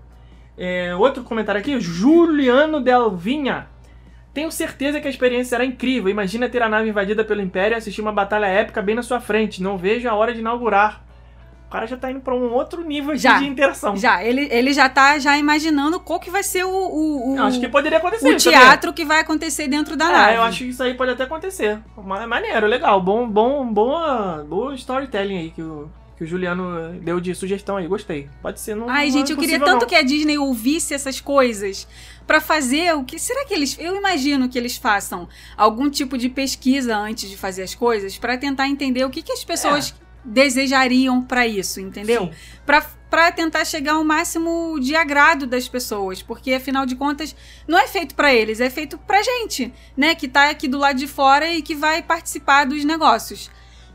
[0.56, 3.68] É, outro comentário aqui, Juliano Delvinha.
[4.32, 6.08] Tenho certeza que a experiência será incrível.
[6.08, 9.20] Imagina ter a nave invadida pelo Império e assistir uma batalha épica bem na sua
[9.20, 9.62] frente.
[9.62, 11.04] Não vejo a hora de inaugurar.
[11.66, 13.96] O cara já tá indo pra um outro nível Já, de interação.
[13.96, 17.60] Já, ele, ele já tá já imaginando qual que vai ser o, o, o, acho
[17.60, 18.28] que poderia acontecer.
[18.28, 20.32] o teatro que vai acontecer dentro da nave.
[20.32, 21.78] É, eu acho que isso aí pode até acontecer.
[21.96, 23.00] Ma- Maneiro, legal.
[23.00, 27.86] Bom, bom, boa, boa storytelling aí que o, que o Juliano deu de sugestão aí.
[27.86, 28.28] Gostei.
[28.42, 28.74] Pode ser.
[28.74, 29.86] Não, Ai, não gente, é eu queria tanto não.
[29.88, 31.86] que a Disney ouvisse essas coisas
[32.30, 33.18] pra fazer o que.
[33.18, 33.76] Será que eles.
[33.76, 38.38] Eu imagino que eles façam algum tipo de pesquisa antes de fazer as coisas pra
[38.38, 39.92] tentar entender o que, que as pessoas
[40.24, 42.30] desejariam pra isso, entendeu?
[42.32, 42.80] É.
[43.10, 47.34] Para tentar chegar ao máximo de agrado das pessoas, porque afinal de contas
[47.66, 51.00] não é feito pra eles, é feito pra gente, né, que tá aqui do lado
[51.00, 53.50] de fora e que vai participar dos negócios.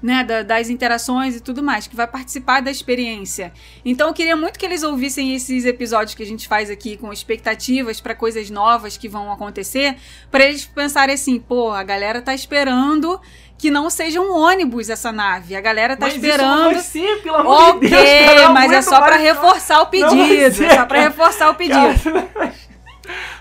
[0.06, 3.51] Né, da- das interações e tudo mais, que vai participar da experiência.
[3.84, 7.12] Então eu queria muito que eles ouvissem esses episódios que a gente faz aqui com
[7.12, 9.95] expectativas pra coisas novas que vão acontecer,
[10.30, 13.20] pra eles pensarem assim, pô, a galera tá esperando
[13.58, 15.56] que não seja um ônibus essa nave.
[15.56, 18.49] A galera tá Mas isso esperando não vai ser, pelo amor Ok, de Deus, cara,
[18.49, 20.34] mas é só mais- reforçar o pedido.
[20.36, 21.01] É só pra cara.
[21.01, 21.80] reforçar o pedido.
[22.36, 22.53] Cara,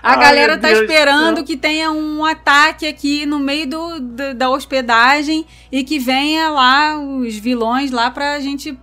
[0.01, 1.43] A Ai, galera tá Deus do esperando céu.
[1.45, 6.97] que tenha um ataque aqui no meio do, do- da hospedagem e que venha lá
[6.99, 8.77] os vilões lá pra gente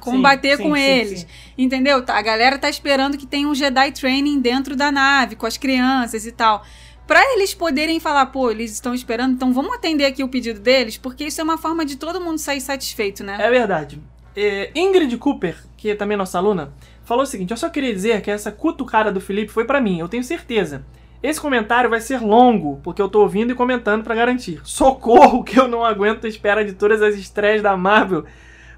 [0.00, 1.20] combater sim, com sim, eles.
[1.20, 1.26] sim.
[1.58, 2.02] Entendeu?
[2.04, 5.56] Tá- A galera tá esperando que tenha um Jedi Training dentro da nave, com as
[5.56, 6.62] crianças e tal.
[7.06, 10.96] Pra eles poderem falar, pô, eles estão esperando, então vamos atender aqui o pedido deles,
[10.98, 13.36] porque isso é uma forma de todo mundo sair satisfeito, né?
[13.40, 14.00] É verdade.
[14.36, 16.72] É, Ingrid Cooper, que é também nossa aluna,
[17.06, 19.98] falou o seguinte: eu só queria dizer que essa cutucada do Felipe foi pra mim,
[19.98, 20.84] eu tenho certeza.
[21.22, 24.60] Esse comentário vai ser longo, porque eu tô ouvindo e comentando pra garantir.
[24.62, 28.26] Socorro que eu não aguento a espera de todas as estreias da Marvel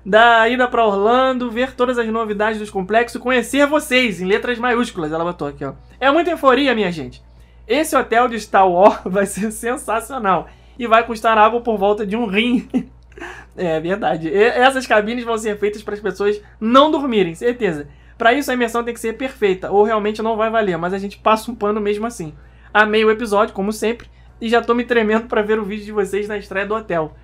[0.04, 5.12] da ida pra Orlando, ver todas as novidades dos complexos, conhecer vocês, em letras maiúsculas,
[5.12, 5.74] ela botou aqui, ó.
[6.00, 7.22] É muita euforia, minha gente.
[7.66, 10.48] Esse hotel de Star Wars vai ser sensacional
[10.78, 12.66] e vai custar água por volta de um rim.
[13.56, 14.28] é verdade.
[14.28, 17.88] E essas cabines vão ser feitas para as pessoas não dormirem, certeza.
[18.18, 20.98] Para isso a imersão tem que ser perfeita, ou realmente não vai valer, mas a
[20.98, 22.34] gente passa um pano mesmo assim.
[22.74, 24.08] Amei o episódio, como sempre,
[24.40, 27.14] e já tô me tremendo para ver o vídeo de vocês na estreia do hotel.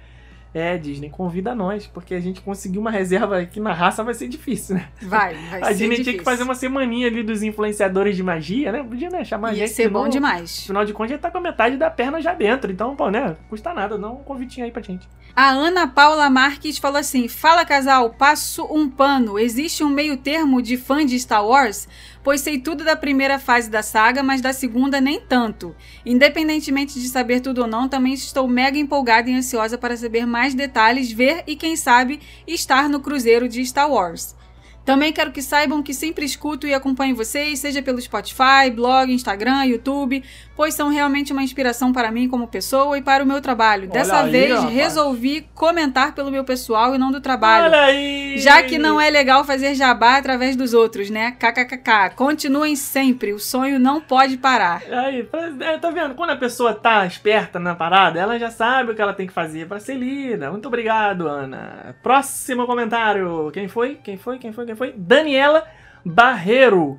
[0.54, 4.28] É, Disney, convida nós, porque a gente conseguir uma reserva aqui na raça vai ser
[4.28, 4.88] difícil, né?
[5.02, 6.04] Vai, vai a ser Disney difícil.
[6.04, 8.80] tinha que fazer uma semaninha ali dos influenciadores de magia, né?
[8.84, 9.24] Podia, né?
[9.24, 9.70] Chamar a Ia gente.
[9.70, 10.60] ser bom senão, demais.
[10.62, 12.70] Afinal de contas, já tá com a metade da perna já dentro.
[12.70, 13.36] Então, pô, né?
[13.50, 15.08] Custa nada, dá um convitinho aí pra gente.
[15.36, 19.36] A Ana Paula Marques falou assim: Fala casal, passo um pano.
[19.36, 21.88] Existe um meio termo de fã de Star Wars?
[22.22, 25.74] Pois sei tudo da primeira fase da saga, mas da segunda nem tanto.
[26.06, 30.54] Independentemente de saber tudo ou não, também estou mega empolgada e ansiosa para saber mais
[30.54, 34.36] detalhes, ver e quem sabe estar no cruzeiro de Star Wars.
[34.84, 39.64] Também quero que saibam que sempre escuto e acompanho vocês, seja pelo Spotify, blog, Instagram,
[39.64, 40.22] YouTube,
[40.56, 43.88] pois são realmente uma inspiração para mim como pessoa e para o meu trabalho.
[43.88, 44.74] Dessa aí, vez, rapaz.
[44.74, 47.66] resolvi comentar pelo meu pessoal e não do trabalho.
[47.66, 48.38] Olha aí!
[48.38, 51.32] Já que não é legal fazer jabá através dos outros, né?
[51.32, 52.14] KKKK.
[52.14, 54.82] Continuem sempre, o sonho não pode parar.
[54.90, 55.28] Aí,
[55.60, 56.14] é, tá vendo?
[56.14, 59.32] Quando a pessoa tá esperta na parada, ela já sabe o que ela tem que
[59.32, 60.50] fazer pra ser lida.
[60.50, 61.96] Muito obrigado, Ana.
[62.02, 63.50] Próximo comentário.
[63.52, 63.96] Quem foi?
[63.96, 64.38] Quem foi?
[64.38, 64.66] Quem foi?
[64.66, 64.94] Quem foi?
[64.96, 65.64] Daniela
[66.04, 66.98] Barreiro.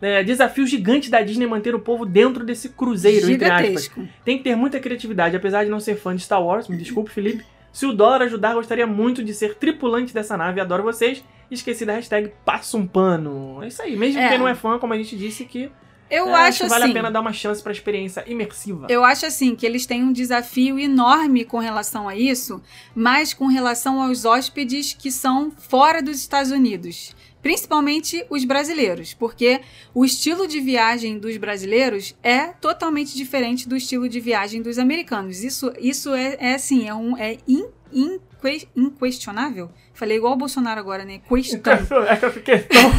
[0.00, 3.62] É, desafio gigante da Disney manter o povo dentro desse cruzeiro, entre aspas.
[3.84, 4.08] Gigantesco.
[4.24, 7.10] Tem que ter muita criatividade, apesar de não ser fã de Star Wars, me desculpe,
[7.10, 7.44] Felipe.
[7.72, 10.60] Se o dólar ajudar, gostaria muito de ser tripulante dessa nave.
[10.60, 11.22] Adoro vocês.
[11.50, 13.62] Esqueci da hashtag passa um pano.
[13.62, 13.96] É isso aí.
[13.96, 14.28] Mesmo É.
[14.30, 15.70] quem não é fã, como a gente disse, que
[16.10, 16.92] Eu é, acho que vale assim.
[16.92, 18.86] a pena dar uma chance pra experiência imersiva.
[18.88, 22.62] Eu acho assim que eles têm um desafio enorme com relação a isso,
[22.94, 27.14] mas com relação aos hóspedes que são fora dos Estados Unidos.
[27.46, 29.60] Principalmente os brasileiros, porque
[29.94, 35.44] o estilo de viagem dos brasileiros é totalmente diferente do estilo de viagem dos americanos.
[35.44, 39.70] Isso, isso é, é assim, é, um, é in- inque- inquestionável.
[39.94, 41.20] Falei igual o Bolsonaro agora, né?
[41.28, 41.60] Question.
[42.08, 42.80] Essa questão.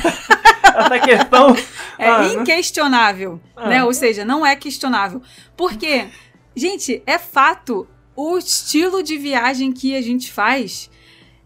[0.79, 1.55] essa questão.
[1.99, 2.33] É Ah, né?
[2.35, 3.67] inquestionável, Ah.
[3.67, 3.83] né?
[3.83, 5.21] Ou seja, não é questionável.
[5.57, 6.05] Porque,
[6.55, 7.85] gente, é fato,
[8.15, 10.89] o estilo de viagem que a gente faz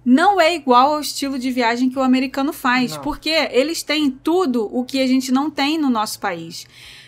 [0.03, 3.01] não é igual ao estilo de viagem que o americano faz, Não.
[3.01, 6.65] porque eles têm tudo o que a gente não tem no nosso país.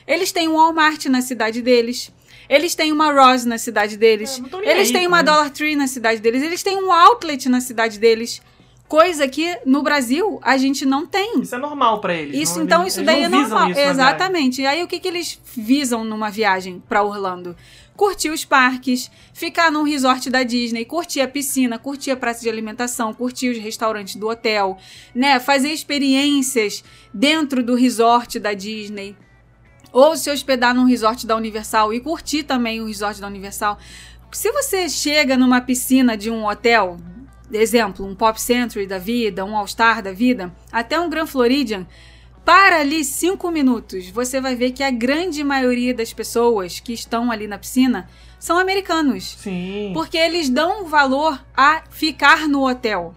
[0.08, 2.12] Eles têm um Walmart na cidade deles.
[2.50, 4.42] Eles têm uma Ross na cidade deles.
[4.64, 5.26] É, eles aí têm com uma isso.
[5.26, 6.44] Dollar Tree na cidade deles.
[6.44, 8.42] Eles têm um outlet na cidade deles.
[8.88, 11.40] Coisa que no Brasil a gente não tem.
[11.40, 12.38] Isso é normal pra eles.
[12.40, 13.72] Isso, não- então, eles isso daí é normal.
[13.72, 14.62] isso Exatamente.
[14.62, 17.56] E aí, o que, que eles visam numa viagem pra Orlando?
[17.96, 22.50] Curtir os parques, ficar num resort da Disney, curtir a piscina, curtir a praça de
[22.50, 24.78] alimentação, curtir os restaurantes do hotel,
[25.14, 25.40] né?
[25.40, 26.84] Fazer experiências
[27.14, 29.16] dentro do resort da Disney.
[29.92, 33.78] Ou se hospedar num resort da Universal e curtir também o resort da Universal.
[34.32, 36.98] Se você chega numa piscina de um hotel,
[37.52, 41.86] exemplo, um Pop Century da vida, um All Star da vida, até um Grand Floridian,
[42.46, 47.32] para ali cinco minutos, você vai ver que a grande maioria das pessoas que estão
[47.32, 49.36] ali na piscina são americanos.
[49.40, 49.92] Sim.
[49.94, 53.14] Porque eles dão valor a ficar no hotel.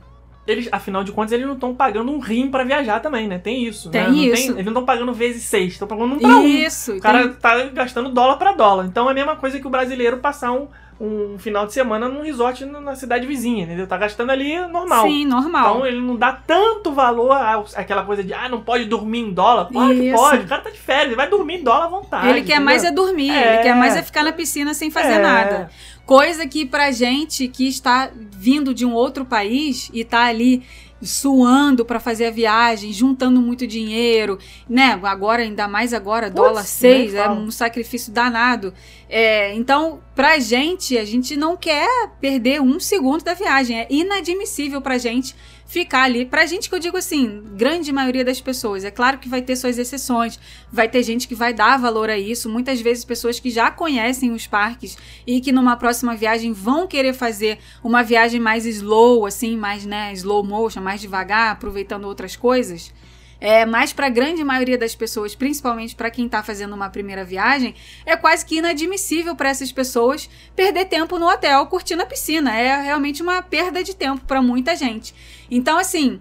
[0.47, 3.37] Eles, afinal de contas, eles não estão pagando um rim pra viajar também, né?
[3.37, 3.91] Tem isso.
[3.91, 4.11] Tem né?
[4.11, 4.53] Isso.
[4.53, 6.47] eles não estão pagando vezes seis, estão pagando um pra um.
[6.47, 6.93] Isso.
[6.95, 8.87] O cara tem- tá gastando dólar pra dólar.
[8.87, 10.68] Então é a mesma coisa que o brasileiro passar um,
[10.99, 13.86] um final de semana num resort na cidade vizinha, entendeu?
[13.86, 15.07] Tá gastando ali normal.
[15.07, 15.74] Sim, normal.
[15.76, 19.30] Então ele não dá tanto valor à- àquela coisa de, ah, não pode dormir em
[19.32, 19.66] dólar.
[19.70, 22.28] Claro que pode, o cara tá de férias, ele vai dormir em dólar à vontade.
[22.28, 22.64] ele quer entendeu?
[22.64, 23.55] mais é dormir, É.
[23.55, 25.18] ele quer mais é ficar na piscina sem fazer É.
[25.18, 25.70] nada.
[26.07, 30.62] Coisa que pra gente que está vindo de um outro país e tá ali
[31.03, 34.38] suando pra fazer a viagem, juntando muito dinheiro,
[34.68, 34.99] né?
[35.03, 38.72] Agora, ainda mais agora, dólar 6, nem é um sacrifício danado.
[39.09, 43.79] É, então, pra gente, a gente não quer perder um segundo da viagem.
[43.79, 45.35] É inadmissível pra gente
[45.67, 46.25] ficar ali.
[46.25, 48.85] Pra gente que eu digo assim, grande maioria das pessoas.
[48.85, 50.39] É claro que vai ter suas exceções,
[50.73, 52.49] vai ter gente que vai dar valor a isso.
[52.49, 54.97] Muitas vezes pessoas que já conhecem os parques
[55.27, 60.13] e que numa próxima viagem vão querer fazer uma viagem mais slow, assim, mais, né,
[60.15, 62.93] slow motion, mais devagar, aproveitando outras coisas.
[63.41, 67.24] É, mas para a grande maioria das pessoas, principalmente para quem está fazendo uma primeira
[67.24, 67.74] viagem,
[68.05, 72.57] é quase que inadmissível para essas pessoas perder tempo no hotel curtindo a piscina.
[72.57, 75.14] É realmente uma perda de tempo para muita gente.
[75.51, 76.20] Então, assim,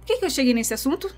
[0.00, 1.10] por que, que eu cheguei nesse assunto?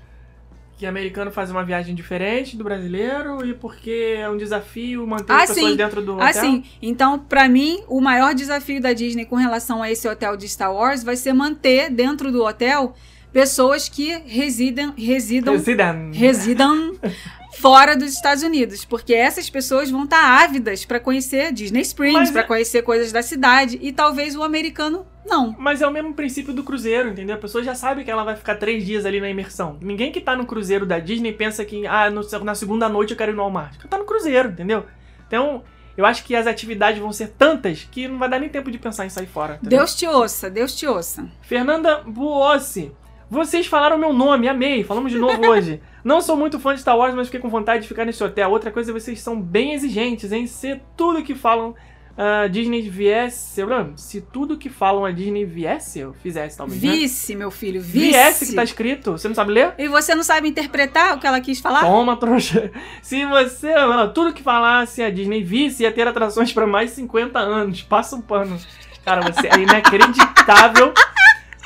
[0.77, 5.41] que americano faz uma viagem diferente do brasileiro e porque é um desafio manter Ah,
[5.41, 5.75] as pessoas sim.
[5.75, 6.27] dentro do hotel?
[6.27, 10.47] Assim, então, pra mim, o maior desafio da Disney com relação a esse hotel de
[10.47, 12.93] Star Wars vai ser manter dentro do hotel
[13.41, 16.15] pessoas que residem, residam, Resident.
[16.15, 16.93] residam
[17.59, 22.31] fora dos Estados Unidos, porque essas pessoas vão estar ávidas pra conhecer Disney Springs, Mas
[22.31, 25.55] pra é- conhecer coisas da cidade e talvez o americano não.
[25.59, 27.35] Mas é o mesmo princípio do cruzeiro, entendeu?
[27.35, 29.77] A pessoa já sabe que ela vai ficar três dias ali na imersão.
[29.81, 33.17] Ninguém que tá no cruzeiro da Disney pensa que, ah, no- na segunda noite eu
[33.17, 33.75] quero ir no Walmart.
[33.87, 34.85] Tá no cruzeiro, entendeu?
[35.27, 35.61] Então,
[35.95, 38.79] eu acho que as atividades vão ser tantas que não vai dar nem tempo de
[38.79, 39.55] pensar em sair fora.
[39.61, 39.77] entendeu?
[39.77, 41.27] Deus te ouça, Deus te ouça.
[41.43, 42.91] Fernanda Buossi.
[43.29, 44.83] Vocês falaram meu nome, amei.
[44.83, 45.81] Falamos de novo hoje.
[46.03, 48.49] Não sou muito fã de Star Wars, mas fiquei com vontade de ficar nesse hotel.
[48.49, 51.75] Outra coisa, vocês são bem exigentes em ser tudo que falam
[52.17, 53.61] a Disney viesse.
[53.95, 56.81] Se tudo que falam a Disney viesse, eu fizesse, talvez.
[56.81, 56.89] né?
[56.91, 58.11] Vice, meu filho, vice.
[58.11, 59.11] Viesse que tá escrito.
[59.11, 59.73] Você não sabe ler?
[59.77, 61.81] E você não sabe interpretar o que ela quis falar?
[61.81, 62.71] Toma, trouxa.
[63.01, 63.75] Se você.
[63.75, 67.83] não, tudo que falasse a Disney visse, ia ter atrações pra mais de 50 anos.
[67.83, 68.57] Passa um pano.
[69.05, 70.93] Cara, você é inacreditável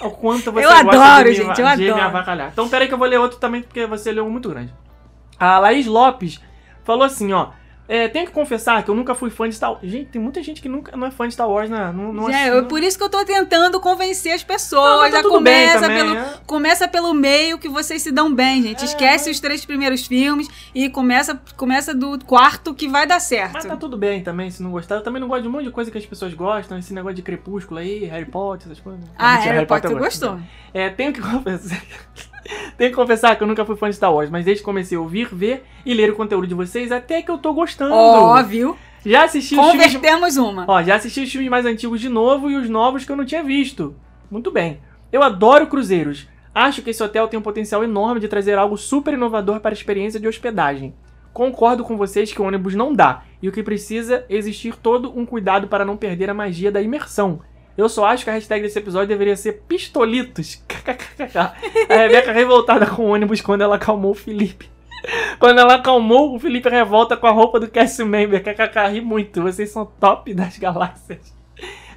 [0.03, 2.01] o quanto você Eu gosta adoro, de, me, gente, eu de me adoro.
[2.05, 2.49] avacalhar.
[2.51, 4.73] Então, peraí que eu vou ler outro também, porque você leu um muito grande.
[5.39, 6.39] A Laís Lopes
[6.83, 7.49] falou assim, ó.
[7.93, 9.81] É, tenho que confessar que eu nunca fui fã de Star Wars.
[9.83, 11.91] Gente, tem muita gente que nunca não é fã de Star Wars, né?
[11.93, 15.11] Não, não, É, não- eu- por isso que eu tô tentando convencer as Não, pessoas.
[15.11, 16.33] mas tá começa, também, pelo, é.
[16.47, 18.81] começa pelo meio que vocês se dão bem, gente.
[18.81, 23.19] É, Esquece mas- os três primeiros filmes e começa, começa do quarto que vai dar
[23.19, 23.55] certo.
[23.55, 24.95] Mas tá tudo bem também, se não gostar.
[24.95, 26.77] Eu também não gosto de um monte de coisa que as pessoas gostam.
[26.77, 29.03] Esse negócio de crepúsculo aí, Harry Potter, essas coisas.
[29.17, 30.27] ah, Não, mentira, Harry Potter eu gosto.
[30.29, 30.39] gostou.
[30.73, 31.81] É, tenho que confessar.
[32.77, 34.97] tenho que confessar que eu nunca fui fã de Star Wars, mas desde que comecei
[34.97, 37.93] a ouvir, ver e ler o conteúdo de vocês, até que eu tô gostando.
[37.93, 38.75] Ó, viu?
[39.05, 39.93] Já assisti os filmes.
[39.93, 40.65] Convertemos uma.
[40.67, 43.25] Ó, já assisti os filmes mais antigos de novo e os novos que eu não
[43.25, 43.95] tinha visto.
[44.29, 44.79] Muito bem.
[45.11, 46.27] Eu adoro cruzeiros.
[46.53, 49.73] Acho que esse hotel tem um potencial enorme de trazer algo super inovador para a
[49.73, 50.93] experiência de hospedagem.
[51.33, 55.17] Concordo com vocês que o ônibus não dá, e o que precisa é existir todo
[55.17, 57.39] um cuidado para não perder a magia da imersão.
[57.81, 60.63] Eu só acho que a hashtag desse episódio deveria ser pistolitos.
[61.89, 64.69] a Rebeca revoltada com o ônibus quando ela acalmou o Felipe.
[65.39, 68.43] Quando ela acalmou, o Felipe revolta com a roupa do Cassie Member.
[68.43, 69.41] KKK, ri muito.
[69.41, 71.35] Vocês são top das galáxias.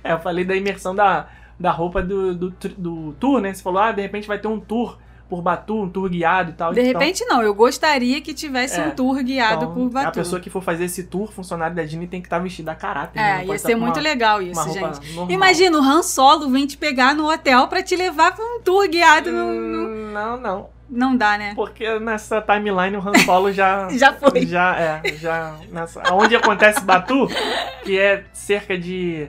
[0.03, 1.29] É, eu falei da imersão da,
[1.61, 3.53] da roupa do, do, do tour, né?
[3.53, 4.99] Você falou, ah, de repente vai ter um tour
[5.29, 6.73] por Batu, um tour guiado e tal.
[6.73, 7.43] De Então, repente, não.
[7.43, 10.09] Eu gostaria que tivesse É, um tour guiado então, por Batu.
[10.09, 12.75] A pessoa que for fazer esse tour, funcionário da Disney, tem que estar vestida a
[12.75, 13.19] caráter.
[13.21, 13.43] né?
[13.43, 14.81] É, Não ia ser com muito uma- legal isso, gente.
[15.15, 15.31] normal.
[15.31, 18.89] Imagina o Han Solo vem te pegar no hotel pra te levar pra um tour
[18.89, 19.31] guiado.
[19.33, 20.75] no- no- Hum, Não, não.
[20.89, 21.55] Não dá, né?
[21.57, 23.89] Porque nessa timeline o Han Solo já.
[23.97, 24.47] Já foi.
[24.47, 25.03] Já, é.
[25.17, 25.57] Já.
[25.73, 27.27] Nessa, onde acontece Batu,
[27.83, 29.29] que é cerca de.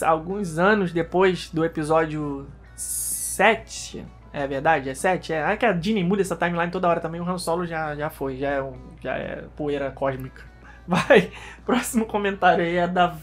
[0.00, 4.06] alguns anos depois do episódio 7.
[4.38, 4.88] É verdade?
[4.88, 5.32] É 7?
[5.32, 5.44] É.
[5.44, 7.20] Ah, que a Disney muda essa timeline toda hora também.
[7.20, 8.36] O Han Solo já, já foi.
[8.36, 10.44] Já é, um, já é poeira cósmica.
[10.86, 11.32] Vai.
[11.66, 13.16] Próximo comentário aí é da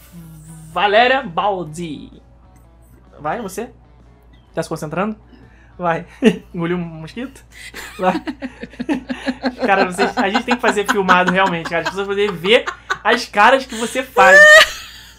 [0.72, 2.22] Valéria Baldi.
[3.18, 3.70] Vai, você?
[4.54, 5.16] Tá se concentrando?
[5.78, 6.04] Vai.
[6.52, 7.42] Engoliu um mosquito?
[7.98, 8.22] Vai.
[9.66, 11.82] Cara, a gente tem que fazer filmado realmente, cara.
[11.82, 12.64] As pessoas poderem ver
[13.02, 14.38] as caras que você faz.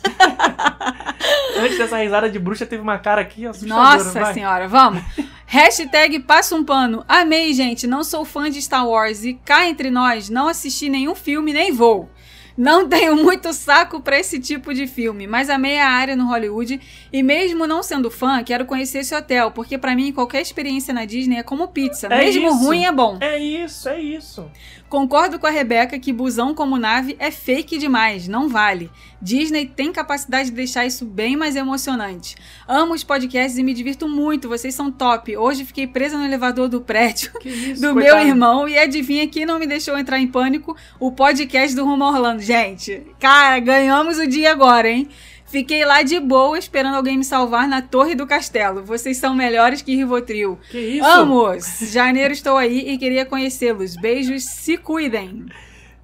[1.60, 3.98] Antes dessa risada de bruxa, teve uma cara aqui assustadora.
[3.98, 4.34] Nossa vai.
[4.34, 5.02] senhora, vamos.
[5.46, 7.04] Hashtag passa um pano.
[7.08, 7.88] Amei, gente.
[7.88, 11.72] Não sou fã de Star Wars e cá entre nós, não assisti nenhum filme nem
[11.72, 12.10] vou.
[12.56, 16.80] Não tenho muito saco pra esse tipo de filme, mas amei a área no Hollywood
[17.14, 21.06] e mesmo não sendo fã, quero conhecer esse hotel, porque pra mim qualquer experiência na
[21.06, 22.58] Disney é como pizza, É mesmo isso.
[22.58, 23.18] ruim é bom.
[23.22, 24.50] É isso, é isso.
[24.90, 28.90] Concordo com a Rebeca que busão como nave é fake demais, não vale.
[29.22, 32.36] Disney tem capacidade de deixar isso bem mais emocionante.
[32.66, 35.36] Amo os podcasts e me divirto muito, vocês são top.
[35.36, 38.18] Hoje fiquei presa no elevador do prédio isso, do coitado.
[38.18, 40.76] meu irmão e adivinha quem não me deixou entrar em pânico?
[41.00, 42.42] O podcast do Rumo Orlando.
[42.42, 45.10] Gente, cara, ganhamos o dia agora, hein?
[45.48, 48.84] Fiquei lá de boa esperando alguém me salvar na Torre do Castelo.
[48.84, 50.60] Vocês são melhores que Rivotril.
[50.70, 51.06] Que isso?
[51.06, 51.80] Amos!
[51.90, 53.96] Janeiro estou aí e queria conhecê-los.
[53.96, 55.46] Beijos, se cuidem.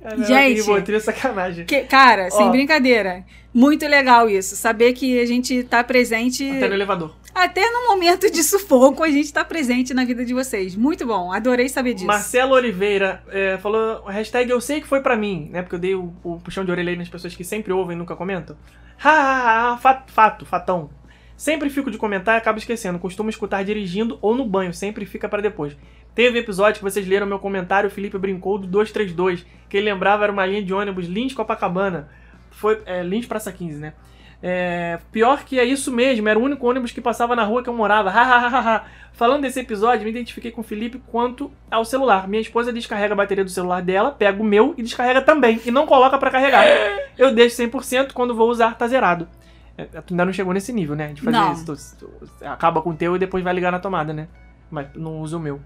[0.01, 0.47] Caramba, Gente.
[0.55, 1.65] que Rivotril é sacanagem.
[1.65, 3.23] Que- cara, sem brincadeira.
[3.53, 4.55] Muito legal isso.
[4.55, 6.49] Saber que a gente tá presente.
[6.49, 7.15] Até no elevador.
[7.34, 10.75] Até no momento de sufoco, a gente tá presente na vida de vocês.
[10.75, 11.31] Muito bom.
[11.34, 12.05] Adorei saber disso.
[12.05, 15.61] Marcelo Oliveira é, falou hashtag eu sei que foi pra mim, né?
[15.63, 17.99] Porque eu dei o, o puxão de orelha aí nas pessoas que sempre ouvem e
[17.99, 18.55] nunca comentam.
[19.03, 20.89] Ha, ha, ha, fa- fato, fatão.
[21.36, 22.99] Sempre fico de comentar e acabo esquecendo.
[22.99, 25.75] Costumo escutar dirigindo ou no banho, sempre fica pra depois.
[26.13, 30.23] Teve episódio que vocês leram meu comentário, o Felipe brincou do 232, que ele lembrava
[30.23, 32.07] era uma linha de ônibus Lins Copacabana.
[32.51, 33.93] foi é, Lins Praça 15, né?
[34.45, 37.69] É, pior que é isso mesmo, era o único ônibus que passava na rua que
[37.69, 38.11] eu morava.
[39.13, 42.27] Falando desse episódio, me identifiquei com o Felipe quanto ao celular.
[42.27, 45.61] Minha esposa descarrega a bateria do celular dela, pega o meu e descarrega também.
[45.65, 46.65] E não coloca pra carregar.
[47.17, 49.29] Eu deixo 100% quando vou usar, tá zerado.
[49.77, 51.13] É, Tu ainda não chegou nesse nível, né?
[51.13, 51.53] De fazer Não.
[51.53, 51.65] isso.
[51.65, 54.27] Tu- tu- acaba com o teu e depois vai ligar na tomada, né?
[54.69, 55.61] Mas não uso o meu.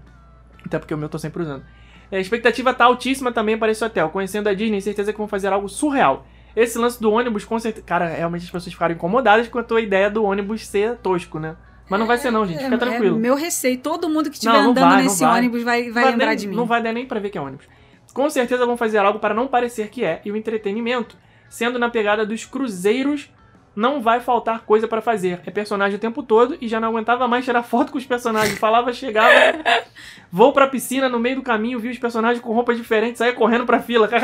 [0.64, 1.64] Até porque o meu eu tô sempre usando.
[2.12, 4.08] É, A expectativa tá altíssima também para esse hotel.
[4.10, 6.24] Conhecendo a Disney, certeza que vão fazer algo surreal.
[6.60, 7.84] Esse lance do ônibus, com certeza.
[7.86, 11.56] Cara, realmente as pessoas ficaram incomodadas com a tua ideia do ônibus ser tosco, né?
[11.88, 12.62] Mas não vai ser, não, gente.
[12.62, 13.16] Fica É- tranquilo.
[13.16, 13.78] É meu receio.
[13.78, 15.38] Todo mundo que estiver Não, não andando vai, nesse vai.
[15.38, 16.56] ônibus vai, vai lembrar nem- de mim.
[16.56, 17.66] Não vai dar nem pra ver que é ônibus.
[18.12, 20.20] Com certeza vão fazer algo para não parecer que é.
[20.24, 21.16] E o entretenimento,
[21.48, 23.30] sendo na pegada dos cruzeiros,
[23.78, 25.40] não vai faltar coisa pra fazer.
[25.46, 28.58] É personagem o tempo todo e já não aguentava mais tirar foto com os personagens.
[28.58, 29.32] Falava, chegava,
[30.32, 33.64] vou pra piscina, no meio do caminho, vi os personagens com roupas diferentes, saia correndo
[33.64, 34.10] pra fila.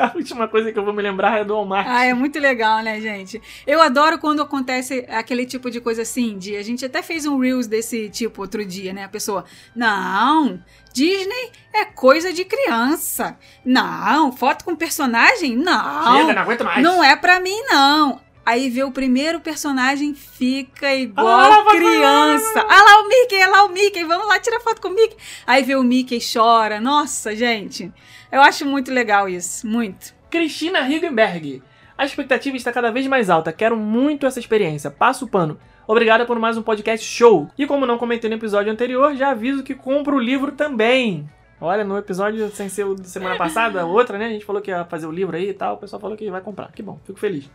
[0.00, 1.86] A última coisa que eu vou me lembrar é do Walmart.
[1.88, 3.42] Ah, é muito legal, né, gente?
[3.66, 7.40] Eu adoro quando acontece aquele tipo de coisa assim, de a gente até fez um
[7.40, 9.02] Reels desse tipo outro dia, né?
[9.02, 10.62] A pessoa, não,
[10.92, 13.36] Disney é coisa de criança.
[13.64, 15.56] Não, foto com personagem?
[15.56, 16.18] Não.
[16.18, 16.82] Chega, não aguento mais.
[16.82, 18.25] Não é pra mim, não.
[18.46, 22.60] Aí vê o primeiro personagem, fica igual Ah, criança.
[22.60, 25.16] Ah lá o Mickey, ah lá o Mickey, vamos lá tirar foto com o Mickey.
[25.44, 26.80] Aí vê o Mickey chora.
[26.80, 27.92] Nossa, gente.
[28.30, 30.14] Eu acho muito legal isso, muito.
[30.30, 31.60] Cristina Higgenberg.
[31.98, 33.52] A expectativa está cada vez mais alta.
[33.52, 34.92] Quero muito essa experiência.
[34.92, 35.58] Passo o pano.
[35.84, 37.48] Obrigada por mais um podcast show.
[37.58, 41.28] E como não comentei no episódio anterior, já aviso que compro o livro também.
[41.60, 44.26] Olha, no episódio sem ser o da semana passada, outra, né?
[44.26, 45.74] A gente falou que ia fazer o livro aí e tal.
[45.74, 46.70] O pessoal falou que vai comprar.
[46.70, 47.50] Que bom, fico feliz.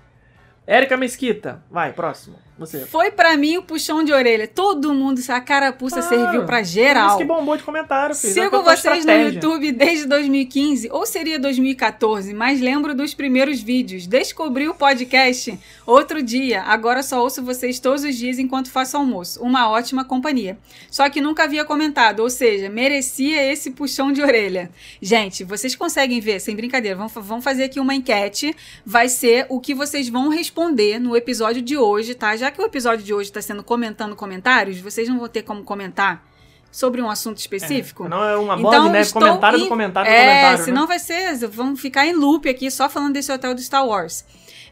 [0.65, 1.63] Érica Mesquita.
[1.69, 2.37] Vai, próximo.
[2.57, 2.85] Você.
[2.85, 4.47] Foi pra mim o puxão de orelha.
[4.47, 6.15] Todo mundo, a carapuça Claro.
[6.15, 7.07] serviu pra Por geral.
[7.09, 8.33] Isso que bombou de comentário, filho.
[8.33, 9.11] Sigo vocês no.
[9.11, 14.05] YouTube desde 2015, ou seria 2014, mas lembro dos primeiros vídeos.
[14.05, 19.41] Descobri o podcast outro dia, agora só ouço vocês todos os dias enquanto faço almoço.
[19.41, 20.57] Uma ótima companhia.
[20.89, 24.69] Só que nunca havia comentado, ou seja, merecia esse puxão de orelha.
[25.01, 28.55] Gente, vocês conseguem ver, sem brincadeira, vamos, vamos fazer aqui uma enquete.
[28.85, 32.35] Vai ser o que vocês vão responder no episódio de hoje, tá?
[32.35, 35.63] Já que o episódio de hoje está sendo comentando comentários, vocês não vão ter como
[35.63, 36.23] comentar
[36.71, 38.07] sobre um assunto específico.
[38.07, 40.57] Não é uma bola de neve, estou comentário em- do comentário do é, comentário.
[40.59, 40.63] né?
[40.63, 41.35] senão vai ser.
[41.47, 44.23] Vamos ficar em loop aqui só falando desse hotel do Star Wars.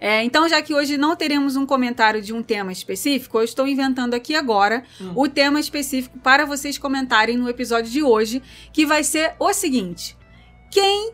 [0.01, 3.67] É, então, já que hoje não teremos um comentário de um tema específico, eu estou
[3.67, 5.11] inventando aqui agora Hum.
[5.13, 10.15] o tema específico para vocês comentarem no episódio de hoje, que vai ser o seguinte:
[10.71, 11.11] quem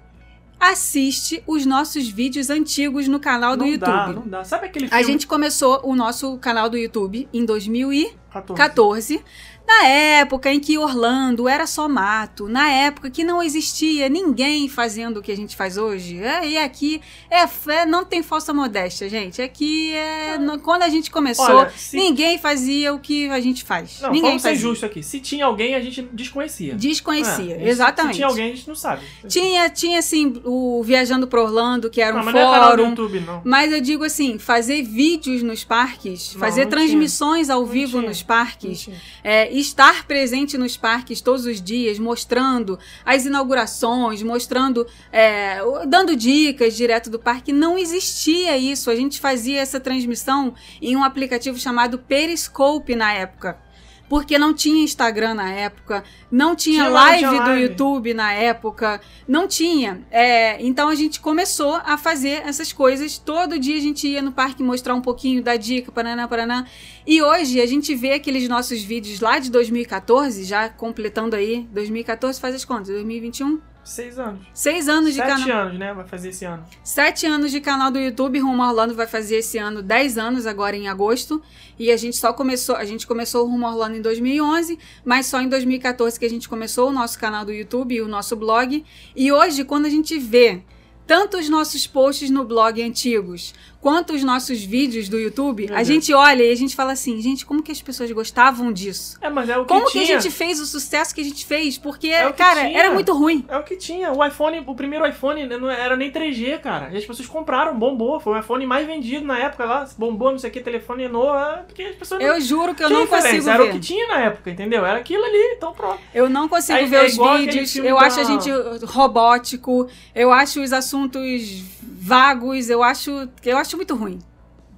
[0.60, 3.88] assiste os nossos vídeos antigos no canal do não YouTube?
[3.88, 4.44] Dá, não dá.
[4.44, 5.04] Sabe aquele filme?
[5.04, 8.58] A gente começou o nosso canal do YouTube em 2014.
[8.58, 9.24] 14.
[9.68, 15.18] Na época em que Orlando era só mato, na época que não existia ninguém fazendo
[15.18, 17.02] o que a gente faz hoje, é, e aqui
[17.32, 19.42] é, é- não tem falsa modéstia, gente.
[19.42, 23.64] Aqui é no- quando a gente começou, Olha, se- ninguém fazia o que a gente
[23.64, 24.02] faz.
[24.02, 24.62] Não, ninguém vamos ser fazia.
[24.62, 25.02] justo aqui.
[25.02, 26.76] Se tinha alguém, a gente desconhecia.
[26.76, 28.14] Desconhecia, É, exatamente.
[28.14, 29.02] Se tinha alguém, a gente não sabe.
[29.28, 32.62] Tinha, tinha assim, o Viajando pro Orlando, que era não, um mas não é canal
[32.62, 32.90] do fórum.
[32.90, 33.42] YouTube, não.
[33.44, 37.98] Mas eu digo assim, fazer vídeos nos parques, Não, fazer não transmissões ao Não vivo
[37.98, 38.10] tinha.
[38.10, 39.02] nos parques, Não tinha.
[39.24, 46.76] é, estar presente nos parques todos os dias, mostrando as inaugurações, mostrando, é, dando dicas
[46.76, 47.52] direto do parque.
[47.52, 48.90] Não existia isso.
[48.90, 53.65] A gente fazia essa transmissão em um aplicativo chamado Periscope na época.
[54.08, 57.62] Porque não tinha Instagram na época, não tinha, Tinha, live, tinha do live.
[57.64, 60.02] YouTube na época, não tinha.
[60.12, 63.18] É, então a gente começou a fazer essas coisas.
[63.18, 66.66] Todo dia a gente ia no parque mostrar um pouquinho da dica, paraná, paraná.
[67.06, 71.68] E hoje a gente vê aqueles nossos vídeos lá de 2014, já completando aí.
[71.72, 73.75] 2014 faz as contas, 2021?
[73.86, 74.48] Seis anos.
[74.52, 75.68] Seis anos de Sete canal.
[75.68, 75.94] anos, né?
[75.94, 76.66] Vai fazer esse ano.
[76.84, 78.40] Sete anos de canal do YouTube.
[78.40, 81.40] Rumo a Orlando vai fazer esse ano 10 anos, agora em agosto.
[81.78, 85.28] E a gente só começou, a gente começou o Rumo a Orlando em 2011, mas
[85.28, 88.36] só em 2014 que a gente começou o nosso canal do YouTube e o nosso
[88.36, 88.84] blog.
[89.16, 90.64] E hoje, quando a gente vê
[91.06, 93.54] tanto os nossos posts no blog antigos,
[93.86, 95.88] quanto os nossos vídeos do YouTube, a Deus.
[95.88, 99.16] gente olha e a gente fala assim, gente, como que as pessoas gostavam disso?
[99.22, 100.18] É, mas é o que Como que tinha.
[100.18, 101.78] a gente fez o sucesso que a gente fez?
[101.78, 102.80] Porque, É que cara, tinha.
[102.80, 103.46] era muito ruim.
[103.48, 104.12] É o que tinha.
[104.12, 106.90] O iPhone, o primeiro iPhone não era nem 3G, cara.
[106.92, 108.20] E as pessoas compraram, bombou.
[108.20, 109.88] Foi o iPhone mais vendido na época lá.
[110.00, 111.36] Bombou, não sei o que, telefone novo.
[111.38, 113.28] é, Porque as pessoas não Eu juro que eu não diferença.
[113.30, 113.70] consigo Era ver.
[113.70, 114.84] o que tinha na época, entendeu?
[114.84, 116.00] Era aquilo ali, então pronto.
[116.12, 118.50] Eu não consigo É- ver é os vídeos, eu da- acho a gente
[118.84, 124.20] robótico, eu acho os assuntos vagos, eu acho, eu acho muito ruim.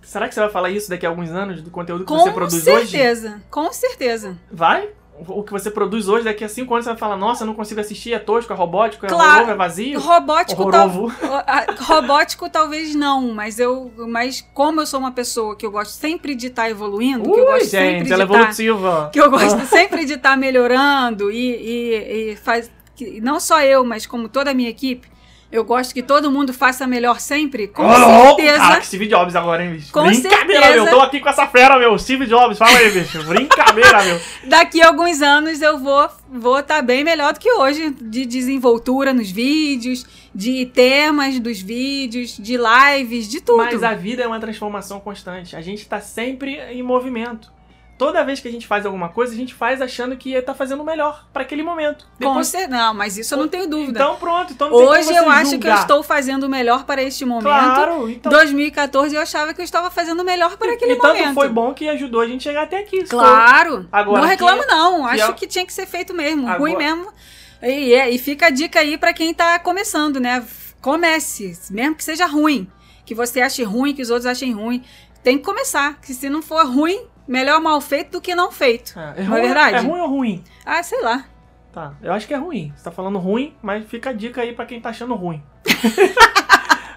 [0.02, 2.32] Será que você vai falar isso daqui a alguns anos do conteúdo que Com você
[2.32, 2.88] produz hoje?
[2.92, 4.38] certeza, com certeza.
[4.52, 4.90] Vai?
[5.28, 7.56] o que você produz hoje, daqui a cinco anos você vai falar, nossa, eu não
[7.56, 9.26] consigo assistir, é tosco, é robótico, é Claro.
[9.30, 10.00] horroroso, é vazio.
[10.00, 10.90] Robótico, tal-
[11.88, 16.36] robótico talvez não, mas eu, mas como eu sou uma pessoa que eu gosto sempre
[16.36, 19.10] de estar evoluindo, que eu Ui, gosto sempre gente, de ela é estar evolutiva.
[19.14, 22.70] que eu gosto sempre de estar melhorando e, e, e faz
[23.22, 25.08] não só eu, mas como toda a minha equipe,
[25.50, 28.42] eu gosto que todo mundo faça melhor sempre, com louco!
[28.42, 28.58] certeza.
[28.60, 29.94] Caraca, Steve Jobs agora, hein, bicho?
[29.94, 30.84] Com Brincadeira, certeza.
[30.84, 30.94] meu.
[30.94, 31.98] Tô aqui com essa fera, meu.
[31.98, 33.24] Steve Jobs, fala aí, bicho.
[33.24, 34.20] Brincadeira, meu.
[34.44, 39.14] Daqui a alguns anos eu vou vou estar bem melhor do que hoje de desenvoltura
[39.14, 43.58] nos vídeos, de temas dos vídeos, de lives, de tudo.
[43.58, 45.56] Mas a vida é uma transformação constante.
[45.56, 47.57] A gente tá sempre em movimento.
[47.98, 50.82] Toda vez que a gente faz alguma coisa, a gente faz achando que tá fazendo
[50.82, 52.06] o melhor pra aquele momento.
[52.06, 54.00] Com Depois- cer- Não, mas isso eu não tenho dúvida.
[54.00, 55.80] Então pronto, então não Hoje eu acho que eu julgar.
[55.82, 57.44] estou fazendo o melhor para este momento.
[57.46, 58.32] Claro, então.
[58.32, 61.34] 2014 eu achava que eu estava fazendo o melhor para aquele e tanto momento.
[61.34, 63.04] foi bom que ajudou a gente chegar até aqui.
[63.06, 63.88] Claro.
[63.92, 66.60] Agora não que- reclamo não, que acho é- que tinha que ser feito mesmo, Agora-
[66.60, 67.12] ruim mesmo.
[67.64, 70.46] E, é, e fica a dica aí para quem tá começando, né?
[70.82, 72.70] Comece, mesmo que seja ruim,
[73.04, 74.84] que você ache ruim, que os outros achem ruim,
[75.24, 78.98] tem que começar, que se não for ruim, melhor mal feito do que não feito.
[78.98, 79.76] É, Não é verdade?
[79.78, 80.44] É ruim ou ruim?
[80.66, 81.26] Ah, sei lá.
[81.74, 82.74] Tá, eu acho que é ruim.
[82.76, 85.44] Você tá falando ruim, mas fica a dica aí pra quem tá achando ruim.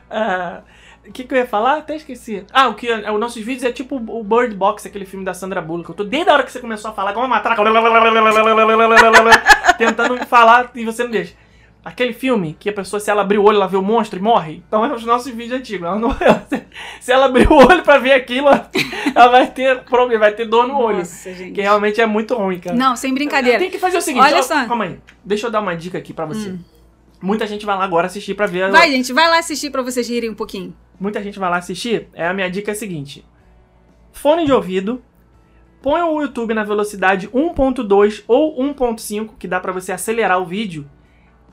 [0.08, 0.62] Ah,
[1.06, 1.78] O que, que eu ia falar?
[1.78, 2.44] Até esqueci.
[2.52, 5.32] Ah, o que é, os nossos vídeos é tipo o Bird Box, aquele filme da
[5.32, 5.88] Sandra Bullock.
[5.88, 7.56] Eu tô desde a hora que você começou a falar com uma matraca,
[9.78, 11.34] tentando falar e você não deixa.
[11.82, 14.22] Aquele filme que a pessoa, se ela abrir o olho, ela vê o monstro e
[14.22, 14.62] morre.
[14.68, 15.86] Então é os nossos vídeos antigos.
[15.88, 16.10] Ela não-
[17.00, 20.68] se ela abrir o olho pra ver aquilo, ela vai ter problema, vai ter dor
[20.68, 20.98] no olho.
[20.98, 21.52] Nossa, gente.
[21.52, 22.76] Que realmente é muito ruim, cara.
[22.76, 23.58] Não, sem brincadeira.
[23.58, 24.66] Tem que fazer o seguinte, Olha ó, só.
[24.66, 24.98] calma aí.
[25.24, 26.50] Deixa eu dar uma dica aqui pra você.
[26.50, 26.58] Hum.
[27.22, 28.70] Muita gente vai lá agora assistir pra ver.
[28.70, 30.74] Vai, gente, vai lá assistir pra vocês rirem um pouquinho.
[30.98, 32.08] Muita gente vai lá assistir.
[32.12, 33.24] É a minha dica é a seguinte:
[34.12, 35.02] fone de ouvido,
[35.82, 40.86] põe o YouTube na velocidade 1.2 ou 1.5, que dá pra você acelerar o vídeo,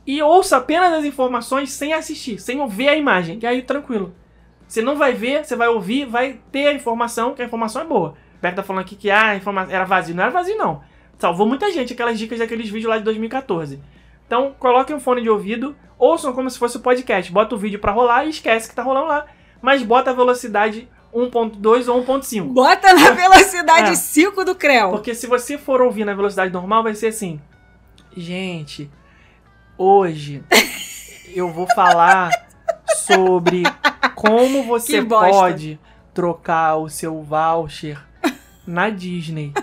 [0.08, 4.16] e ouça apenas as informações sem assistir, sem ouvir a imagem, que aí tranquilo.
[4.68, 7.86] Você não vai ver, você vai ouvir, vai ter a informação, que a informação é
[7.86, 8.10] boa.
[8.38, 10.16] O Beto tá falando aqui que ah, a informa- era vazio.
[10.16, 10.82] Não era vazio, não.
[11.20, 13.82] Salvou muita gente aquelas dicas daqueles vídeos lá de 2014.
[14.26, 17.32] Então, coloquem um fone de ouvido, ouçam como se fosse o podcast.
[17.32, 19.26] Bota o vídeo pra rolar e esquece que tá rolando lá.
[19.62, 22.44] Mas bota a velocidade 1.2 ou 1.5.
[22.54, 23.96] Bota na velocidade É.
[23.96, 24.90] 5 do Creu.
[24.92, 27.40] Porque se você for ouvir na velocidade normal, vai ser assim.
[28.16, 28.90] Gente,
[29.78, 30.44] hoje
[31.34, 32.30] eu vou falar
[33.06, 33.64] sobre
[34.16, 35.80] como você pode
[36.14, 37.98] trocar o seu voucher
[38.66, 39.54] na Disney.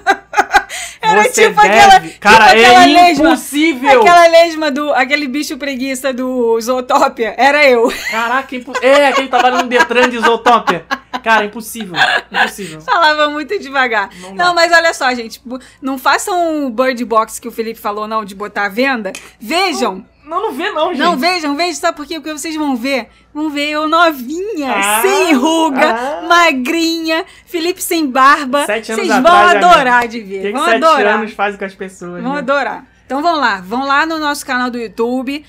[1.03, 2.11] Era você tipo aquela- deve.
[2.19, 3.25] Cara, tipo aquela é lesma.
[3.29, 4.01] impossível.
[4.01, 4.91] Aquela lesma do.
[4.95, 7.35] aquele bicho preguiça do Zootopia.
[7.37, 7.93] Era eu.
[8.11, 8.73] Caraca, impo...
[8.81, 10.87] é, aquele trabalha no Detran de Zootopia.
[11.25, 11.95] Cara, impossível.
[12.31, 12.81] Impossível.
[12.83, 14.11] Falava muito devagar.
[14.21, 15.41] Não Não, mas olha só, gente.
[15.81, 19.11] Não façam o bird box que o Felipe falou, não, de botar à venda.
[19.41, 20.05] Vejam.
[20.25, 20.99] Não, não vê não, gente.
[20.99, 22.15] Não, vejam, vejam, sabe por quê?
[22.15, 23.09] Porque vocês vão ver.
[23.33, 26.27] Vão ver eu novinha, Ah, sem ruga, ah.
[26.27, 28.65] magrinha, Felipe sem barba.
[28.65, 30.41] Sete anos Vocês vão atrás, adorar de ver.
[30.43, 31.15] que, que vão sete adorar.
[31.19, 32.23] anos fazem com as pessoas?
[32.23, 32.39] Vão né?
[32.39, 32.87] adorar.
[33.05, 35.45] Então vão lá, vão lá no nosso canal do YouTube.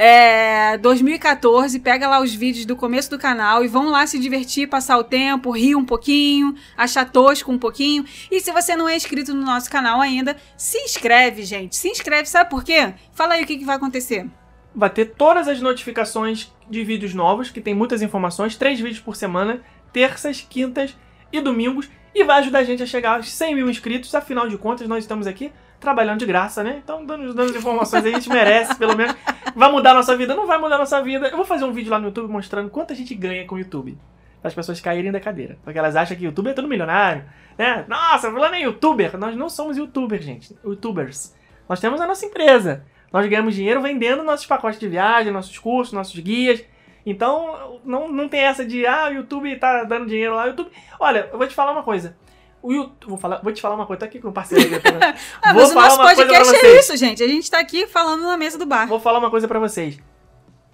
[0.00, 4.68] É, 2014, pega lá os vídeos do começo do canal e vão lá se divertir,
[4.68, 8.04] passar o tempo, rir um pouquinho, achar tosco um pouquinho.
[8.30, 11.74] E se você não é inscrito no nosso canal ainda, se inscreve, gente.
[11.74, 12.94] Se inscreve, sabe por quê?
[13.10, 14.24] Fala aí o que, que vai acontecer.
[14.72, 19.16] Vai ter todas as notificações de vídeos novos, que tem muitas informações, três vídeos por
[19.16, 20.96] semana, terças, quintas
[21.32, 24.14] e domingos, e vai ajudar a gente a chegar aos 100 mil inscritos.
[24.14, 25.50] Afinal de contas, nós estamos aqui
[25.80, 26.80] trabalhando de graça, né?
[26.82, 29.14] Então, dando, dando informações aí, a gente merece, pelo menos.
[29.54, 30.34] Vai mudar a nossa vida?
[30.34, 31.28] Não vai mudar a nossa vida.
[31.28, 33.58] Eu vou fazer um vídeo lá no YouTube mostrando quanto a gente ganha com o
[33.58, 33.96] YouTube.
[34.40, 35.58] Para as pessoas caírem da cadeira.
[35.64, 37.24] Porque elas acham que YouTube é tudo milionário,
[37.56, 37.84] né?
[37.88, 39.16] Nossa, fulano é youtuber.
[39.18, 40.56] Nós não somos youtubers, gente.
[40.64, 41.34] Youtubers.
[41.68, 42.84] Nós temos a nossa empresa.
[43.12, 46.64] Nós ganhamos dinheiro vendendo nossos pacotes de viagem, nossos cursos, nossos guias.
[47.04, 50.46] Então, não, não tem essa de, ah, o YouTube tá dando dinheiro lá.
[50.46, 50.70] YouTube...
[51.00, 52.16] Olha, eu vou te falar uma coisa.
[52.62, 53.10] O YouTube...
[53.10, 53.40] vou, falar...
[53.42, 54.00] vou te falar uma coisa.
[54.00, 54.92] Tô aqui com o parceiro aqui.
[54.92, 55.14] tá?
[55.42, 57.22] Ah, vou mas o falar nosso coisa pra podcast é isso, gente.
[57.22, 58.86] A gente tá aqui falando na mesa do bar.
[58.86, 59.98] Vou falar uma coisa pra vocês.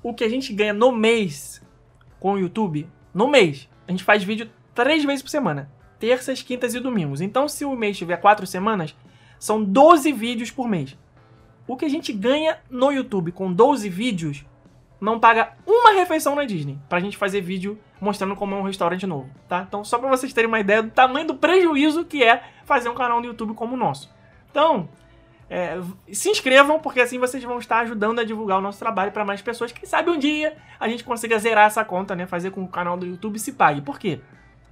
[0.02, 1.62] O que a gente ganha no mês
[2.18, 5.70] com o YouTube, no mês, a gente faz vídeo três vezes por semana.
[5.98, 7.20] Terças, quintas e domingos.
[7.20, 8.94] Então, se o mês tiver quatro semanas,
[9.38, 10.96] são 12 vídeos por mês.
[11.66, 14.44] O que a gente ganha no YouTube com 12 vídeos
[15.04, 19.06] não paga uma refeição na Disney pra gente fazer vídeo mostrando como é um restaurante
[19.06, 19.64] novo, tá?
[19.68, 22.94] Então, só pra vocês terem uma ideia do tamanho do prejuízo que é fazer um
[22.94, 24.12] canal no YouTube como o nosso.
[24.50, 24.88] Então,
[25.50, 25.78] é,
[26.10, 29.42] se inscrevam, porque assim vocês vão estar ajudando a divulgar o nosso trabalho para mais
[29.42, 29.72] pessoas.
[29.72, 32.26] Quem sabe um dia a gente consiga zerar essa conta, né?
[32.26, 33.82] Fazer com que o canal do YouTube se pague.
[33.82, 34.20] Por quê?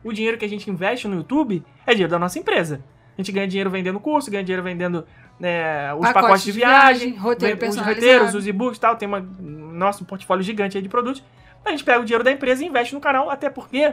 [0.02, 2.82] O dinheiro que a gente investe no YouTube é dinheiro da nossa empresa.
[3.16, 5.06] A gente ganha dinheiro vendendo curso, ganha dinheiro vendendo
[5.42, 8.94] né, os Pacotes pacotes, de viagem, viagem, roteiro os roteiros, os e-books e tal.
[8.94, 11.20] Tem uma, nossa, um portfólio gigante aí de produtos.
[11.64, 13.92] A gente pega o dinheiro da empresa e investe no canal, até porque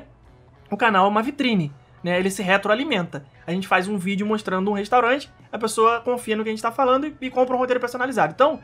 [0.69, 1.73] o canal é uma vitrine.
[2.03, 3.25] Né, ele se retroalimenta.
[3.47, 6.61] A gente faz um vídeo mostrando um restaurante, a pessoa confia no que a gente
[6.61, 8.31] tá falando e, e compra um roteiro personalizado.
[8.33, 8.59] Então,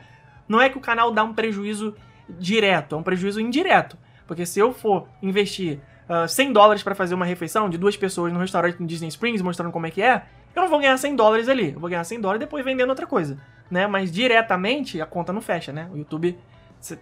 [0.48, 1.94] não é que o canal dá um prejuízo
[2.28, 3.98] direto, é um prejuízo indireto.
[4.28, 8.32] Porque se eu for investir ah, 100 dólares para fazer uma refeição de duas pessoas
[8.32, 10.22] no restaurante no Disney Springs, mostrando como é que é,
[10.56, 11.72] eu não vou ganhar 100 dólares ali.
[11.72, 13.38] Eu vou ganhar 100 dólares depois vendendo outra coisa,
[13.70, 13.86] né?
[13.86, 15.88] Mas diretamente a conta não fecha, né?
[15.92, 16.36] O YouTube,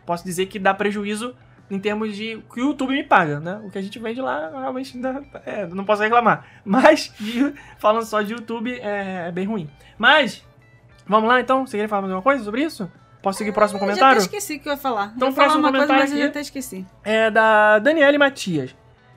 [0.05, 1.35] posso dizer que dá prejuízo
[1.71, 3.61] em termos de o que o YouTube me paga, né?
[3.65, 6.45] O que a gente vende lá realmente dá, é, não posso reclamar.
[6.65, 9.71] Mas de- falando só de YouTube é, é bem ruim.
[9.97, 10.45] Mas
[11.07, 11.67] vamos lá então.
[11.67, 12.91] Você quer falar mais alguma coisa sobre isso?
[13.23, 14.17] Posso seguir o próximo Eu já comentário?
[14.19, 15.13] até esqueci o que eu ia falar.
[15.17, 16.87] Então eu ia falar uma coisa, comentário mas eu já até esqueci.
[17.03, 18.77] é da Daniele Matias.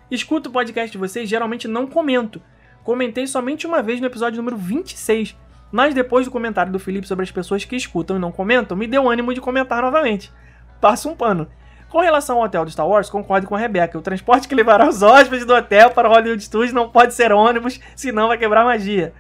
[0.10, 2.42] Escuto o podcast de vocês, geralmente não comento.
[2.88, 5.36] Comentei somente uma vez no episódio número 26.
[5.70, 8.88] Mas depois do comentário do Felipe sobre as pessoas que escutam e não comentam, me
[8.88, 10.32] deu ânimo de comentar novamente.
[10.80, 11.50] Passa um pano.
[11.90, 13.98] Com relação ao hotel do Star Wars, concordo com a Rebeca.
[13.98, 17.34] O transporte que levará os hóspedes do hotel para o Hollywood Studios não pode ser
[17.34, 19.14] ônibus, senão vai quebrar magia.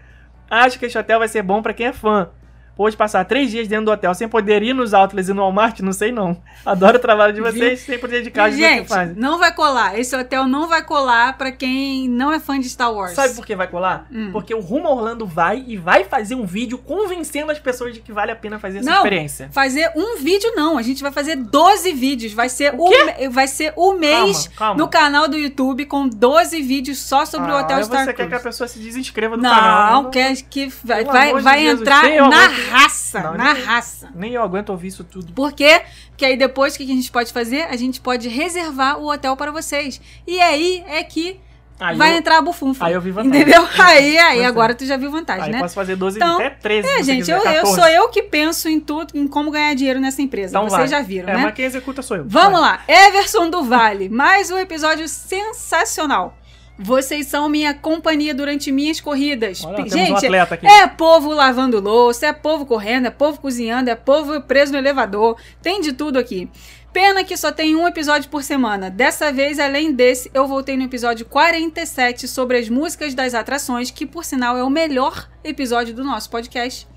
[0.49, 2.29] Acho que este hotel vai ser bom para quem é fã.
[2.77, 5.79] Pode passar três dias dentro do hotel sem poder ir nos outlets e no Walmart?
[5.79, 6.37] Não sei não.
[6.65, 9.15] Adoro o trabalho de vocês, sem poder de Gente, fazem.
[9.17, 9.97] não vai colar.
[9.99, 13.13] Esse hotel não vai colar pra quem não é fã de Star Wars.
[13.13, 14.05] Sabe por que vai colar?
[14.11, 14.29] Hum.
[14.31, 18.11] Porque o Rumo Orlando vai e vai fazer um vídeo convencendo as pessoas de que
[18.11, 18.97] vale a pena fazer essa Não.
[18.97, 19.49] experiência.
[19.51, 22.33] Fazer um vídeo não, a gente vai fazer 12 vídeos.
[22.33, 24.75] Vai ser O o, vai ser o mês Calma, calma.
[24.83, 28.13] no canal do YouTube com 12 vídeos só sobre o Ah, Hotel aí Star você
[28.13, 30.09] quer que a pessoa se desinscreva do Não, canal.
[30.09, 34.09] quer que vai, vai, vai Jesus, entrar na raça, Não, na nem- raça.
[34.15, 35.31] Nem eu aguento ouvir isso tudo.
[35.33, 35.81] Por quê?
[36.09, 37.63] Porque aí depois o que a gente pode fazer?
[37.63, 39.99] A gente pode reservar o hotel para vocês.
[40.25, 41.39] E aí é que
[41.79, 42.87] Aí vai eu, entrar a bufunfa.
[42.87, 43.41] aí eu vi vantagem.
[43.41, 43.67] Entendeu?
[43.79, 45.59] Aí, aí agora tu já viu vantagem, aí né?
[45.59, 46.87] posso fazer 12, Então, até 13.
[46.89, 47.75] É, gente, quiser, eu, eu 14.
[47.75, 50.57] sou eu que penso em tudo, em como ganhar dinheiro nessa empresa.
[50.57, 50.99] Então Vocês vai.
[51.01, 51.43] já viram, é, né?
[51.43, 52.25] mas quem executa sou eu.
[52.27, 52.71] Vamos Vai.
[52.71, 56.36] lá, Everson do Vale, mais um episódio sensacional.
[56.79, 59.63] Vocês são minha companhia durante minhas corridas.
[59.65, 60.67] Olha, Gente, um atleta aqui.
[60.67, 65.37] é povo lavando louça, é povo correndo, é povo cozinhando, é povo preso no elevador.
[65.61, 66.49] Tem de tudo aqui.
[66.93, 68.89] Pena que só tem um episódio por semana.
[68.89, 74.05] Dessa vez, além desse, eu voltei no episódio 47 sobre as músicas das atrações, que
[74.05, 76.87] por sinal é o melhor episódio do nosso podcast.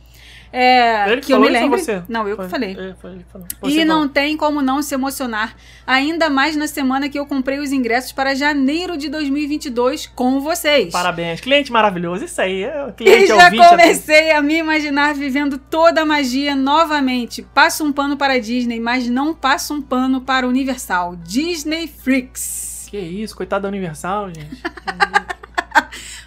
[0.53, 1.79] É, Ele que eu me lembro.
[1.79, 2.03] você?
[2.09, 2.73] Não, eu Foi- que falei.
[2.73, 3.25] é, foi ele.
[3.63, 5.55] E não tem como não se emocionar,
[5.87, 10.93] ainda mais na semana que eu comprei os ingressos para janeiro de 2022 com vocês.
[10.93, 12.25] Parabéns, cliente maravilhoso.
[12.25, 13.69] Isso aí, é o E cliente já ouvinte.
[13.69, 17.43] comecei a me imaginar vivendo toda a magia novamente.
[17.55, 21.15] Passo um pano para a Disney, mas não passo um pano para Universal.
[21.17, 22.89] Disney Freaks.
[22.91, 24.61] Que isso, coitado da Universal, gente.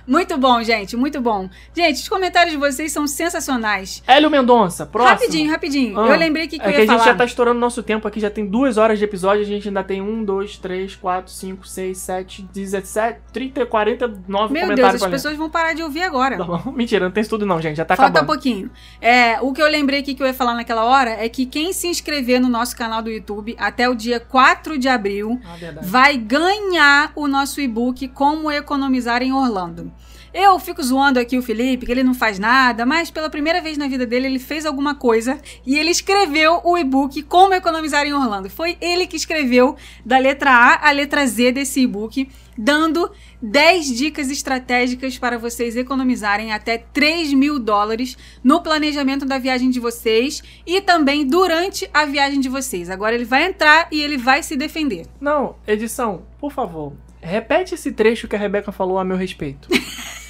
[0.06, 1.50] Muito bom, gente, muito bom.
[1.76, 4.04] Gente, os comentários de vocês são sensacionais.
[4.06, 5.14] Hélio Mendonça, próximo.
[5.14, 6.00] Rapidinho, rapidinho.
[6.00, 7.06] Ah, eu lembrei que, que é que a gente falar.
[7.06, 9.84] já tá estourando nosso tempo aqui, já tem duas horas de episódio, a gente ainda
[9.84, 15.04] tem um, dois, três, quatro, cinco, seis, sete, dezessete, trinta, quarenta, nove Meu Deus, comentários
[15.04, 16.38] as pessoas vão parar de ouvir agora.
[16.74, 18.28] Mentira, não tem isso tudo não, gente, já tá Falta acabando.
[18.34, 18.70] pouquinho.
[19.00, 21.72] É, o que eu lembrei aqui que eu ia falar naquela hora é que quem
[21.72, 26.18] se inscrever no nosso canal do YouTube até o dia 4 de abril Ah, vai
[26.18, 29.93] ganhar o nosso e-book Como Economizar em Orlando.
[30.34, 33.78] Eu fico zoando aqui o Felipe, que ele não faz nada, mas pela primeira vez
[33.78, 38.14] na vida dele ele fez alguma coisa e ele escreveu o e-book Como Economizar em
[38.14, 38.50] Orlando.
[38.50, 42.28] Foi ele que escreveu da letra A à letra Z desse e-book,
[42.58, 43.12] dando
[43.44, 49.80] 10 dicas estratégicas para vocês economizarem até 3 mil dólares no planejamento da viagem de
[49.80, 52.90] vocês e também durante a viagem de vocês.
[52.90, 55.06] Agora ele vai entrar e ele vai se defender.
[55.22, 59.70] Não, edição, por favor, repete esse trecho que a Rebeca falou a meu respeito.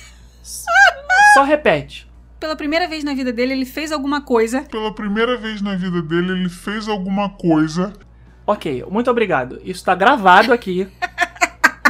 [1.34, 2.08] Só repete.
[2.40, 4.62] pela primeira vez na vida dele, ele fez alguma coisa.
[4.64, 7.94] Pela primeira vez na vida dele, ele fez alguma coisa.
[8.46, 9.62] Ok, muito obrigado.
[9.64, 10.88] Isso tá gravado aqui.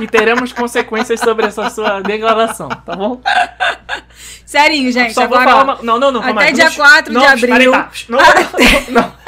[0.02, 3.22] e teremos consequências sobre essa sua declaração, tá bom?
[4.46, 5.50] Serinho, gente, Só vou agora.
[5.50, 5.84] falar ó, uma...
[5.84, 7.50] Não, não, não, até dia Não, 4 de não, abril.
[7.50, 7.91] peraí, tá.
[8.10, 8.20] Não,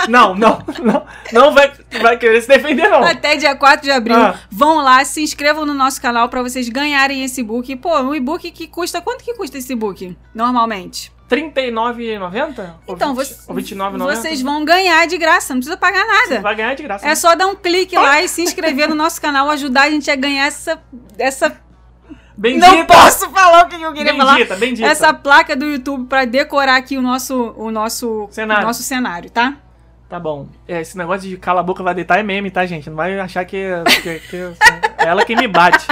[0.07, 3.03] não, não, não, não, não vai, vai querer se defender, não.
[3.03, 4.15] Até dia 4 de abril.
[4.15, 4.35] Ah.
[4.51, 7.75] Vão lá, se inscrevam no nosso canal pra vocês ganharem esse e-book.
[7.77, 9.01] Pô, um e-book que custa.
[9.01, 10.15] Quanto que custa esse e-book?
[10.33, 11.14] Normalmente.
[11.29, 12.73] R$39,90?
[12.87, 13.97] Então, Ou você, 20 ou R$29,90?
[14.15, 16.41] vocês vão ganhar de graça, não precisa pagar nada.
[16.41, 17.07] Vai ganhar de graça.
[17.07, 20.09] É só dar um clique lá e se inscrever no nosso canal, ajudar a gente
[20.11, 20.79] a ganhar essa.
[21.17, 21.55] essa...
[22.37, 22.67] Bendita.
[22.67, 24.35] Não posso falar o que eu queria falar.
[24.35, 24.87] Bendita, bendita.
[24.87, 28.63] Essa placa do YouTube pra decorar aqui o nosso, o nosso Cenário.
[28.63, 29.55] o nosso cenário, tá?
[30.09, 30.47] Tá bom.
[30.67, 32.89] É, esse negócio de cala a boca vai deitar é meme, tá, gente?
[32.89, 33.65] Não vai achar que,
[34.03, 34.53] que, que-
[34.97, 35.87] ela quem me bate.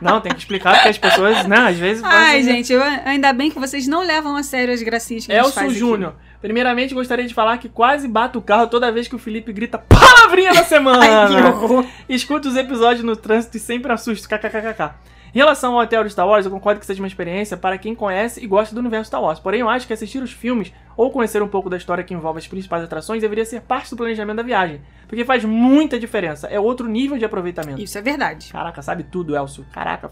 [0.00, 2.04] Não, tem que explicar porque as pessoas, né, às vezes...
[2.04, 5.32] Ai, gente, eu- ainda bem que vocês não levam a sério as gracinhas que
[5.66, 5.74] aqui.
[5.74, 6.14] Júnior.
[6.40, 9.76] Primeiramente, gostaria de falar que quase bato o carro toda vez que o Felipe grita
[9.76, 11.04] palavrinha da semana.
[11.04, 11.88] Ai, que.
[12.14, 14.28] Escuto os episódios no trânsito e sempre assusto.
[14.28, 14.94] KKKK.
[15.34, 17.92] Em relação ao hotel de Star Wars, eu concordo que seja uma experiência para quem
[17.94, 19.40] conhece e gosta do universo Star Wars.
[19.40, 22.40] Porém, eu acho que assistir os filmes ou conhecer um pouco da história que envolve
[22.40, 24.80] as principais atrações deveria ser parte do planejamento da viagem.
[25.06, 26.48] Porque faz muita diferença.
[26.48, 27.80] É outro nível de aproveitamento.
[27.80, 28.50] Isso é verdade.
[28.52, 29.64] Caraca, sabe tudo, Elcio.
[29.72, 30.10] Caraca,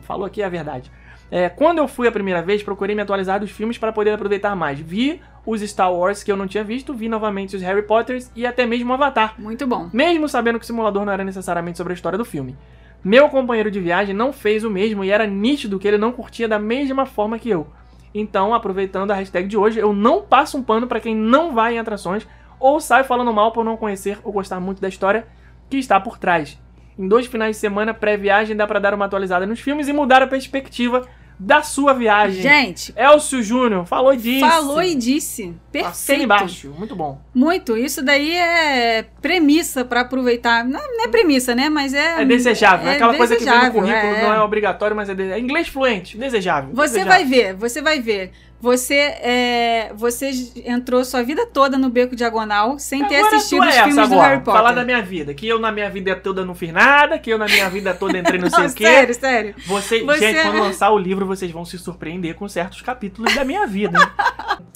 [0.00, 0.90] falou aqui a verdade.
[1.30, 4.56] É, quando eu fui a primeira vez, procurei me atualizar dos filmes para poder aproveitar
[4.56, 4.80] mais.
[4.80, 8.46] Vi os Star Wars que eu não tinha visto, vi novamente os Harry Potters e
[8.46, 9.34] até mesmo o Avatar.
[9.38, 9.90] Muito bom.
[9.92, 12.56] Mesmo sabendo que o simulador não era necessariamente sobre a história do filme.
[13.04, 16.48] Meu companheiro de viagem não fez o mesmo e era nítido que ele não curtia
[16.48, 17.66] da mesma forma que eu.
[18.14, 21.74] Então, aproveitando a hashtag de hoje, eu não passo um pano para quem não vai
[21.74, 22.26] em atrações
[22.58, 25.26] ou sai falando mal por não conhecer ou gostar muito da história
[25.68, 26.58] que está por trás.
[26.98, 30.22] Em dois finais de semana pré-viagem dá pra dar uma atualizada nos filmes e mudar
[30.22, 31.06] a perspectiva
[31.38, 32.42] da sua viagem.
[32.42, 34.40] Gente, Elcio Júnior falou e disse.
[34.40, 35.42] falou e disse.
[35.42, 36.22] Assina Perfeito.
[36.22, 37.20] embaixo, muito bom.
[37.34, 37.76] Muito.
[37.76, 40.64] Isso daí é premissa pra aproveitar.
[40.64, 41.68] Não, não é premissa, né?
[41.68, 42.22] Mas é.
[42.22, 44.22] É desejável, é, aquela coisa que vem no currículo, é.
[44.22, 45.32] não é obrigatório, mas é, de...
[45.32, 46.70] é inglês fluente, desejável.
[46.72, 47.12] Você desejável.
[47.12, 48.32] vai ver, você vai ver.
[48.60, 50.30] Você é, você
[50.64, 53.84] entrou sua vida toda no beco diagonal sem ter Agora assistido tu é os essa
[53.84, 54.60] filmes do agora, Harry Potter.
[54.60, 57.36] Falar da minha vida, que eu na minha vida toda não fiz nada, que eu
[57.38, 58.84] na minha vida toda entrei não sei o quê.
[58.84, 59.54] sério, sério.
[59.66, 63.44] Você, Você- Gente, quando lançar o livro, vocês vão se surpreender com certos capítulos da
[63.44, 63.98] minha vida.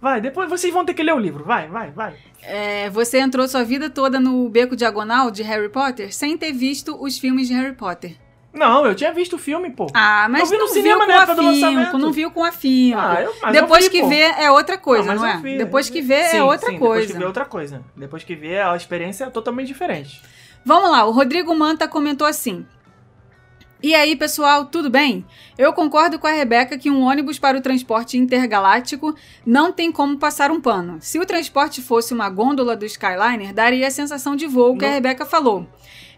[0.00, 1.44] Vai, depois vocês vão ter que ler o livro.
[1.44, 2.14] Vai, vai, vai.
[2.42, 6.94] É, você entrou sua vida toda no beco diagonal de Harry Potter sem ter visto
[7.02, 8.14] os filmes de Harry Potter.
[8.54, 9.88] Não, eu tinha visto o filme, pô.
[9.92, 11.98] Ah, mas Eu vi no cinema viu na com época do lançamento.
[11.98, 12.98] não viu com afinco.
[12.98, 14.08] Ah, eu- mas Depois eu vi, que pô.
[14.08, 15.36] vê é outra coisa, mas não, é?
[15.38, 17.00] vi, depois que vê Sim, é outra sim, coisa.
[17.00, 17.82] Depois que vê é outra coisa.
[17.96, 20.22] Depois que vê, a experiência é totalmente diferente.
[20.64, 22.64] Vamos lá, o Rodrigo Manta comentou assim.
[23.82, 25.26] E aí, pessoal, tudo bem?
[25.58, 30.16] Eu concordo com a Rebeca que um ônibus para o transporte intergaláctico não tem como
[30.16, 30.96] passar um pano.
[31.00, 34.90] Se o transporte fosse uma gôndola do Skyliner, daria a sensação de voo que a.
[34.90, 35.66] Rebeca falou.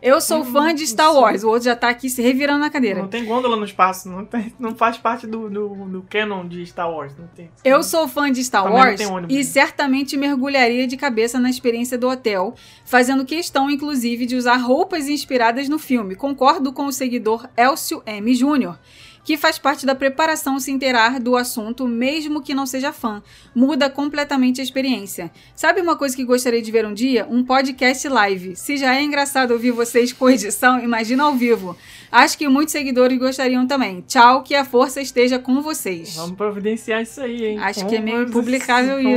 [0.02, 1.14] Eu sou fã de Star.
[1.14, 1.44] Wars.
[1.44, 3.00] O outro já tá aqui se revirando na cadeira.
[3.00, 6.64] Não tem gôndola no espaço, não, tem, não faz parte do, do, do canon de
[6.66, 7.12] Star Wars.
[7.16, 7.50] Não tem.
[7.64, 12.08] Eu sou fã de Star Também Wars e certamente mergulharia de cabeça na experiência do
[12.08, 16.14] hotel, fazendo questão, inclusive, de usar roupas inspiradas no filme.
[16.14, 18.34] Concordo com o seguidor Elcio M.
[18.34, 18.78] Júnior,
[19.26, 23.20] que faz parte da preparação se inteirar do assunto, mesmo que não seja fã.
[23.52, 25.32] Muda completamente a experiência.
[25.52, 27.26] Sabe uma coisa que gostaria de ver um dia?
[27.28, 28.54] Um podcast live.
[28.54, 31.76] Se já é engraçado ouvir vocês com edição, imagina ao vivo.
[32.10, 34.00] Acho que muitos seguidores gostariam também.
[34.02, 36.16] Tchau, que a força esteja com vocês.
[36.16, 37.58] Vamos providenciar isso aí, hein?
[37.58, 38.48] Acho que é meio Vamos- vamos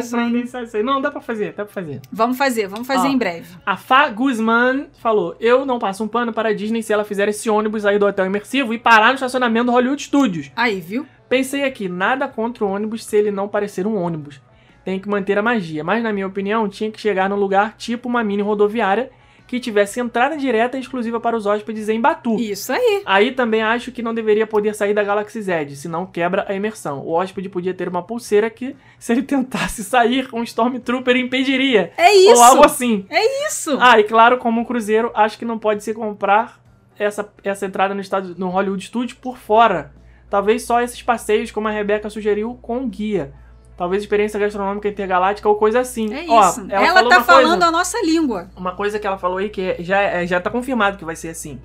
[0.05, 0.29] isso, hein?
[0.29, 0.83] providenciar isso aí.
[0.83, 2.01] Não, dá pra fazer, dá pra fazer.
[2.11, 3.11] Vamos fazer, vamos fazer Ó.
[3.11, 3.47] em breve.
[3.65, 7.27] A Fá Guzman falou: Eu não passo um pano para a Disney se ela fizer
[7.29, 10.51] esse ônibus aí do hotel imersivo e parar no estacionamento do Hollywood Studios.
[10.55, 11.05] Aí, viu?
[11.27, 14.41] Pensei aqui, nada contra o ônibus se ele não parecer um ônibus.
[14.83, 18.09] Tem que manter a magia, mas na minha opinião tinha que chegar num lugar tipo
[18.09, 19.11] uma mini rodoviária
[19.49, 22.39] que tivesse entrada direta e exclusiva para os hóspedes em Batu.
[22.39, 23.01] Isso aí.
[23.03, 26.99] Aí também acho que não deveria poder sair da Galaxy Z, senão quebra a imersão.
[26.99, 31.91] O hóspede podia ter uma pulseira que, se ele tentasse sair, um Stormtrooper impediria.
[31.97, 32.35] É isso.
[32.35, 33.07] Ou algo assim.
[33.47, 33.75] Isso.
[33.81, 36.61] Ah, e claro, como um cruzeiro, acho que não pode se comprar
[36.99, 39.95] essa, essa entrada no, estado, no Hollywood Studios por fora.
[40.29, 43.33] Talvez só esses passeios, como a Rebeca sugeriu, com guia.
[43.79, 46.13] Talvez experiência gastronômica intergaláctica ou coisa assim.
[46.13, 46.67] É Ó, isso.
[46.69, 48.49] ela falou tá uma coisa- falando a nossa língua.
[48.53, 51.15] uma coisa que ela falou aí que é- já, é- já tá confirmado que vai
[51.15, 51.61] ser assim.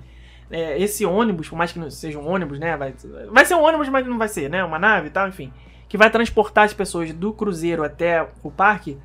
[0.49, 2.77] É, esse ônibus, por mais que não seja um ônibus, né?
[2.77, 2.93] Vai,
[3.29, 4.63] vai ser um ônibus, mas não vai ser, né?
[4.63, 5.51] Uma nave e tal, enfim.
[5.89, 8.97] Que vai transportar as pessoas do cruzeiro até o parque.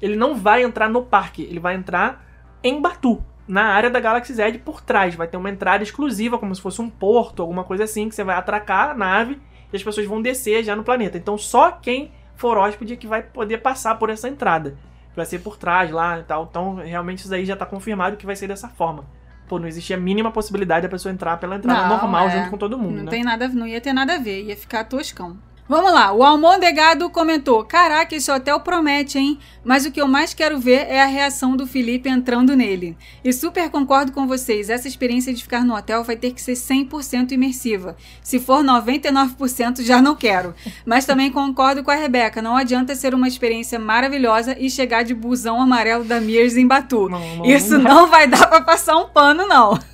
[0.00, 2.24] Ele não vai entrar no parque, ele vai entrar
[2.62, 5.14] em Batu, na área da Galaxy Z por trás.
[5.14, 8.24] Vai ter uma entrada exclusiva, como se fosse um porto, alguma coisa assim, que você
[8.24, 9.38] vai atracar a nave
[9.70, 11.18] e as pessoas vão descer já no planeta.
[11.18, 14.76] Então só quem for hóspede que vai poder passar por essa entrada
[15.16, 16.48] vai ser por trás lá e tal.
[16.50, 19.04] Então, realmente, isso aí já tá confirmado que vai ser dessa forma.
[19.46, 22.38] Pô, não existia a mínima possibilidade da pessoa entrar pela entrada Não, normal é.
[22.38, 23.10] junto com todo mundo, Não né?
[23.10, 25.36] tem nada, não ia ter nada a ver, ia ficar toscão.
[25.66, 29.38] Vamos lá, o Almondegado comentou: Caraca, esse hotel promete, hein?
[29.64, 32.94] Mas o que eu mais quero ver é a reação do Felipe entrando nele.
[33.24, 36.52] E super concordo com vocês, essa experiência de ficar no hotel vai ter que ser
[36.52, 37.96] 100% imersiva.
[38.22, 40.54] Se for 99%, já não quero.
[40.84, 45.14] Mas também concordo com a Rebeca: não adianta ser uma experiência maravilhosa e chegar de
[45.14, 47.08] busão amarelo da Mears em Batu.
[47.08, 49.78] Não, não- Isso não vai dar pra passar um pano, não.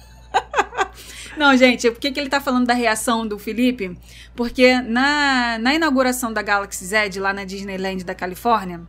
[1.40, 3.96] Não, gente, por que, que ele tá falando da reação do Felipe?
[4.36, 8.82] Porque na, na inauguração da Galaxy Z, lá na Disneyland da Califórnia,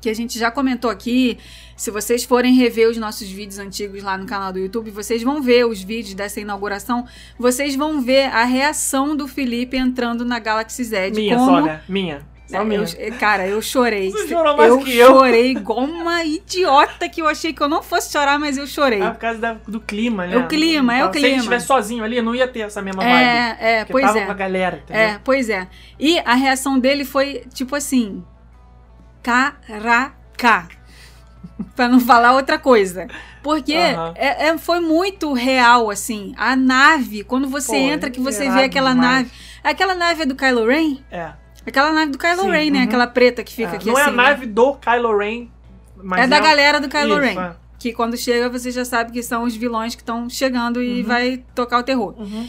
[0.00, 1.36] que a gente já comentou aqui.
[1.76, 5.42] Se vocês forem rever os nossos vídeos antigos lá no canal do YouTube, vocês vão
[5.42, 7.04] ver os vídeos dessa inauguração.
[7.38, 11.10] Vocês vão ver a reação do Felipe entrando na Galaxy Z.
[11.10, 11.50] Minha como...
[11.50, 11.82] só, né?
[11.86, 12.33] Minha.
[12.46, 12.84] Só É, minha.
[12.98, 14.10] eu- cara, eu chorei.
[14.10, 15.06] Você chorou mais eu que eu.
[15.08, 19.00] chorei igual uma idiota que eu achei que eu não fosse chorar, mas eu chorei.
[19.00, 20.34] Ah, por causa da- do clima, né?
[20.34, 21.36] É o clima, é o Se ele clima.
[21.38, 23.14] estivesse sozinho ali, não ia ter essa mesma vibe.
[23.16, 24.26] é, é, pois tava é.
[24.26, 25.02] com a galera, entendeu?
[25.02, 25.66] É, pois é.
[25.98, 28.22] E a reação dele foi tipo assim:
[29.22, 30.68] caraca.
[31.76, 33.06] pra não falar outra coisa.
[33.42, 36.34] Porque é- é- foi muito real, assim.
[36.36, 39.10] A nave, quando você Pô, entra, que você vê aquela demais.
[39.26, 39.30] nave.
[39.62, 40.98] Aquela nave é do Kylo Ren?
[41.10, 41.32] É.
[41.66, 42.78] Aquela nave do Kylo Sim, Ren, né?
[42.80, 42.84] uhum.
[42.84, 44.02] Aquela preta que fica É, aqui não assim.
[44.02, 44.16] é a né?
[44.16, 45.48] nave do Kylo Ren,
[45.96, 47.40] mas É da o- galera do Kylo Isso, Ren.
[47.40, 47.56] é.
[47.78, 51.06] Que quando chega, você já sabe que são os vilões que estão chegando e Uhum.
[51.06, 52.14] vai tocar o terror.
[52.18, 52.48] Uhum.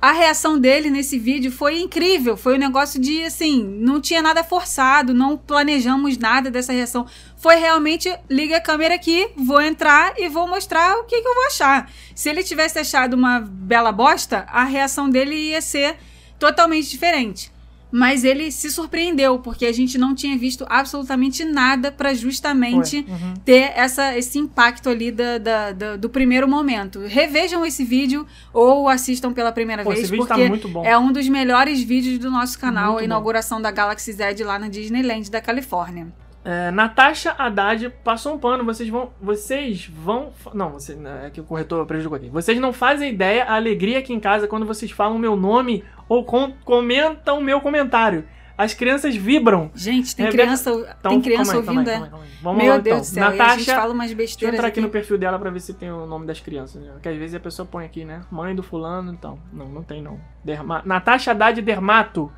[0.00, 2.36] A reação dele nesse vídeo foi incrível.
[2.36, 7.06] Foi um negócio de assim, não tinha nada forçado, não planejamos nada dessa reação.
[7.38, 11.34] Foi realmente liga a câmera aqui, vou entrar e vou mostrar o que, que eu
[11.34, 11.90] vou achar.
[12.14, 15.96] Se ele tivesse achado uma bela bosta, a reação dele ia ser
[16.38, 17.50] totalmente diferente.
[17.96, 23.06] Mas ele se surpreendeu, porque a gente não tinha visto absolutamente nada pra justamente.
[23.08, 23.34] Uhum.
[23.44, 27.00] ter essa, esse impacto ali da, da- da- do primeiro momento.
[27.06, 30.84] Revejam esse vídeo ou assistam pela primeira Pô, vez, tá porque bom.
[30.84, 33.04] é um dos melhores vídeos do nosso canal, Muito a bom.
[33.04, 36.08] inauguração da Galaxy Z lá na Disneyland da Califórnia.
[36.44, 38.64] É, Natasha Haddad passou um pano.
[38.64, 39.10] Vocês vão.
[39.20, 40.30] Vocês vão.
[40.52, 42.28] Não, você, é que o corretor prejudicou aqui.
[42.28, 46.22] Vocês não fazem ideia a alegria aqui em casa quando vocês falam meu nome ou
[46.24, 48.24] com- comentam meu comentário.
[48.56, 49.68] As crianças vibram.
[49.74, 51.98] Gente, tem Rebeca- criança, Então, tem criança calma aí, calma ouvindo, aí, é?
[51.98, 52.30] calma aí, calma aí.
[52.40, 52.98] Vamos Meu lá, Deus então.
[53.00, 53.74] do céu, e a gente Natasha.
[53.80, 54.86] fala umas Deixa eu besteiras entrar aqui aqui.
[54.86, 56.80] no perfil dela pra ver se tem o nome das crianças.
[56.80, 56.90] Né?
[56.92, 58.20] Porque às vezes a pessoa põe aqui, né?
[58.30, 59.40] Mãe do fulano e tal.
[59.52, 60.20] Não, não tem não.
[60.44, 60.82] Derma...
[60.84, 62.30] Natasha Haddad Dermato.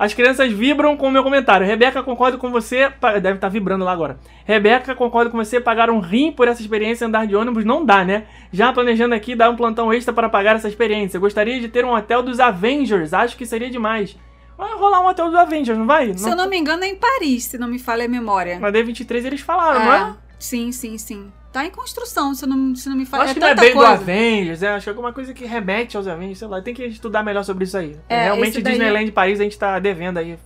[0.00, 1.66] As crianças vibram com o meu comentário.
[1.66, 2.90] Rebeca, concordo com você.
[3.20, 4.18] Deve estar vibrando lá agora.
[4.46, 5.60] Rebeca, concordo com você.
[5.60, 8.24] Pagar um rim por essa experiência andar de ônibus não dá, né?
[8.50, 11.20] Já planejando aqui dar um plantão extra para pagar essa experiência.
[11.20, 13.12] Gostaria de ter um hotel dos Avengers.
[13.12, 14.16] Acho que seria demais.
[14.56, 16.16] Vai rolar um hotel dos Avengers, não vai?
[16.16, 18.58] Se eu não me engano, é em Paris, se não me falha a memória.
[18.58, 20.00] Na D23 eles falaram, não é?
[20.12, 21.30] É, sim, sim, sim.
[21.52, 23.24] Tá em construção, se não, se não me falha.
[23.24, 23.92] acho é que não é bem do coisa.
[23.92, 26.62] Avengers, é, acho que é alguma coisa que remete aos Avengers, sei lá.
[26.62, 27.98] Tem que estudar melhor sobre isso aí.
[28.08, 30.38] É, Realmente, esse daí- Disneyland Paris a gente tá devendo aí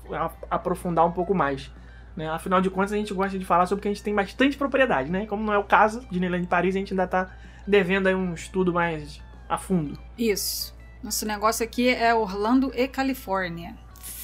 [0.50, 1.70] aprofundar um pouco mais.
[2.16, 2.28] Né?
[2.30, 5.10] Afinal de contas, a gente gosta de falar sobre que a gente tem bastante propriedade,
[5.10, 5.26] né?
[5.26, 7.30] Como não é o caso, Disneyland Paris a gente ainda tá
[7.66, 9.98] devendo aí um estudo mais a fundo.
[10.16, 10.74] Isso.
[11.02, 13.74] Nosso negócio aqui é Orlando e Califórnia.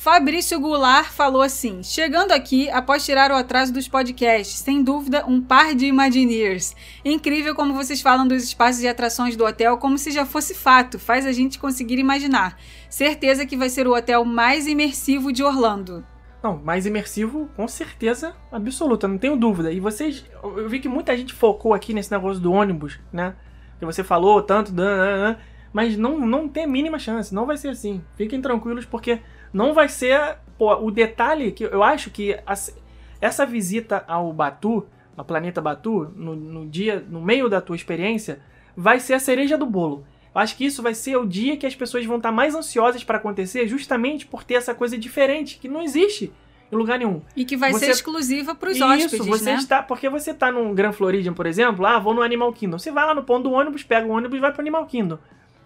[0.03, 5.43] Fabrício Goulart falou assim: chegando aqui após tirar o atraso dos podcasts, sem dúvida um
[5.43, 6.75] par de Imagineers.
[7.05, 10.99] Incrível como vocês falam dos espaços de atrações do hotel como se já fosse fato,
[10.99, 12.57] faz a gente conseguir imaginar.
[12.89, 16.03] Certeza que vai ser o hotel mais imersivo de Orlando.
[16.43, 19.71] Não, mais imersivo, com certeza absoluta, não tenho dúvida.
[19.71, 20.25] E vocês.
[20.43, 23.35] Eu vi que muita gente focou aqui nesse negócio do ônibus, né?
[23.79, 25.37] Que você falou tanto, dan, dan, dan,
[25.73, 28.03] mas não, não tem a mínima chance, não vai ser assim.
[28.17, 29.21] Fiquem tranquilos, porque
[29.53, 30.37] não vai ser.
[30.59, 32.77] Pô, o detalhe que eu acho que as-
[33.21, 34.87] essa visita ao Batu,
[35.17, 38.41] ao planeta Batu, no, no dia, no meio da tua experiência,
[38.77, 40.05] vai ser a cereja do bolo.
[40.35, 43.03] Eu acho que isso vai ser o dia que as pessoas vão estar mais ansiosas
[43.03, 46.33] para acontecer, justamente por ter essa coisa diferente, que não existe
[46.71, 47.21] em lugar nenhum.
[47.35, 49.55] E que vai Você- ser exclusiva para os Isso, hóspedes, você né?
[49.57, 49.83] está.
[49.83, 52.79] Porque você está no Grand Floridian, por exemplo, ah, vou no Animal Kingdom.
[52.79, 55.19] Você vai lá no ponto do ônibus, pega o ônibus e vai pro Animal Kingdom.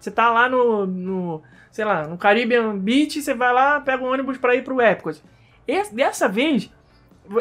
[0.05, 0.85] Você tá lá no.
[0.85, 1.41] no
[1.71, 5.21] sei lá, no Caribbean Beach, você vai lá, pega o ônibus para ir pro Epcot.
[5.67, 6.71] Esse- dessa vez,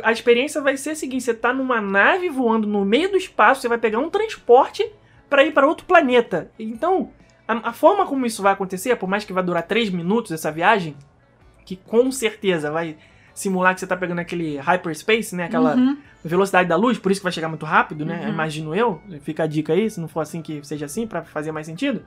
[0.03, 3.61] a experiência vai ser a seguinte: você tá numa nave voando no meio do espaço,
[3.61, 4.91] você vai pegar um transporte
[5.29, 6.51] para ir para outro planeta.
[6.59, 7.11] Então,
[7.47, 10.51] a, a forma como isso vai acontecer, por mais que vai durar 3 minutos essa
[10.51, 10.97] viagem,
[11.67, 12.97] que com certeza vai
[13.35, 15.45] simular que você tá pegando aquele hyperspace, né?
[15.45, 15.97] Aquela Uhum.
[16.25, 18.23] velocidade da luz, por isso que vai chegar muito rápido, né?
[18.25, 18.31] Uhum.
[18.31, 19.01] Imagino eu.
[19.21, 22.03] Fica a dica aí, se não for assim que seja assim, pra fazer mais sentido.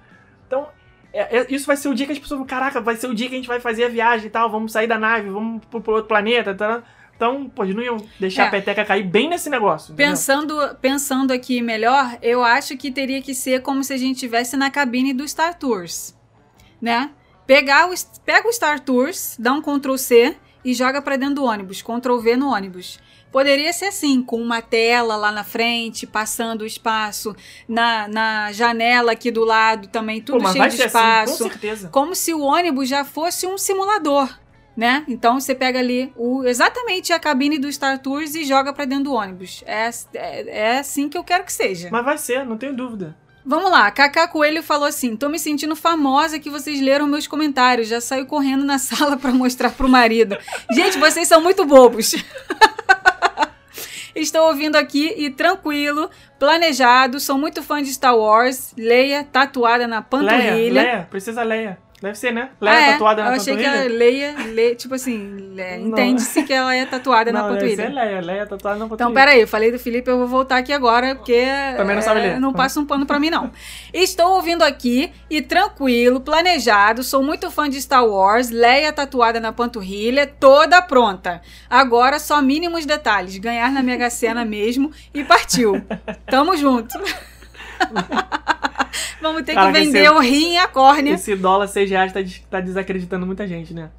[0.47, 0.67] Então,
[1.13, 3.13] é- é- isso vai ser o dia que as pessoas vão, caraca, vai ser o
[3.13, 5.63] dia que a gente vai fazer a viagem e tal, vamos sair da nave, vamos
[5.65, 6.83] pro, pro outro planeta, tá?
[7.15, 8.47] Então, pô, não iam deixar É.
[8.47, 9.91] a peteca cair bem nesse negócio.
[9.93, 10.11] entendeu?
[10.11, 14.55] Pensando, pensando aqui melhor, eu acho que teria que ser como se a gente estivesse
[14.55, 16.15] na cabine do Star Tours,
[16.81, 17.09] né?
[17.47, 17.93] Pegar o,
[18.25, 22.17] pega o Star Tours, dá um Ctrl C e joga pra dentro do ônibus, Ctrl
[22.19, 22.99] V no ônibus.
[23.31, 27.35] Poderia ser assim, com uma tela lá na frente, passando o espaço,
[27.67, 31.49] na, na janela aqui do lado também, Pô, tudo mas cheio de espaço assim, com
[31.49, 31.89] certeza.
[31.89, 34.29] como se o ônibus já fosse um simulador,
[34.75, 35.03] né?
[35.07, 39.05] Então você pega ali o, exatamente a cabine do Star Tours e joga pra dentro
[39.05, 39.63] do ônibus.
[39.65, 41.89] É, é, é assim que eu quero que seja.
[41.91, 43.15] Mas vai ser, não tenho dúvida.
[43.49, 47.87] Vamos lá, Cacá Coelho falou assim: tô me sentindo famosa que vocês leram meus comentários.
[47.87, 50.37] Já saiu correndo na sala pra mostrar pro marido.
[50.71, 52.13] Gente, vocês são muito bobos.
[54.17, 57.19] Estou ouvindo aqui e tranquilo, planejado.
[57.19, 58.73] Sou muito fã de Star Wars.
[58.75, 60.53] Leia, tatuada na panturrilha.
[60.55, 61.77] Leia, Leia, precisa Leia.
[61.99, 62.49] Deve ser, né?
[62.61, 62.91] Leia Ah, é?
[62.93, 63.85] tatuada na Eu achei que panturrilha.
[63.89, 65.87] ela leia, le, tipo assim, Não.
[65.87, 68.03] entende-se que ela é tatuada na Não, deve ser panturrilha.
[68.05, 69.09] Leia, Leia tatuada na panturrilha.
[69.09, 71.43] Então, peraí, eu falei do Felipe, eu vou voltar aqui agora, porque
[71.75, 72.39] Também não sabe ler.
[72.39, 73.49] não passa um pano pra mim, não.
[73.91, 79.51] Estou ouvindo aqui e tranquilo, planejado, sou muito fã de Star Wars, Leia tatuada na
[79.51, 81.41] panturrilha, toda pronta.
[81.67, 85.81] Agora só mínimos detalhes, ganhar na Mega Sena mesmo e partiu.
[86.29, 86.95] Tamo junto.
[89.21, 91.13] Vamos ter Cara, que vender esse- o rim e a córnea.
[91.13, 92.19] Esse dólar 6 reais tá,
[92.49, 93.89] tá desacreditando muita gente, né?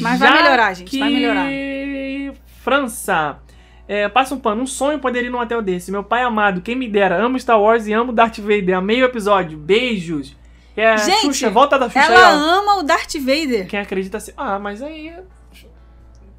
[0.00, 0.98] Mas vai melhorar, gente, que...
[0.98, 1.46] vai melhorar.
[2.62, 3.38] França.
[3.86, 4.62] É, passa um pano.
[4.62, 5.92] Um sonho poder ir num hotel desse.
[5.92, 7.22] Meu pai amado, quem me dera.
[7.22, 8.78] Amo Star Wars e amo Darth Vader.
[8.78, 9.58] Amei o episódio.
[9.58, 10.34] Beijos.
[10.76, 13.68] É, Gente, Xuxa, volta da Xuxa Ela aí, ama o Darth Vader.
[13.68, 14.32] Quem acredita assim.
[14.36, 15.12] Ah, mas aí.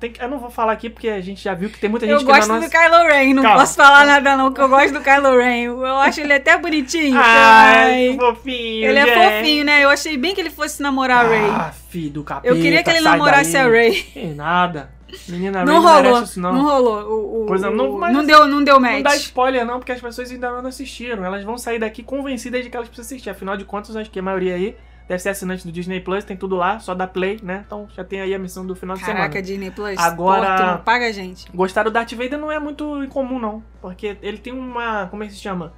[0.10, 0.14] Tem.
[0.24, 2.26] Eu não vou falar aqui porque a gente já viu que tem muita Eu gente
[2.28, 2.70] que gosto na do.
[2.70, 3.60] Kylo Ren, não Calma.
[3.60, 5.64] posso falar nada não, que eu gosto do Kylo Ren.
[5.64, 7.18] Eu acho ele até bonitinho.
[7.20, 7.76] Ai,
[8.10, 8.10] Ai.
[8.14, 9.16] que fofinho, Ele é gente.
[9.38, 9.84] fofinho, né?
[9.84, 11.50] Eu achei bem que ele fosse namorar a Ray.
[11.50, 12.54] Ah, filho do capeta.
[12.54, 13.62] Eu queria que ele namorasse daí.
[13.62, 13.92] a Ray.
[14.04, 14.96] Que nada.
[15.30, 16.54] Menina Não Ray não rolou, isso, não.
[16.54, 16.64] não.
[16.64, 17.02] rolou.
[17.10, 18.94] O, o- Coisa não- mas- não deu, não deu match.
[18.96, 21.24] Não dá spoiler não, porque as pessoas ainda não assistiram.
[21.24, 23.30] Elas vão sair daqui convencidas de que elas precisam assistir.
[23.30, 24.76] Afinal de contas, acho que a maioria aí
[25.08, 27.64] deve ser assinante do Disney Plus, tem tudo lá, só dá play, né?
[27.66, 29.42] Então já tem aí a missão do final de Caraca, semana.
[29.42, 29.98] Disney Plus.
[30.00, 31.46] Agora- Pô, não paga a gente.
[31.54, 33.64] Gostar do Darth Vader não é muito incomum, não.
[33.82, 35.08] Porque ele tem uma.
[35.08, 35.74] Como é que se chama?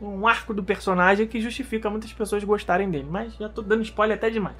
[0.00, 3.06] Um arco do personagem que justifica muitas pessoas gostarem dele.
[3.10, 4.56] Mas já tô dando spoiler até demais.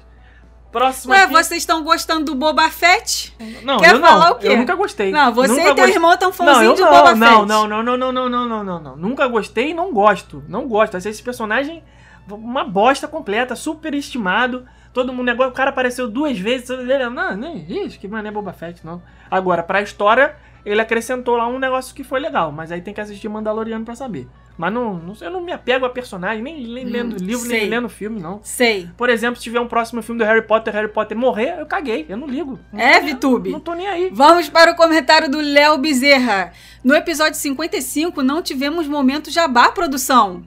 [0.71, 1.33] Próximo Ué, aqui...
[1.33, 3.35] vocês estão gostando do Boba Fett?
[3.63, 4.07] Não, quer eu não.
[4.07, 4.47] falar o quê?
[4.47, 5.11] Eu nunca gostei.
[5.11, 5.93] Não, você Nunca e teu gostei.
[5.95, 7.47] irmão estão Não, fãzinho eu de não, Boba não, Fett.
[7.47, 8.95] não, não, não, não, não, não, não, não, não.
[8.95, 10.41] Nunca gostei e não gosto.
[10.47, 10.95] Não gosto.
[10.95, 11.83] Esse personagem
[12.29, 14.65] uma bosta completa, super estimado.
[14.93, 16.69] Todo mundo negócio, o cara apareceu duas vezes.
[16.69, 19.01] Ele, não, nem isso, que mano é Boba Fett, não.
[19.29, 20.35] Agora, pra história,
[20.65, 23.95] ele acrescentou lá um negócio que foi legal, mas aí tem que assistir Mandaloriano pra
[23.95, 24.27] saber.
[24.57, 27.61] Mas não, não eu não me apego a personagem, nem, nem lendo livro, Hum, sei.
[27.61, 28.41] nem lendo filme, não.
[28.43, 28.89] Sei.
[28.97, 32.05] Por exemplo, se tiver um próximo filme do Harry Potter, Harry Potter morrer, eu caguei,
[32.09, 32.59] eu não ligo.
[32.71, 33.49] Não É, Vitube?
[33.49, 34.09] Não tô nem aí.
[34.13, 36.51] Vamos para o comentário do Léo Bezerra.
[36.83, 40.43] No episódio 55, não tivemos momento jabá, produção.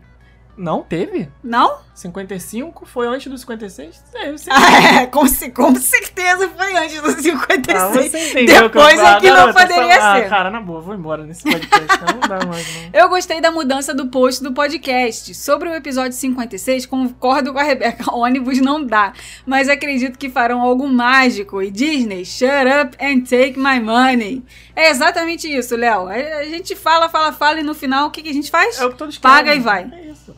[0.57, 1.29] Não teve?
[1.43, 1.79] Não?
[1.95, 4.05] 55 foi antes do 56?
[4.15, 4.53] É, eu sei.
[4.53, 5.21] Ah, é, com,
[5.55, 7.79] com certeza foi antes do 56.
[7.79, 10.25] Ah, você eu Depois é que não Garota, poderia só- ser.
[10.25, 11.99] Ah, cara, na boa, vou embora nesse podcast.
[12.13, 12.91] não dá mais, não.
[13.01, 15.35] Eu gostei da mudança do post do podcast.
[15.35, 18.11] Sobre o episódio 56, concordo com a Rebeca.
[18.15, 19.13] Ônibus não dá.
[19.47, 21.63] Mas acredito que farão algo mágico.
[21.63, 22.49] E Disney, shut
[22.83, 24.43] up and take my money.
[24.75, 26.09] É exatamente isso, Léo.
[26.09, 28.79] A a gente fala, fala, fala e no final o que, que a gente faz?
[28.81, 29.61] É o que todos Paga querem.
[29.61, 29.91] e vai.
[29.93, 30.35] É isso.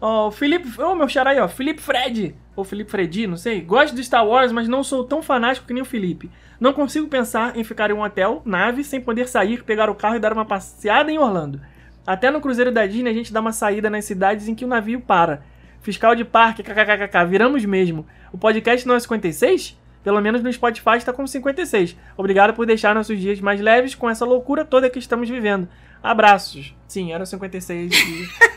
[0.00, 0.80] Ó, o Felipe.
[0.80, 1.48] Ô, meu xará aí, ó.
[1.48, 2.34] Felipe Fred.
[2.56, 3.60] Ou Felipe Fredi, não sei.
[3.60, 6.30] Gosto de Star Wars, mas não sou tão fanático que nem o Felipe.
[6.58, 10.16] Não consigo pensar em ficar em um hotel, nave, sem poder sair, pegar o carro
[10.16, 11.60] e dar uma passeada em Orlando.
[12.06, 14.68] Até no Cruzeiro da Disney a gente dá uma saída nas cidades em que o
[14.68, 15.42] navio para.
[15.80, 18.06] Fiscal de parque, kkkk, viramos mesmo.
[18.32, 19.78] O podcast não é 56?
[20.02, 21.96] Pelo menos no Spotify está com 56.
[22.16, 25.68] Obrigado por deixar nossos dias mais leves com essa loucura toda que estamos vivendo.
[26.02, 26.74] Abraços.
[26.88, 27.92] Sim, era 56.
[27.92, 28.50] E...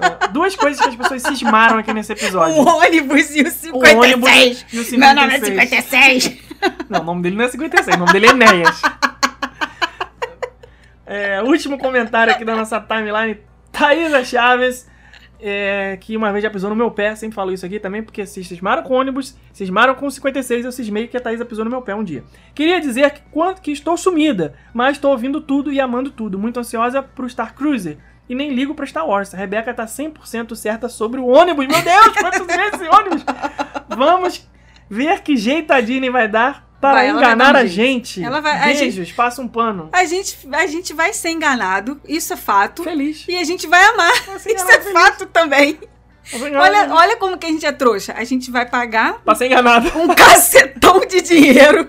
[0.00, 2.56] É, Duas coisas que as pessoas cismaram aqui nesse episódio.
[2.56, 3.94] O ônibus e o O 56.
[3.94, 4.98] ônibus e o 56.
[4.98, 6.38] Meu nome é 56.
[6.88, 8.82] Não, o nome dele não é 56, o nome dele é Enéas.
[11.06, 13.38] É, último comentário aqui da nossa timeline,
[13.70, 14.88] Thaisa Chaves,
[15.38, 18.24] é, que uma vez já pisou no meu pé, sempre falo isso aqui também, porque
[18.24, 21.82] se cismaram com ônibus, cismaram com 56, eu cismei que a Thaisa pisou no meu
[21.82, 22.24] pé um dia.
[22.54, 26.58] Queria dizer que, quanto, que estou sumida, mas estou ouvindo tudo e amando tudo, muito
[26.58, 27.98] ansiosa pro Star Cruiser.
[28.28, 29.34] E nem ligo pra Star Wars.
[29.34, 31.66] A Rebeca tá 100% certa sobre o ônibus.
[31.66, 33.24] Meu Deus, quantos vezes esse ônibus?
[33.88, 34.48] Vamos
[34.88, 38.22] ver que jeito a Disney vai dar para Vai, enganar a gente.
[38.22, 39.88] Ela vai- a Beijos, passa um pano.
[39.92, 42.82] A gente, a gente vai ser enganado, isso é fato.
[42.82, 43.24] Feliz.
[43.28, 44.92] E a gente vai amar, ser isso é feliz.
[44.92, 45.78] fato também.
[46.58, 48.14] Olha, Olha, como que a gente é trouxa.
[48.16, 49.90] A gente vai pagar Pra ser enganado.
[49.98, 51.88] um cacetão de dinheiro.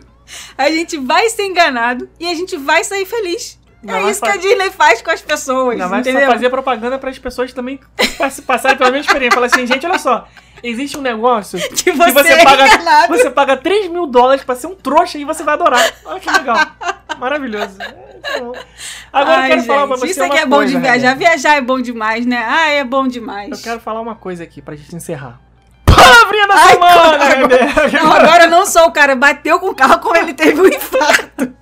[0.57, 3.57] A gente vai ser enganado e a gente vai sair feliz.
[3.81, 6.31] Ainda é isso que a Disney faz com as pessoas, Ainda vai só entendeu?
[6.31, 7.79] fazer propaganda para as pessoas também
[8.17, 9.35] pass- passarem pela mesma experiência.
[9.35, 10.27] Falar assim, gente, olha só.
[10.63, 14.55] Existe um negócio Que que você, você é paga, você paga 3 mil dólares pra
[14.55, 15.83] ser um trouxa e você vai adorar.
[16.05, 16.57] Olha que legal.
[17.19, 17.77] Maravilhoso.
[17.79, 18.59] É, tá.
[19.13, 21.09] Agora Ai, eu quero falar pra gente, você Isso aqui é bom coisa, de viajar.
[21.09, 21.29] Rebeca.
[21.29, 22.43] Viajar é bom demais, né?
[22.47, 23.51] Ah, é bom demais.
[23.51, 25.39] Eu quero falar uma coisa aqui pra gente encerrar.
[25.85, 28.03] Palavrinha da semana, Rebeca.
[28.03, 29.15] Não, agora eu não sou o cara.
[29.15, 31.53] Bateu com o carro como ele teve um infarto.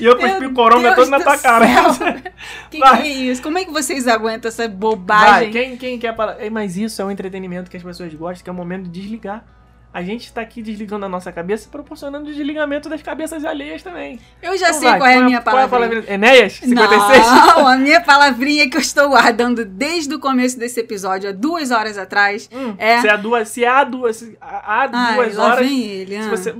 [0.00, 1.66] E eu cuspi o coronga todo na tua cara.
[1.92, 2.06] céu.
[2.70, 3.02] Que Vai.
[3.02, 3.42] que é isso?
[3.42, 5.50] Como é que vocês aguentam essa Vai, bobagem?
[5.50, 6.36] quem, quem quer falar?
[6.40, 9.00] Ei, Mas isso é um entretenimento que as pessoas gostam, que é o momento de
[9.00, 9.44] desligar.
[9.92, 14.20] a gente tá aqui desligando a nossa cabeça, proporcionando o desligamento das cabeças alheias também.
[14.42, 16.02] Eu já Então sei vai, qual é a minha Qual é a palavrinha.
[16.02, 16.14] palavrinha?
[16.14, 16.52] Enéas?
[16.54, 17.26] 56?
[17.26, 21.70] Não, a minha palavrinha que eu estou guardando desde o começo desse episódio, há duas
[21.70, 23.00] horas atrás, Hum, é...
[23.00, 25.66] Se há duas, se há duas, se há há Ai, duas lá horas.
[25.66, 26.22] vem ele.
[26.22, 26.30] Se ah.
[26.30, 26.54] você.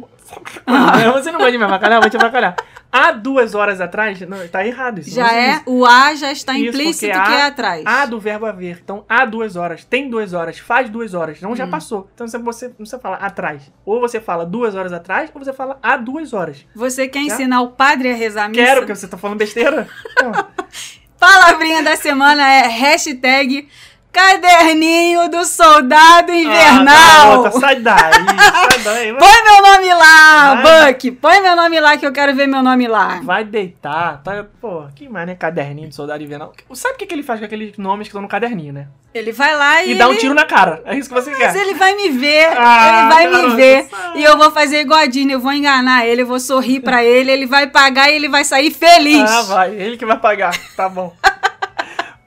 [0.66, 2.56] Não, você não pode me avacalhar, eu vou te avacalhar.
[2.98, 4.20] Há duas horas atrás.
[4.22, 5.10] Não, tá errado isso.
[5.14, 7.82] Já é, o A já está Isso, implícito que é atrás.
[7.84, 8.80] Há do verbo haver.
[8.82, 11.40] Então, há duas horas, tem duas horas, faz duas horas.
[11.40, 11.56] Não Hum.
[11.56, 12.08] já passou.
[12.14, 13.70] Então, você, você não precisa falar atrás.
[13.84, 16.64] Ou você fala duas horas atrás, ou você fala há duas horas.
[16.74, 17.34] Você quer Já?
[17.34, 18.62] ensinar o padre a rezar a missa?
[18.62, 19.86] Quero, porque você tá falando besteira.
[20.18, 20.64] Pô,
[21.18, 23.68] Palavrinha da semana é hashtag
[24.16, 27.42] caderninho do soldado Ah, invernal.
[27.42, 29.12] garota, sai daí, sai daí.
[29.12, 30.92] Vai, Põe meu nome lá, Vai.
[30.94, 31.10] Buck.
[31.12, 33.20] Põe meu nome lá que eu quero ver meu nome lá.
[33.22, 34.22] vai deitar.
[34.22, 35.34] Tá, pô, que mais, né?
[35.34, 36.52] Caderninho de soldado invernal.
[36.72, 38.86] Sabe o que, que ele faz com aqueles nomes que estão no caderninho, né?
[39.14, 40.82] Ele vai lá e, E, dá um tiro na cara.
[40.84, 41.56] É isso que você Mas quer.
[41.56, 43.84] ele vai me ver, Ah, ele vai me ver.
[43.90, 44.12] sai.
[44.18, 47.02] E eu vou fazer igual a Disney, eu vou enganar ele, eu vou sorrir pra
[47.02, 49.30] ele, ele vai pagar e ele vai sair feliz.
[49.30, 49.70] Ah, vai.
[49.74, 50.52] Ele que vai pagar.
[50.76, 51.14] Tá bom.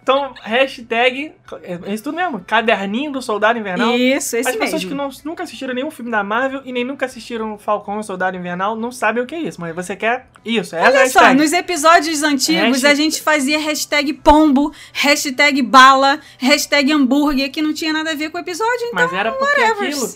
[0.02, 1.34] Então, hashtag.
[1.62, 2.40] É isso tudo mesmo.
[2.40, 3.92] Caderninho do Soldado Invernal.
[3.96, 4.90] Isso, esse As pessoas mesmo.
[4.90, 8.36] que não- nunca assistiram nenhum filme da Marvel e nem nunca assistiram Falcão e Soldado
[8.36, 9.62] Invernal não sabem o que é isso.
[9.62, 10.76] Mas você quer isso.
[10.76, 16.92] É Olha só, nos episódios antigos Hashtag- a gente fazia hashtag pombo, hashtag bala, hashtag
[16.92, 19.90] hambúrguer, que não tinha nada a ver com o episódio, então Mas era porque whatever.
[19.90, 20.10] aquilo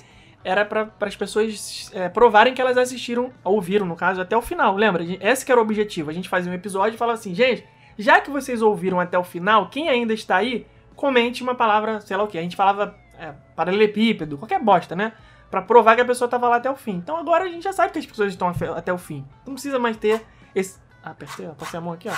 [0.45, 4.75] era para as pessoas é, provarem que elas assistiram, ouviram no caso, até o final.
[4.75, 5.01] Lembra?
[5.21, 6.09] Esse que era o objetivo.
[6.09, 7.63] A gente fazia um episódio e falava assim, gente,
[7.97, 10.65] já que vocês ouviram até o final, quem ainda está aí,
[10.95, 12.37] comente uma palavra, sei lá o que.
[12.37, 15.13] A gente falava é, paralelepípedo, qualquer bosta, né?
[15.49, 16.95] Pra provar que a pessoa tava lá até o fim.
[16.95, 19.25] Então agora a gente já sabe que as pessoas estão até o fim.
[19.45, 20.25] Não precisa mais ter
[20.55, 20.79] esse.
[21.03, 22.13] Ah, apertei, passei a mão aqui, ó.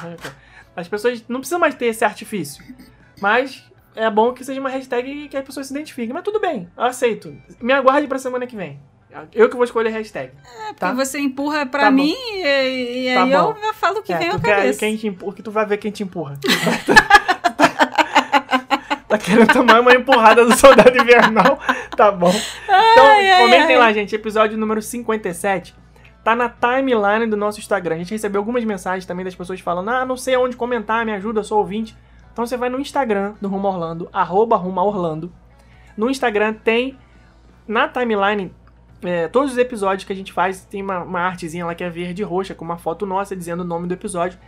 [0.75, 2.63] As pessoas não precisam mais ter esse artifício.
[3.19, 6.13] Mas é bom que seja uma hashtag que as pessoas se identifiquem.
[6.13, 7.35] Mas tudo bem, eu aceito.
[7.59, 8.79] Me aguarde pra semana que vem.
[9.33, 10.31] Eu que vou escolher a hashtag.
[10.77, 10.89] tá?
[10.89, 13.55] Porque você empurra pra Tá mim e, e Tá aí bom.
[13.63, 14.79] eu falo o que É, vem à quer cabeça.
[14.79, 16.37] quem te empurra, que tu vai ver quem te empurra.
[19.07, 21.59] tá querendo tomar uma empurrada do soldado invernal?
[21.95, 22.31] Tá bom.
[22.63, 23.77] Então, Ai, comentem ai.
[23.77, 24.15] lá, gente.
[24.15, 25.75] Episódio número 57.
[26.23, 27.95] Tá na timeline do nosso Instagram.
[27.95, 31.13] A gente recebeu algumas mensagens também das pessoas falando: Ah, não sei aonde comentar, me
[31.13, 31.95] ajuda, eu sou ouvinte.
[32.33, 35.31] Então você vai no Instagram do Rumo Orlando, arroba Rumo Orlando.
[35.95, 36.97] No Instagram tem
[37.67, 38.53] na timeline
[39.05, 40.65] é, todos os episódios que a gente faz.
[40.65, 43.61] Tem uma, uma artezinha lá que é verde e roxa, com uma foto nossa dizendo
[43.61, 44.39] o nome do episódio.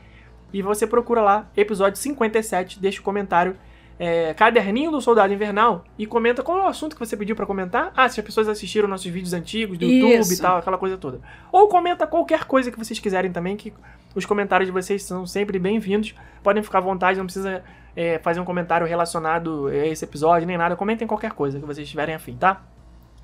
[0.51, 3.55] E você procura lá, episódio 57, deixa o comentário.
[3.99, 7.45] é, caderninho do Soldado Invernal e comenta qual é o assunto que você pediu pra
[7.45, 7.91] comentar.
[7.95, 10.33] Ah, se as pessoas assistiram nossos vídeos antigos do YouTube Isso.
[10.33, 11.19] e tal, aquela coisa toda.
[11.51, 13.73] Ou comenta qualquer coisa que vocês quiserem também, que
[14.13, 16.13] os comentários de vocês são sempre bem-vindos.
[16.43, 17.63] Podem ficar à vontade, não precisa
[17.95, 20.75] é, fazer um comentário relacionado a esse episódio, nem nada.
[20.75, 22.61] Comentem qualquer coisa que vocês estiverem afim, tá?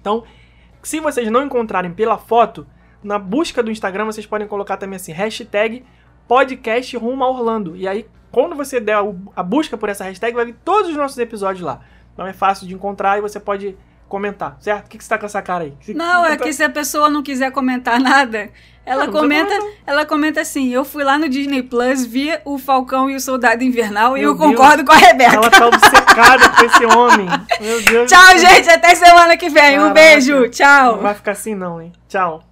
[0.01, 0.23] Então,
[0.83, 2.67] se vocês não encontrarem pela foto,
[3.03, 5.83] na busca do Instagram vocês podem colocar também assim, hashtag
[6.27, 7.75] podcast rumo a Orlando.
[7.75, 8.97] E aí, quando você der
[9.35, 11.81] a busca por essa hashtag, vai vir todos os nossos episódios lá.
[12.13, 13.75] Então é fácil de encontrar e você pode
[14.13, 14.85] comentar, certo?
[14.85, 15.73] O que, que você tá com essa cara aí?
[15.81, 18.51] Que- Não, é tá- que se a pessoa não quiser comentar nada,
[18.85, 19.77] ela Ah, comenta, comentar.
[19.87, 23.63] ela comenta assim: eu fui lá no Disney Plus, vi o Falcão e o Soldado
[23.63, 24.87] Invernal e Meu eu concordo Deus.
[24.87, 25.35] com a Rebeca.
[25.35, 27.25] Ela tá obcecada com esse homem.
[27.59, 28.11] Meu Deus.
[28.11, 29.79] Tchau, gente, até semana que vem.
[29.79, 29.93] Um Caraca.
[29.95, 30.97] beijo, tchau.
[30.97, 31.91] Não vai ficar assim não, hein?
[32.07, 32.43] Tchau.